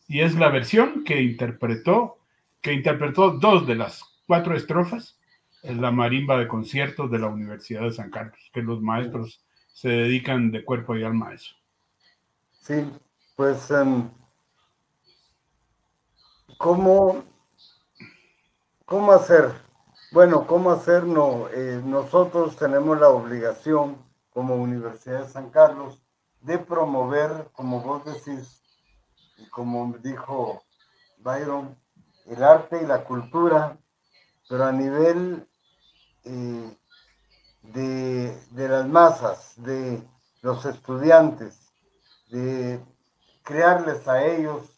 [0.08, 2.20] Y es la versión que interpretó,
[2.62, 5.15] que interpretó dos de las cuatro estrofas,
[5.66, 9.44] es la marimba de conciertos de la Universidad de San Carlos, que los maestros
[9.74, 11.56] se dedican de cuerpo y alma a eso.
[12.62, 12.86] Sí,
[13.36, 14.10] pues, um,
[16.58, 17.24] ¿cómo,
[18.86, 19.52] ¿cómo hacer?
[20.12, 21.04] Bueno, ¿cómo hacer?
[21.04, 23.98] No, eh, nosotros tenemos la obligación
[24.30, 26.02] como Universidad de San Carlos
[26.42, 28.62] de promover, como vos decís,
[29.38, 30.64] y como dijo
[31.18, 31.76] Byron,
[32.28, 33.78] el arte y la cultura,
[34.48, 35.48] pero a nivel
[36.26, 36.78] eh,
[37.64, 40.02] de, de las masas, de
[40.42, 41.72] los estudiantes,
[42.30, 42.80] de
[43.44, 44.76] crearles a ellos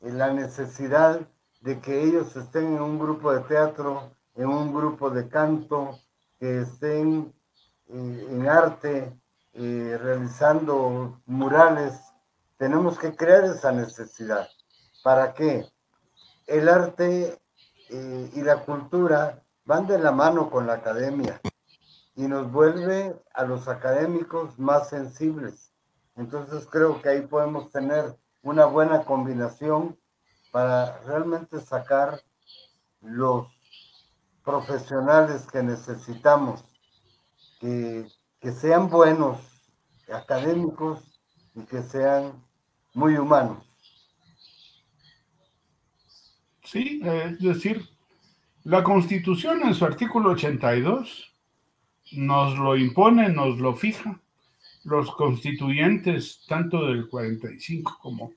[0.00, 1.20] la necesidad
[1.60, 5.98] de que ellos estén en un grupo de teatro, en un grupo de canto,
[6.38, 7.32] que estén
[7.88, 9.18] eh, en arte,
[9.54, 11.94] eh, realizando murales.
[12.56, 14.48] Tenemos que crear esa necesidad.
[15.02, 15.66] ¿Para qué?
[16.46, 17.40] El arte
[17.88, 21.40] eh, y la cultura van de la mano con la academia
[22.14, 25.72] y nos vuelve a los académicos más sensibles.
[26.16, 29.98] Entonces creo que ahí podemos tener una buena combinación
[30.50, 32.22] para realmente sacar
[33.02, 33.48] los
[34.42, 36.64] profesionales que necesitamos,
[37.60, 38.06] que,
[38.40, 39.38] que sean buenos,
[40.10, 41.20] académicos
[41.54, 42.32] y que sean
[42.94, 43.64] muy humanos.
[46.62, 47.95] Sí, es decir,
[48.66, 51.32] la Constitución en su artículo 82
[52.14, 54.20] nos lo impone, nos lo fija.
[54.82, 58.32] Los constituyentes, tanto del 45 como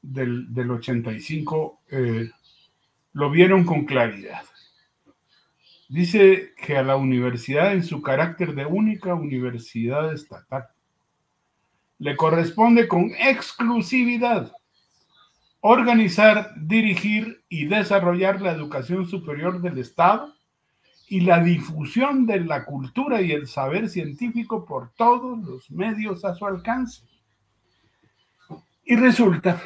[0.00, 2.30] del, del 85, eh,
[3.12, 4.44] lo vieron con claridad.
[5.90, 10.68] Dice que a la universidad, en su carácter de única universidad estatal,
[11.98, 14.52] le corresponde con exclusividad
[15.60, 20.34] organizar, dirigir y desarrollar la educación superior del Estado
[21.08, 26.34] y la difusión de la cultura y el saber científico por todos los medios a
[26.34, 27.02] su alcance.
[28.84, 29.60] Y resulta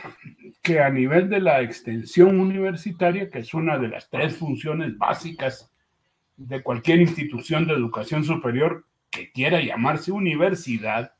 [0.63, 5.71] que a nivel de la extensión universitaria, que es una de las tres funciones básicas
[6.37, 11.13] de cualquier institución de educación superior que quiera llamarse universidad,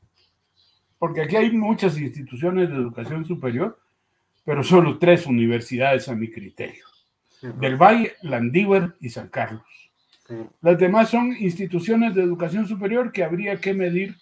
[0.97, 3.79] porque aquí hay muchas instituciones de educación superior,
[4.45, 6.85] pero solo tres universidades a mi criterio.
[7.27, 9.63] Sí, Del Valle, Landívar y San Carlos.
[10.27, 10.35] Sí.
[10.61, 14.15] Las demás son instituciones de educación superior que habría que medir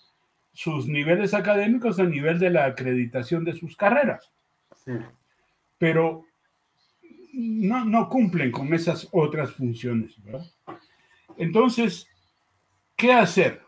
[0.53, 4.31] sus niveles académicos a nivel de la acreditación de sus carreras.
[4.85, 4.93] Sí.
[5.77, 6.25] Pero
[7.33, 10.15] no, no, cumplen con esas otras funciones.
[10.23, 10.45] ¿verdad?
[11.37, 12.07] Entonces,
[12.95, 13.61] ¿qué hacer?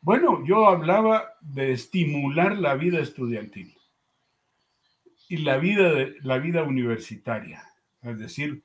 [0.00, 3.75] Bueno, yo hablaba de estimular la vida estudiantil
[5.28, 7.62] y la vida, de, la vida universitaria.
[8.02, 8.62] Es decir,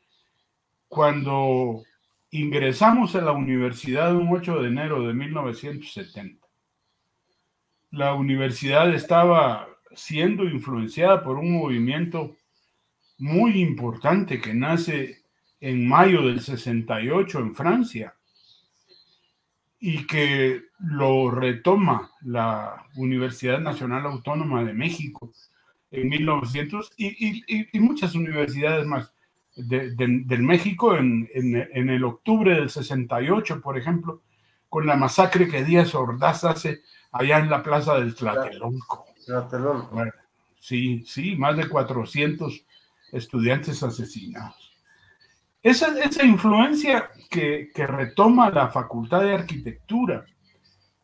[0.88, 1.83] cuando
[2.29, 6.47] ingresamos a la universidad un 8 de enero de 1970,
[7.91, 12.35] la universidad estaba siendo influenciada por un movimiento
[13.17, 15.23] muy importante que nace
[15.59, 18.15] en mayo del 68 en Francia
[19.79, 25.33] y que lo retoma la Universidad Nacional Autónoma de México
[25.91, 29.13] en 1900 y, y, y muchas universidades más
[29.55, 34.22] de, de, del México en, en, en, el octubre del 68, por ejemplo,
[34.69, 36.81] con la masacre que Díaz Ordaz hace
[37.11, 39.05] allá en la plaza del Tlatelolco.
[39.26, 39.89] Tlatelolco.
[39.91, 40.13] Bueno,
[40.59, 42.65] sí, sí, más de 400
[43.11, 44.72] estudiantes asesinados.
[45.61, 50.26] Esa, esa influencia que, que, retoma la Facultad de Arquitectura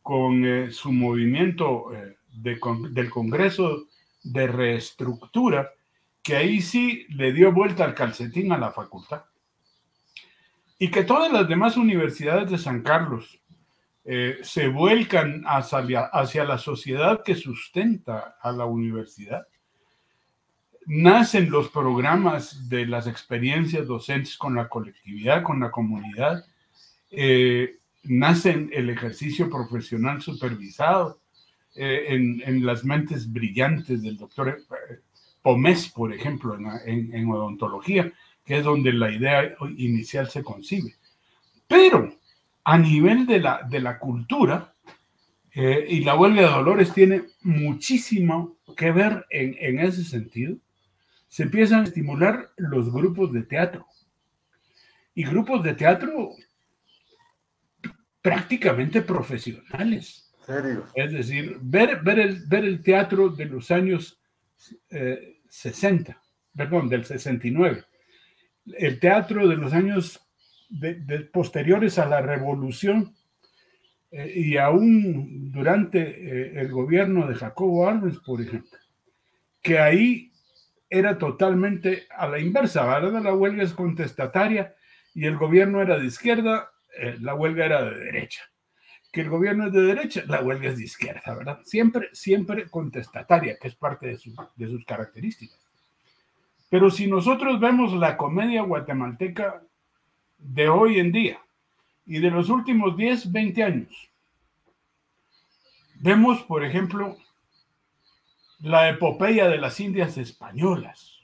[0.01, 3.86] con eh, su movimiento eh, de, con, del Congreso
[4.31, 5.71] de reestructura
[6.23, 9.23] que ahí sí le dio vuelta al calcetín a la facultad.
[10.77, 13.39] Y que todas las demás universidades de San Carlos
[14.03, 19.47] eh, se vuelcan hacia, hacia la sociedad que sustenta a la universidad.
[20.85, 26.45] Nacen los programas de las experiencias docentes con la colectividad, con la comunidad.
[27.09, 31.21] Eh, nacen el ejercicio profesional supervisado
[31.77, 34.99] eh, en, las mentes brillantes del doctor eh,
[35.41, 38.11] Pomés, por ejemplo, en, en, en, odontología,
[38.43, 40.95] que es donde la idea inicial se concibe.
[41.67, 42.15] Pero
[42.63, 44.73] a nivel de la, de la cultura,
[45.53, 50.57] eh, y la huelga de Dolores tiene muchísimo que ver en, en ese sentido,
[51.27, 53.85] se empiezan a estimular los grupos de teatro.
[55.13, 56.31] Y grupos de teatro
[58.21, 60.26] prácticamente profesionales.
[60.95, 64.19] Es decir, ver, el, ver el teatro de los años
[64.90, 66.22] eh, 60,
[66.56, 67.84] perdón, del 69,
[68.78, 70.22] el teatro de los años
[70.69, 70.95] de,
[71.32, 73.15] posteriores a la revolución
[74.11, 78.78] eh, y aún durante eh, el gobierno de Jacobo Arbenz, por ejemplo,
[79.61, 80.32] que ahí
[80.90, 83.22] era totalmente a la inversa, ¿verdad?
[83.22, 84.76] La huelga es contestataria
[85.14, 88.44] y el gobierno era de izquierda, eh, la huelga era de derecha.
[89.18, 91.61] Que el gobierno es de derecha, la huelga es de izquierda, ¿verdad?
[91.64, 94.19] Siempre, siempre contestataria, que es parte de,
[94.56, 95.57] de sus características.
[96.69, 99.64] Pero si nosotros vemos la comedia guatemalteca
[100.38, 101.41] de hoy en día
[102.06, 104.11] y de los últimos 10, 20 años,
[105.95, 107.18] vemos, por ejemplo,
[108.60, 111.22] la epopeya de las Indias españolas,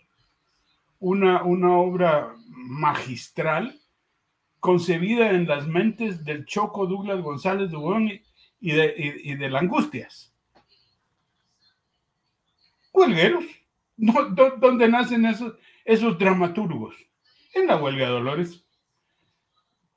[1.00, 3.80] una, una obra magistral
[4.64, 8.10] concebida en las mentes del Choco Douglas González de Huón
[8.62, 10.34] y, de, y- y de la Angustias.
[12.94, 13.44] Huelgueros.
[13.98, 15.54] No, do- ¿Dónde nacen esos,
[15.84, 16.96] esos dramaturgos?
[17.54, 18.64] En la huelga de Dolores.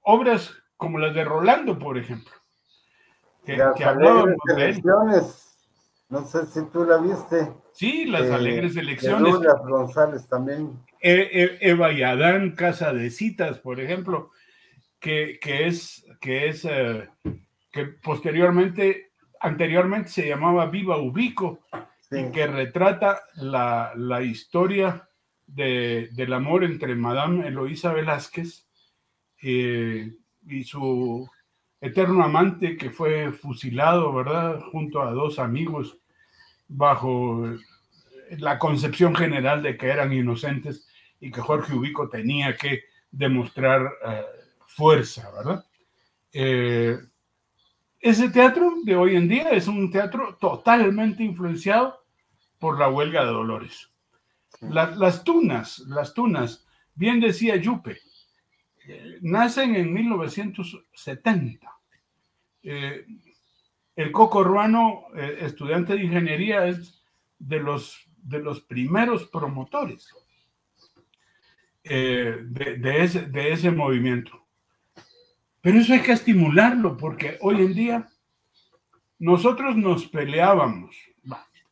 [0.02, 2.32] Obras como las de Rolando, por ejemplo.
[3.44, 5.64] Que, Las que alegres elecciones,
[6.08, 7.52] no sé si tú la viste.
[7.72, 9.32] Sí, las eh, alegres elecciones.
[9.32, 10.72] Douglas González también.
[11.00, 14.32] E- E- Eva y Adán, Casa de Citas, por ejemplo,
[15.06, 17.08] que, que es, que es eh,
[17.70, 21.60] que posteriormente, anteriormente se llamaba Viva Ubico,
[22.08, 22.18] Sí.
[22.18, 25.08] y que retrata la, la historia
[25.46, 28.66] de- del amor entre Madame Eloísa Velázquez
[29.42, 30.12] eh,
[30.46, 31.28] y su
[31.80, 34.60] eterno amante que fue fusilado, ¿verdad?
[34.72, 35.98] Junto a dos amigos
[36.68, 37.44] bajo
[38.38, 40.86] la concepción general de que eran inocentes
[41.20, 44.22] y que Jorge Ubico tenía que demostrar eh,
[44.66, 45.64] fuerza, ¿verdad?
[46.32, 46.98] Eh,
[48.00, 52.04] ese teatro de hoy en día es un teatro totalmente influenciado
[52.58, 53.90] por la huelga de Dolores.
[54.60, 57.98] La- las tunas, las tunas, bien decía Yupe,
[58.86, 61.72] eh, nacen en 1970.
[62.62, 63.06] Eh,
[63.96, 67.02] el Coco Ruano, eh, estudiante de ingeniería, es
[67.38, 70.10] de los, de los primeros promotores
[71.82, 74.45] de, de ese, de ese movimiento.
[75.66, 78.08] Pero eso hay que estimularlo porque hoy en día
[79.18, 80.94] nosotros nos peleábamos.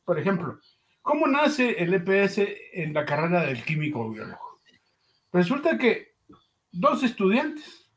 [0.05, 0.59] Por ejemplo,
[1.01, 2.41] ¿cómo nace el EPS
[2.73, 4.59] en la carrera del químico biólogo?
[5.33, 6.17] Resulta que
[6.73, 7.89] dos estudiantes,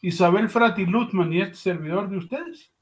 [0.00, 2.72] Isabel Frati Lutman y este servidor de ustedes,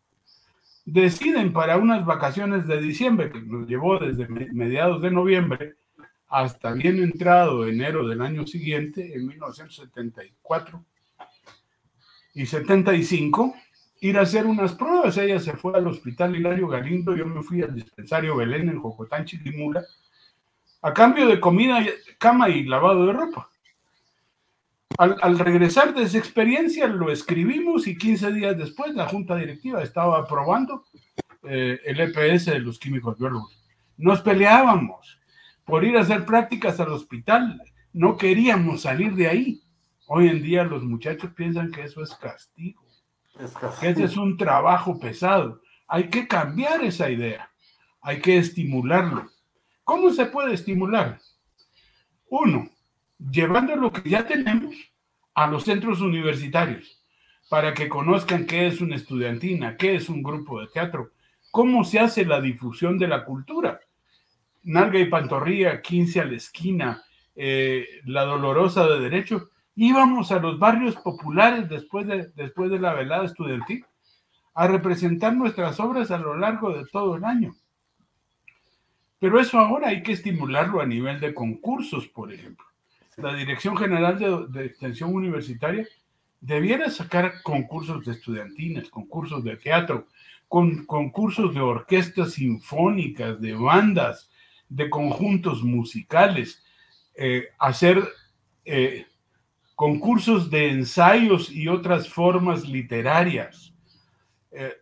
[0.84, 5.74] deciden para unas vacaciones de diciembre, que nos llevó desde me- mediados de noviembre
[6.28, 10.84] hasta bien entrado enero del año siguiente, en 1974
[12.40, 13.54] y 75,
[14.00, 15.18] ir a hacer unas pruebas.
[15.18, 19.26] Ella se fue al hospital Hilario Galindo, yo me fui al dispensario Belén en Jocotán,
[19.26, 19.84] Chiquimula,
[20.80, 21.84] a cambio de comida,
[22.18, 23.50] cama y lavado de ropa.
[24.96, 29.82] Al, al regresar de esa experiencia lo escribimos y 15 días después la junta directiva
[29.82, 30.84] estaba aprobando
[31.42, 33.54] eh, el EPS de los químicos biólogos.
[33.98, 35.18] Nos peleábamos
[35.64, 37.62] por ir a hacer prácticas al hospital,
[37.92, 39.62] no queríamos salir de ahí.
[40.12, 42.84] Hoy en día los muchachos piensan que eso es castigo,
[43.38, 45.62] Es que ese es un trabajo pesado.
[45.86, 47.48] Hay que cambiar esa idea,
[48.00, 49.30] hay que estimularlo.
[49.84, 51.20] ¿Cómo se puede estimular?
[52.28, 52.68] Uno,
[53.20, 54.74] llevando lo que ya tenemos
[55.32, 57.00] a los centros universitarios
[57.48, 61.12] para que conozcan qué es una estudiantina, qué es un grupo de teatro,
[61.52, 63.78] cómo se hace la difusión de la cultura.
[64.64, 67.04] Nalga y Pantorrilla, 15 a la esquina,
[67.36, 69.50] eh, La Dolorosa de Derecho,
[69.82, 73.86] íbamos a los barrios populares después de, después de la velada estudiantil
[74.52, 77.56] a representar nuestras obras a lo largo de todo el año.
[79.18, 82.66] Pero eso ahora hay que estimularlo a nivel de concursos, por ejemplo.
[83.16, 85.86] La Dirección General de, de Extensión Universitaria
[86.42, 90.08] debiera sacar concursos de estudiantinas, concursos de teatro,
[90.46, 94.30] con, concursos de orquestas sinfónicas, de bandas,
[94.68, 96.62] de conjuntos musicales,
[97.14, 98.06] eh, hacer
[98.66, 99.06] eh,
[99.80, 103.72] concursos de ensayos y otras formas literarias.
[104.50, 104.74] Eh,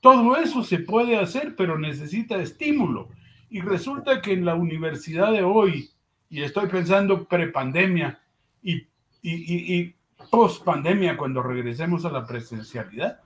[0.00, 3.08] todo eso se puede hacer, pero necesita estímulo.
[3.50, 5.90] Y resulta que en la universidad de hoy,
[6.28, 8.20] y estoy pensando prepandemia
[8.60, 8.88] y, y,
[9.22, 9.94] y, y
[10.28, 13.20] post pandemia cuando regresemos a la presencialidad,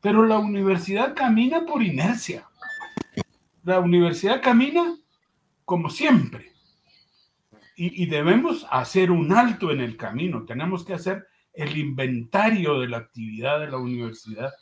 [0.00, 2.46] pero la universidad camina por inercia.
[3.64, 4.96] La universidad camina
[5.64, 6.49] como siempre.
[7.82, 10.44] Y, debemos hacer un alto en el camino.
[10.44, 14.52] Tenemos que hacer el inventario de la actividad de la universidad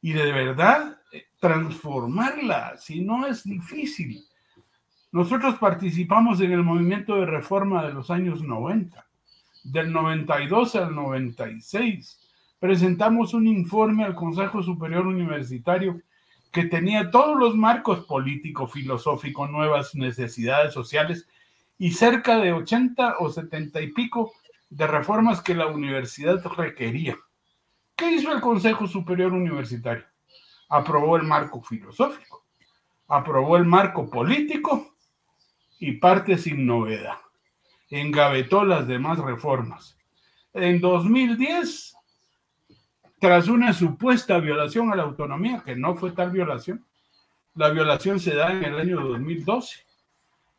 [0.00, 4.24] y de verdad eh, transformarla, si no es difícil.
[5.12, 9.06] Nosotros participamos en el movimiento de reforma de los años 90,
[9.64, 12.26] del 92 al 96.
[12.58, 16.00] Presentamos un informe al Consejo Superior Universitario
[16.50, 21.28] que tenía todos los marcos político, filosófico, nuevas necesidades sociales
[21.80, 24.34] y cerca de 80 o 70 y pico
[24.68, 27.16] de reformas que la universidad requería.
[27.96, 30.04] ¿Qué hizo el Consejo Superior Universitario?
[30.68, 32.44] Aprobó el marco filosófico,
[33.08, 34.94] aprobó el marco político
[35.78, 37.16] y parte sin novedad.
[37.88, 39.96] Engavetó las demás reformas.
[40.52, 41.96] En 2010,
[43.18, 46.84] tras una supuesta violación a la autonomía, que no fue tal violación,
[47.54, 49.89] la violación se da en el año 2012,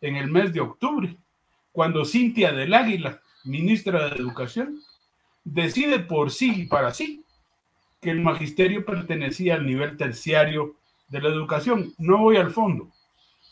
[0.02, 1.16] en el mes de octubre,
[1.72, 4.80] cuando Cintia del Águila, ministra de Educación,
[5.44, 7.24] decide por sí y para sí
[8.02, 10.76] que el magisterio pertenecía al nivel terciario
[11.10, 11.94] de la educación.
[12.00, 12.90] No voy al fondo,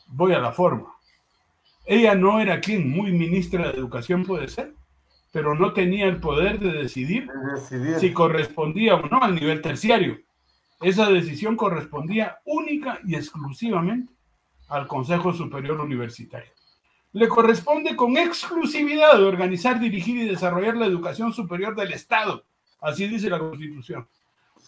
[0.07, 0.95] voy a la forma.
[1.85, 4.73] Ella no era quien, muy ministra de educación puede ser,
[5.31, 10.19] pero no tenía el poder de decidir, decidir, si correspondía o no al nivel terciario.
[10.81, 14.13] Esa decisión correspondía única y exclusivamente
[14.69, 16.51] al Consejo Superior Universitario.
[17.11, 22.43] Le corresponde con exclusividad organizar, dirigir y desarrollar la educación superior del Estado.
[22.79, 24.07] Así dice la Constitución.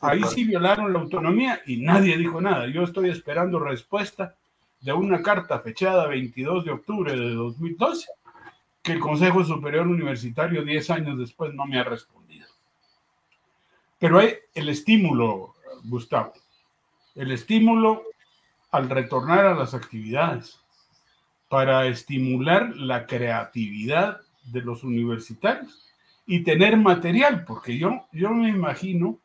[0.02, 2.68] Ahí sí violaron la autonomía y nadie dijo nada.
[2.68, 4.36] Yo estoy esperando respuesta
[4.80, 8.08] de una carta fechada 22 de octubre de 2012
[8.82, 12.48] que el Consejo Superior Universitario 10 años después no me ha respondido.
[14.00, 15.54] Pero hay el estímulo,
[15.84, 16.34] Gustavo,
[17.14, 18.02] el estímulo
[18.72, 20.60] al retornar a las actividades
[21.50, 25.86] para estimular la creatividad de los universitarios
[26.26, 29.20] y tener material, porque yo, yo me imagino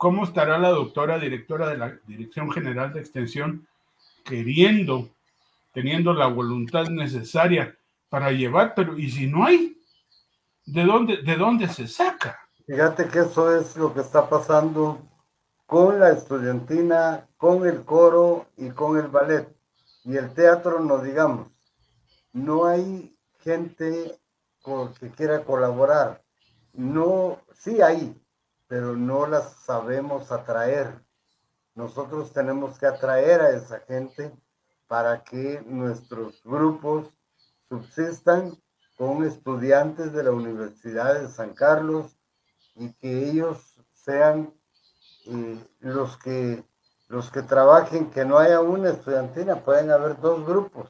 [0.00, 3.68] ¿Cómo estará la doctora directora de la Dirección General de Extensión
[4.24, 5.10] queriendo,
[5.74, 7.76] teniendo la voluntad necesaria
[8.08, 9.76] para llevar, pero ¿y si no hay?
[10.64, 12.40] ¿De dónde, de dónde se saca?
[12.66, 15.02] Fíjate que eso es lo que está pasando
[15.70, 19.56] con la estudiantina, con el coro y con el ballet.
[20.02, 21.46] Y el teatro, no digamos.
[22.32, 24.20] No hay gente
[24.98, 26.24] que quiera colaborar.
[26.72, 28.20] No, sí hay,
[28.66, 31.04] pero no las sabemos atraer.
[31.76, 34.32] Nosotros tenemos que atraer a esa gente
[34.88, 37.16] para que nuestros grupos
[37.68, 38.60] subsistan
[38.96, 42.18] con estudiantes de la Universidad de San Carlos
[42.74, 44.52] y que ellos sean
[45.30, 46.64] eh, los que
[47.10, 50.88] los que trabajen, que no haya una estudiantina, pueden haber dos grupos,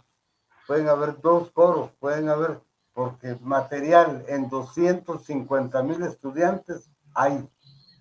[0.66, 2.60] pueden haber dos coros, pueden haber,
[2.92, 7.48] porque material en 250 mil estudiantes hay.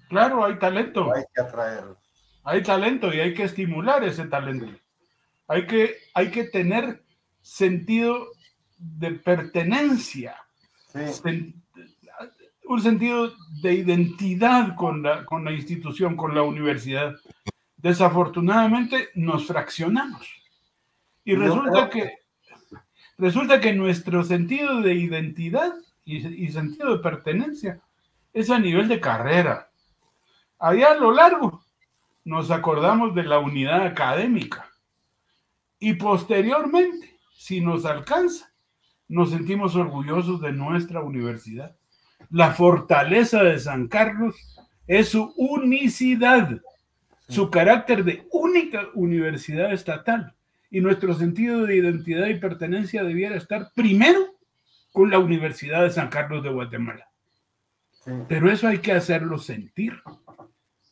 [0.09, 1.13] Claro, hay talento.
[1.13, 1.97] Hay que atraerlo.
[2.43, 4.77] Hay talento y hay que estimular ese talento.
[5.47, 7.05] Hay, que, hay que tener
[7.41, 8.27] sentido
[8.77, 10.35] de pertenencia.
[12.69, 17.15] Un sentido de identidad con la, con la institución, con la universidad.
[17.77, 20.27] Desafortunadamente nos fraccionamos.
[21.23, 22.13] Y resulta que,
[23.17, 25.73] resulta que nuestro sentido de identidad
[26.05, 27.81] y, y sentido de pertenencia
[28.33, 29.69] es a nivel de carrera
[30.59, 31.63] Allá a lo largo
[32.25, 34.69] nos acordamos de la unidad académica
[35.79, 38.51] y posteriormente, si nos alcanza,
[39.07, 41.78] nos sentimos orgullosos de nuestra universidad.
[42.29, 44.35] La fortaleza de San Carlos
[44.87, 46.59] es su unicidad,
[47.27, 50.35] su carácter de única universidad estatal.
[50.71, 54.19] Y nuestro sentido de identidad y pertenencia debiera estar primero
[54.91, 57.09] con la Universidad de San Carlos de Guatemala.
[58.27, 59.93] Pero eso hay que hacerlo sentir.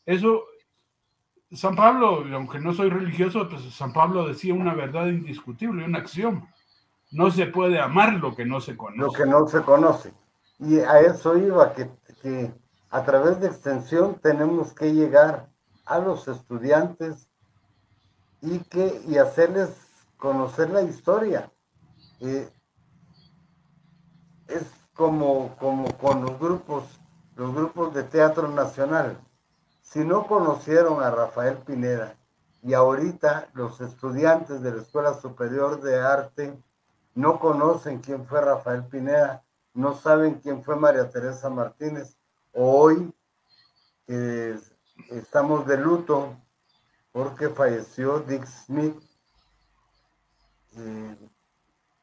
[0.06, 0.44] Eso,
[1.52, 6.48] San Pablo, aunque no soy religioso, pues San Pablo decía una verdad indiscutible, una acción.
[7.12, 9.02] No se puede amar lo que no se conoce.
[9.02, 10.12] Lo que no se conoce.
[10.60, 11.90] Y a eso iba, que,
[12.22, 12.54] que
[12.90, 15.50] a través de extensión tenemos que llegar
[15.86, 17.30] a los estudiantes
[18.42, 19.70] y, que, y hacerles
[20.18, 21.52] conocer la historia.
[22.20, 22.50] Eh,
[24.48, 24.64] es
[24.94, 26.84] como, como con los grupos,
[27.36, 29.18] los grupos de teatro nacional.
[29.82, 32.16] Si no conocieron a Rafael Pineda
[32.64, 36.62] y ahorita los estudiantes de la Escuela Superior de Arte
[37.16, 39.44] no conocen quién fue Rafael Pineda,
[39.78, 42.18] no saben quién fue María Teresa Martínez.
[42.52, 43.14] Hoy
[45.12, 46.36] estamos de luto
[47.12, 48.96] porque falleció Dick Smith.
[50.78, 51.16] Eh,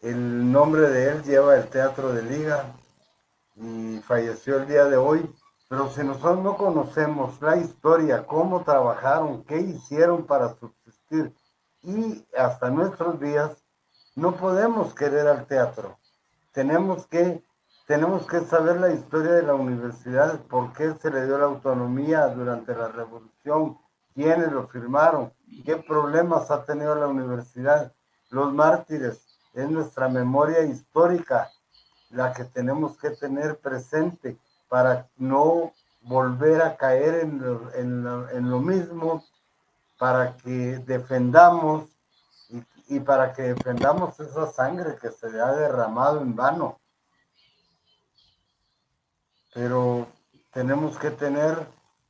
[0.03, 2.77] el nombre de él lleva el Teatro de Liga
[3.57, 5.29] y falleció el día de hoy.
[5.69, 11.35] Pero si nosotros no conocemos la historia, cómo trabajaron, qué hicieron para subsistir
[11.83, 13.65] y hasta nuestros días,
[14.15, 15.99] no podemos querer al teatro.
[16.53, 17.43] Tenemos que,
[17.87, 22.27] tenemos que saber la historia de la universidad, por qué se le dio la autonomía
[22.29, 23.79] durante la revolución,
[24.15, 25.33] quiénes lo firmaron,
[25.65, 27.93] qué problemas ha tenido la universidad,
[28.31, 29.21] los mártires.
[29.53, 31.51] Es nuestra memoria histórica
[32.11, 34.39] la que tenemos que tener presente
[34.69, 39.25] para no volver a caer en lo, en lo, mismo,
[39.99, 41.89] para que defendamos
[42.49, 46.79] y, y, para que defendamos esa sangre que se ha derramado en vano.
[49.55, 50.09] Pero
[50.53, 51.67] tenemos que tener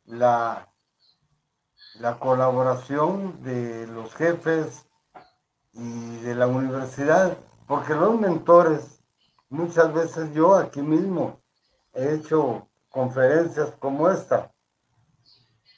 [0.07, 0.69] la,
[2.01, 4.87] la colaboración de los jefes
[5.73, 9.01] y de la universidad, porque los mentores,
[9.49, 11.41] muchas veces yo aquí mismo,
[11.93, 14.53] he hecho conferencias como esta,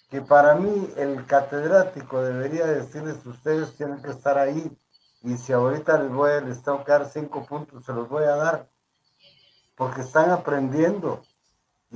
[0.08, 4.76] que para mí el catedrático debería decirles, ustedes tienen que estar ahí,
[5.22, 8.70] y si ahorita les voy a, les tengo cinco puntos, se los voy a dar,
[9.74, 11.22] porque están aprendiendo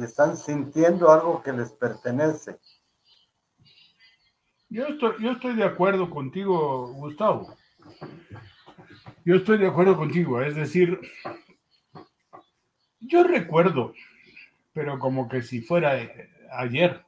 [0.05, 2.59] están sintiendo algo que les pertenece.
[4.69, 7.57] Yo estoy, yo estoy de acuerdo contigo, Gustavo.
[9.25, 11.01] Yo estoy de acuerdo contigo, es decir,
[13.01, 13.93] yo recuerdo,
[14.73, 15.99] pero como que si fuera
[16.53, 17.05] ayer,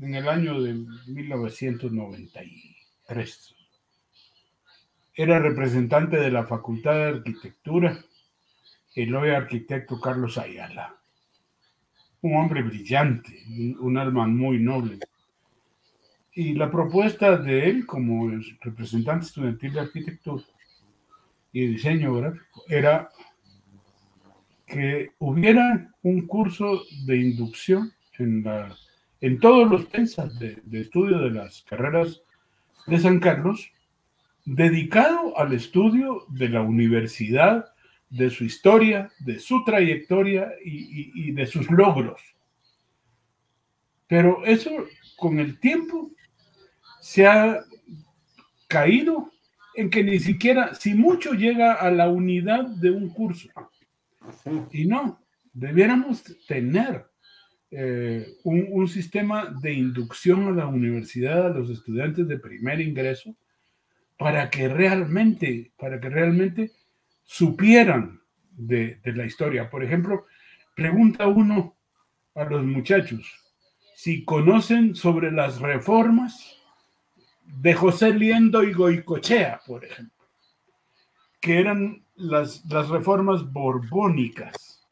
[0.00, 0.74] en el año de
[1.06, 3.54] 1993.
[5.14, 8.02] Era representante de la Facultad de Arquitectura
[8.94, 10.94] el hoy arquitecto Carlos Ayala.
[12.22, 13.32] Un hombre brillante,
[13.80, 14.98] un alma muy noble.
[16.34, 18.30] Y la propuesta de él como
[18.60, 20.44] representante estudiantil de arquitectura
[21.52, 23.10] y diseño gráfico era
[24.64, 28.74] que hubiera un curso de inducción en, la,
[29.20, 32.22] en todos los pensas de, de estudio de las carreras
[32.86, 33.70] de San Carlos,
[34.44, 37.71] dedicado al estudio de la universidad,
[38.12, 42.20] de su historia, de su trayectoria y, de sus logros.
[44.06, 44.70] Pero eso
[45.16, 46.10] con el tiempo
[47.00, 47.64] se ha
[48.68, 49.32] caído
[49.74, 53.48] en que ni siquiera, si mucho llega a la unidad de un curso,
[54.70, 55.18] y no,
[55.54, 57.06] debiéramos tener
[57.70, 63.34] eh, un, un, sistema de inducción a la universidad, a los estudiantes de primer ingreso,
[64.18, 66.72] para que realmente, para que realmente
[67.24, 68.20] supieran
[68.50, 69.70] de, la historia.
[69.70, 70.26] Por ejemplo,
[70.74, 71.76] pregunta uno
[72.34, 73.42] a los muchachos
[73.94, 76.56] si conocen sobre las reformas
[77.44, 80.26] de José Liendo y Goicochea, por ejemplo,
[81.40, 84.82] que eran las, reformas borbónicas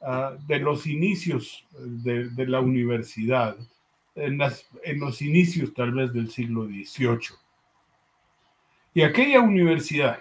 [0.00, 3.56] uh, de los inicios de, la universidad,
[4.14, 4.40] en,
[4.84, 7.36] en, los inicios tal vez del siglo XVIII.
[8.94, 10.20] Y aquella universidad,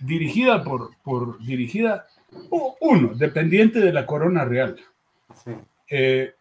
[0.00, 2.06] dirigida por, por dirigida,
[2.80, 4.76] uno, dependiente de la corona real,
[5.44, 5.52] sí.
[5.88, 6.34] eh,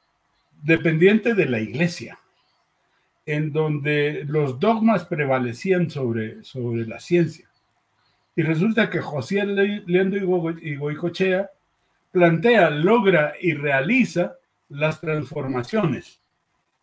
[0.61, 2.19] dependiente de la iglesia,
[3.25, 7.47] en donde los dogmas prevalecían sobre, sobre la ciencia.
[8.35, 10.17] Y resulta que José Leando
[10.61, 11.49] y Goicochea
[12.11, 14.37] plantea, logra y realiza
[14.69, 16.19] las transformaciones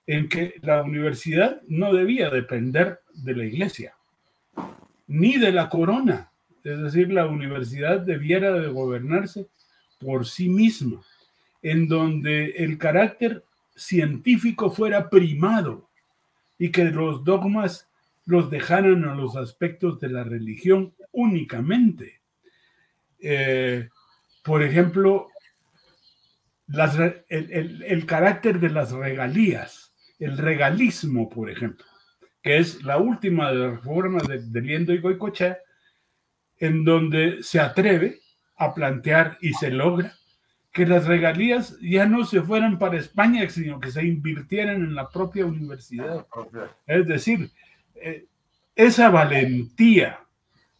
[0.07, 3.95] en que la universidad no debía depender de la iglesia,
[5.07, 6.31] ni de la corona.
[6.65, 9.47] Es decir, la universidad debiera de gobernarse
[10.01, 11.03] por sí misma,
[11.63, 13.45] en donde el carácter
[13.77, 15.89] científico fuera primado
[16.59, 17.89] y que los dogmas
[18.27, 22.21] los dejaran a los aspectos de la religión únicamente.
[23.21, 23.89] Eh,
[24.43, 25.29] por ejemplo,
[27.29, 31.85] el, carácter de las regalías, el regalismo, por ejemplo,
[32.43, 35.59] que es la última de las de Liendo y Goicochea,
[36.65, 38.21] en donde se atreve
[38.57, 40.15] a plantear y se logra
[40.73, 45.09] que las regalías ya no se fueran para España, sino que se invirtieran en la
[45.09, 46.27] propia universidad.
[46.87, 47.51] Es decir,
[47.95, 48.27] eh,
[48.75, 50.21] esa valentía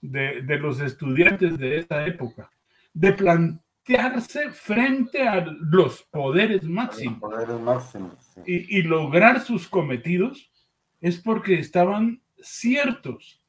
[0.01, 2.51] de, de, los estudiantes de esa época,
[2.93, 8.41] de plantearse frente a los poderes máximos, poderes máximos sí.
[8.47, 10.51] y, y, lograr sus cometidos,
[11.01, 13.41] es porque estaban ciertos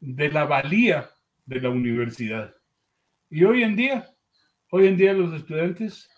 [0.00, 1.10] de la valía
[1.52, 2.54] de la universidad.
[3.30, 4.12] Y hoy en día
[4.74, 6.08] Hoy en día los estudiantes,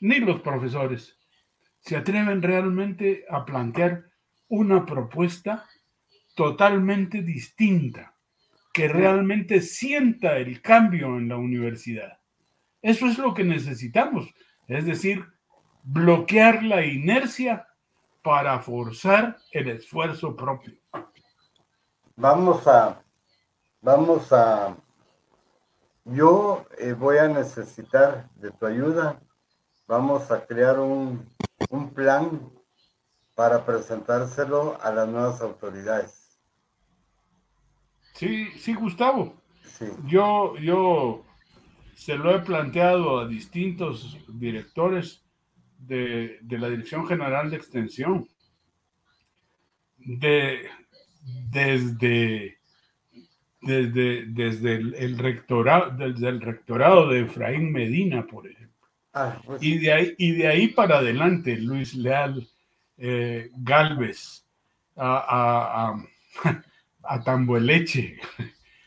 [0.00, 1.18] ni los profesores,
[1.80, 4.04] se atreven realmente a plantear
[4.48, 5.64] una propuesta
[6.34, 8.14] totalmente distinta,
[8.70, 12.18] que realmente sienta el cambio en la universidad.
[12.82, 14.28] Eso es lo que necesitamos,
[14.68, 15.24] es decir,
[15.84, 17.66] bloquear la inercia
[18.20, 20.74] para forzar el esfuerzo propio.
[22.16, 23.01] Vamos a,
[23.82, 24.76] vamos a,
[26.04, 29.20] yo eh, voy a necesitar de tu ayuda.
[29.86, 31.28] Vamos a crear un,
[31.68, 32.50] un plan
[33.34, 36.40] para presentárselo a las nuevas autoridades.
[38.14, 39.34] Sí, sí, Gustavo.
[39.62, 39.86] Sí.
[40.06, 41.24] Yo, yo
[41.94, 45.24] se lo he planteado a distintos directores
[45.78, 48.28] de, de la Dirección General de Extensión.
[49.96, 50.68] De,
[51.50, 52.58] desde,
[53.62, 58.88] desde, desde el, el rectorado, desde el rectorado de Efraín Medina, por ejemplo.
[59.14, 62.46] Ah, pues, Y de ahí, y de ahí para adelante, Luis Leal,
[62.98, 64.44] eh, Galvez,
[64.96, 65.94] a,
[66.44, 66.62] a, a,
[67.14, 68.18] a Tamboleche.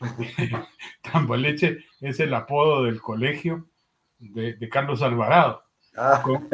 [1.02, 3.66] Tamboleche es el apodo del colegio
[4.18, 5.62] de, de Carlos Alvarado.
[5.96, 6.48] ah, Con,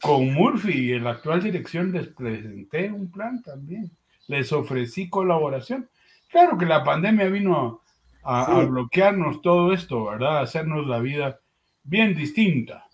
[0.00, 3.90] con Murphy y en la actual dirección les presenté un plan también.
[4.26, 5.88] Les ofrecí colaboración.
[6.28, 7.82] Claro que la pandemia vino
[8.22, 10.38] a, bloquearnos todo esto, ¿verdad?
[10.38, 11.40] A hacernos la vida
[11.84, 12.86] bien distinta.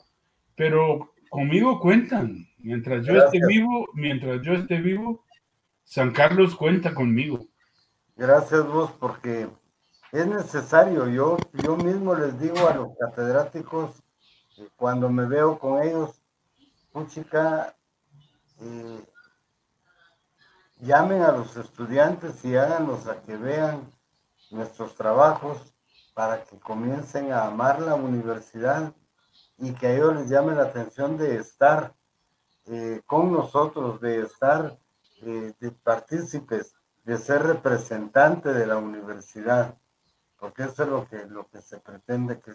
[0.55, 2.47] Pero conmigo cuentan.
[2.59, 5.25] Mientras yo esté vivo, mientras yo esté vivo,
[5.83, 7.47] San Carlos cuenta conmigo.
[8.17, 9.49] gracias vos, porque
[10.13, 11.09] es necesario.
[11.09, 14.03] Yo, yo mismo les digo a los catedráticos,
[14.57, 16.23] eh, cuando me veo con ellos,
[17.09, 17.75] chica,
[20.85, 23.91] llamen a los estudiantes y háganlos a que vean
[24.51, 25.75] nuestros trabajos
[26.15, 28.93] para que comiencen a amar la universidad
[29.59, 31.95] y que a ellos les llame la atención de estar
[32.67, 34.79] eh, con nosotros, de estar
[35.23, 36.75] eh, de partícipes,
[37.05, 39.75] de ser representante de la universidad,
[40.39, 42.53] porque eso es lo que, lo que se pretende, que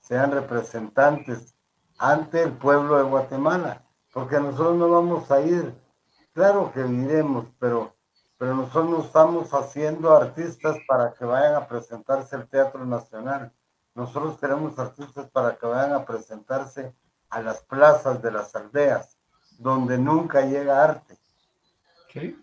[0.00, 1.54] sean representantes
[1.98, 5.74] ante el pueblo de Guatemala, porque nosotros no vamos a ir,
[6.32, 7.94] claro que iremos, pero,
[8.38, 13.52] pero nosotros no estamos haciendo artistas para que vayan a presentarse al Teatro Nacional.
[13.94, 16.94] Nosotros queremos artistas para que vayan a presentarse
[17.30, 19.18] a las plazas de las aldeas,
[19.58, 21.16] donde nunca llega arte,
[22.12, 22.38] ¿sí?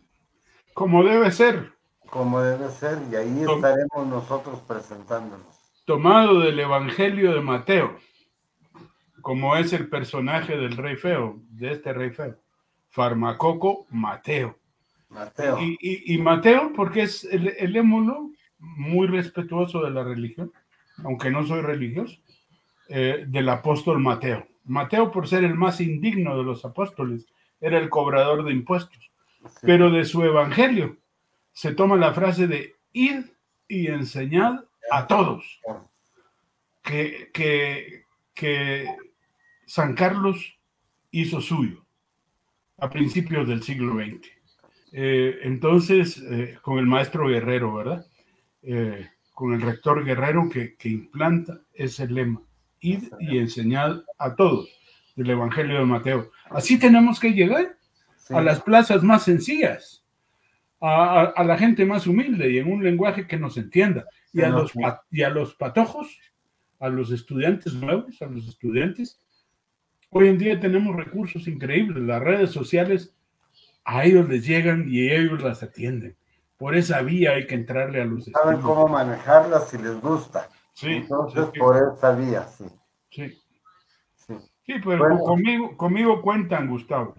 [0.73, 1.73] Como debe ser,
[2.09, 5.45] como debe ser, y ahí Tom- estaremos nosotros presentándonos.
[5.85, 7.97] tomado del Evangelio de Mateo,
[9.21, 12.35] como es el personaje del rey feo, de este rey feo.
[12.89, 14.57] Farmacoco Mateo.
[15.09, 18.29] Mateo, Y, y- y Mateo, porque es el, el émulo
[18.59, 20.51] muy respetuoso de la religión,
[21.03, 22.19] aunque no soy religioso,
[22.89, 24.47] eh, del apóstol Mateo.
[24.65, 27.25] Mateo, por ser el más indigno de los apóstoles,
[27.59, 29.11] era el cobrador de impuestos.
[29.45, 30.97] sí, Pero de su evangelio
[31.53, 33.25] se toma la frase de id
[33.67, 35.59] y enseñad a todos.
[36.83, 38.03] Que, que,
[38.33, 38.85] que
[39.65, 40.57] San Carlos
[41.11, 41.85] hizo suyo
[42.81, 44.27] a principios del siglo XX.
[44.91, 48.05] Eh, entonces, eh, con el maestro Guerrero, ¿verdad?
[48.63, 52.41] Eh, con el rector Guerrero que, que implanta ese lema,
[52.81, 54.69] id y enseñad a todos
[55.15, 56.31] del Evangelio de Mateo.
[56.49, 57.77] Así tenemos que llegar
[58.17, 58.33] sí.
[58.33, 60.03] a las plazas más sencillas,
[60.81, 64.05] a, a- a la gente más humilde y en un lenguaje que nos entienda.
[64.33, 64.71] Y a, los,
[65.11, 66.17] y a los patojos,
[66.79, 69.19] a los estudiantes nuevos, a los estudiantes.
[70.11, 72.03] Hoy en día tenemos recursos increíbles.
[72.03, 73.13] Las redes sociales
[73.85, 76.15] a ellos les llegan y ellos las atienden.
[76.57, 80.49] Por esa vía hay que entrarle a los saben cómo manejarla si les gusta.
[80.73, 82.65] Sí, Entonces, sí, por esa vía, sí.
[83.09, 83.41] sí.
[84.15, 84.33] sí.
[84.65, 85.19] Sí, pero Bueno.
[85.19, 87.15] conmigo, conmigo cuentan, Gustavo.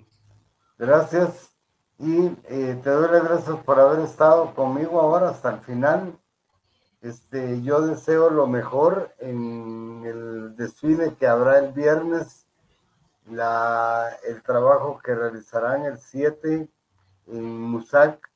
[0.78, 1.54] Gracias.
[1.98, 6.18] Y eh, te doy las gracias por haber estado conmigo ahora hasta el final.
[7.02, 12.46] Este, yo deseo lo mejor en el desfile que habrá el viernes,
[13.30, 16.68] la, el trabajo que realizarán el 7
[17.28, 18.30] en Musac,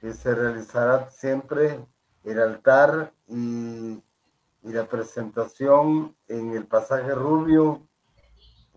[0.00, 1.84] que se realizará siempre
[2.24, 4.02] el altar y,
[4.62, 7.86] y la presentación en el pasaje Rubio,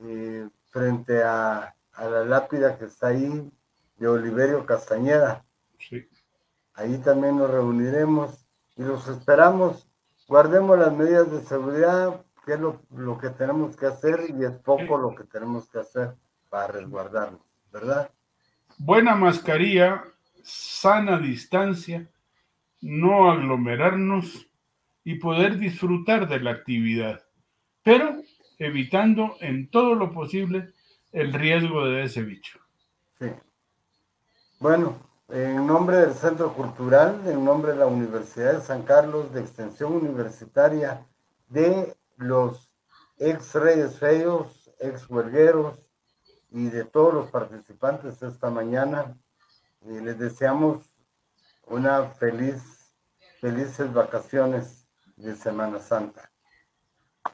[0.01, 3.51] eh, frente a, a la lápida que está ahí
[3.97, 5.45] de Oliverio Castañeda.
[5.79, 6.07] Sí.
[6.73, 8.45] Ahí también nos reuniremos
[8.75, 9.87] y los esperamos.
[10.27, 14.57] Guardemos las medidas de seguridad, que es lo, lo que tenemos que hacer y es
[14.57, 16.15] poco lo que tenemos que hacer
[16.49, 17.41] para resguardarnos,
[17.71, 18.09] ¿verdad?
[18.77, 20.03] buena mascarilla,
[20.43, 22.09] sana distancia,
[22.81, 24.47] no aglomerarnos
[25.03, 27.21] y poder disfrutar de la actividad.
[27.83, 28.21] pero
[28.59, 30.71] evitando en todo lo posible
[31.11, 32.59] el riesgo de ese bicho.
[33.19, 33.25] Sí.
[34.59, 34.95] Bueno,
[35.27, 39.93] en nombre del Centro Cultural, en nombre de la Universidad de San Carlos, de Extensión
[39.93, 41.05] Universitaria,
[41.49, 42.73] de los
[43.17, 45.77] ex reyes feos, ex huelgueros
[46.51, 49.17] y de todos los participantes esta mañana,
[49.81, 50.97] eh, les deseamos
[51.67, 52.93] una feliz,
[53.39, 56.31] felices vacaciones de Semana Santa.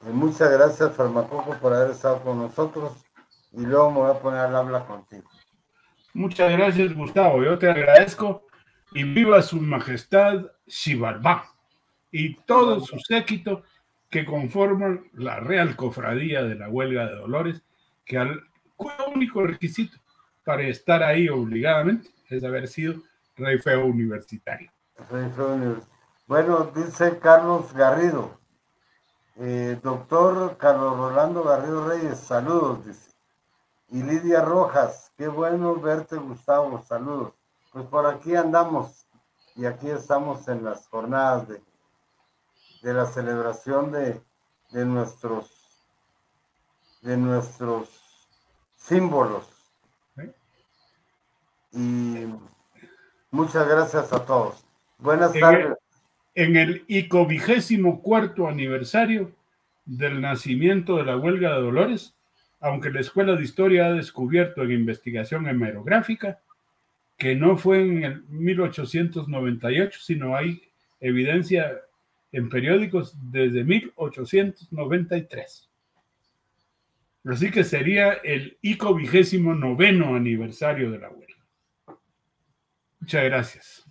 [0.08, 2.94] Y muchas gracias, Farmacopo, por haber estado con nosotros
[3.52, 5.30] y luego me voy a poner al habla contigo.
[6.14, 7.44] Muchas gracias, Gustavo.
[7.44, 8.48] Yo te agradezco
[8.92, 11.46] y viva su majestad Xibalbá
[12.12, 13.64] y todo su séquito
[14.10, 17.64] que conforman la Real Cofradía de la Huelga de Dolores,
[18.06, 18.44] que al
[19.14, 19.98] único requisito
[20.44, 23.02] para estar ahí obligadamente es haber sido
[23.36, 24.72] rey feo universitario.
[25.10, 26.00] Rey feo universitario.
[26.28, 28.40] Bueno, dice Carlos Garrido,
[29.38, 33.12] eh, doctor Carlos Rolando Garrido Reyes, saludos, dice.
[33.90, 37.34] Y Lidia Rojas, qué bueno verte, Gustavo, saludos.
[37.72, 39.08] Pues por aquí andamos
[39.56, 41.62] y aquí estamos en las jornadas de,
[42.82, 44.22] de la celebración de,
[44.72, 45.56] de nuestros
[47.02, 47.90] de nuestros
[48.76, 49.48] símbolos.
[51.72, 52.26] Y
[53.32, 54.66] muchas gracias a todos.
[54.98, 55.78] Buenas En tardes.
[56.36, 59.32] el, en el ICO vigésimo cuarto aniversario
[59.86, 62.16] del nacimiento de la huelga de Dolores,
[62.60, 66.40] aunque la Escuela de Historia ha descubierto en investigación hemerográfica
[67.18, 70.62] que no fue en el 1898, sino hay
[71.02, 71.80] evidencia
[72.32, 75.70] en periódicos desde 1893.
[77.26, 81.46] Así que sería el ICO vigésimo noveno aniversario de la huelga.
[83.00, 83.89] Muchas gracias.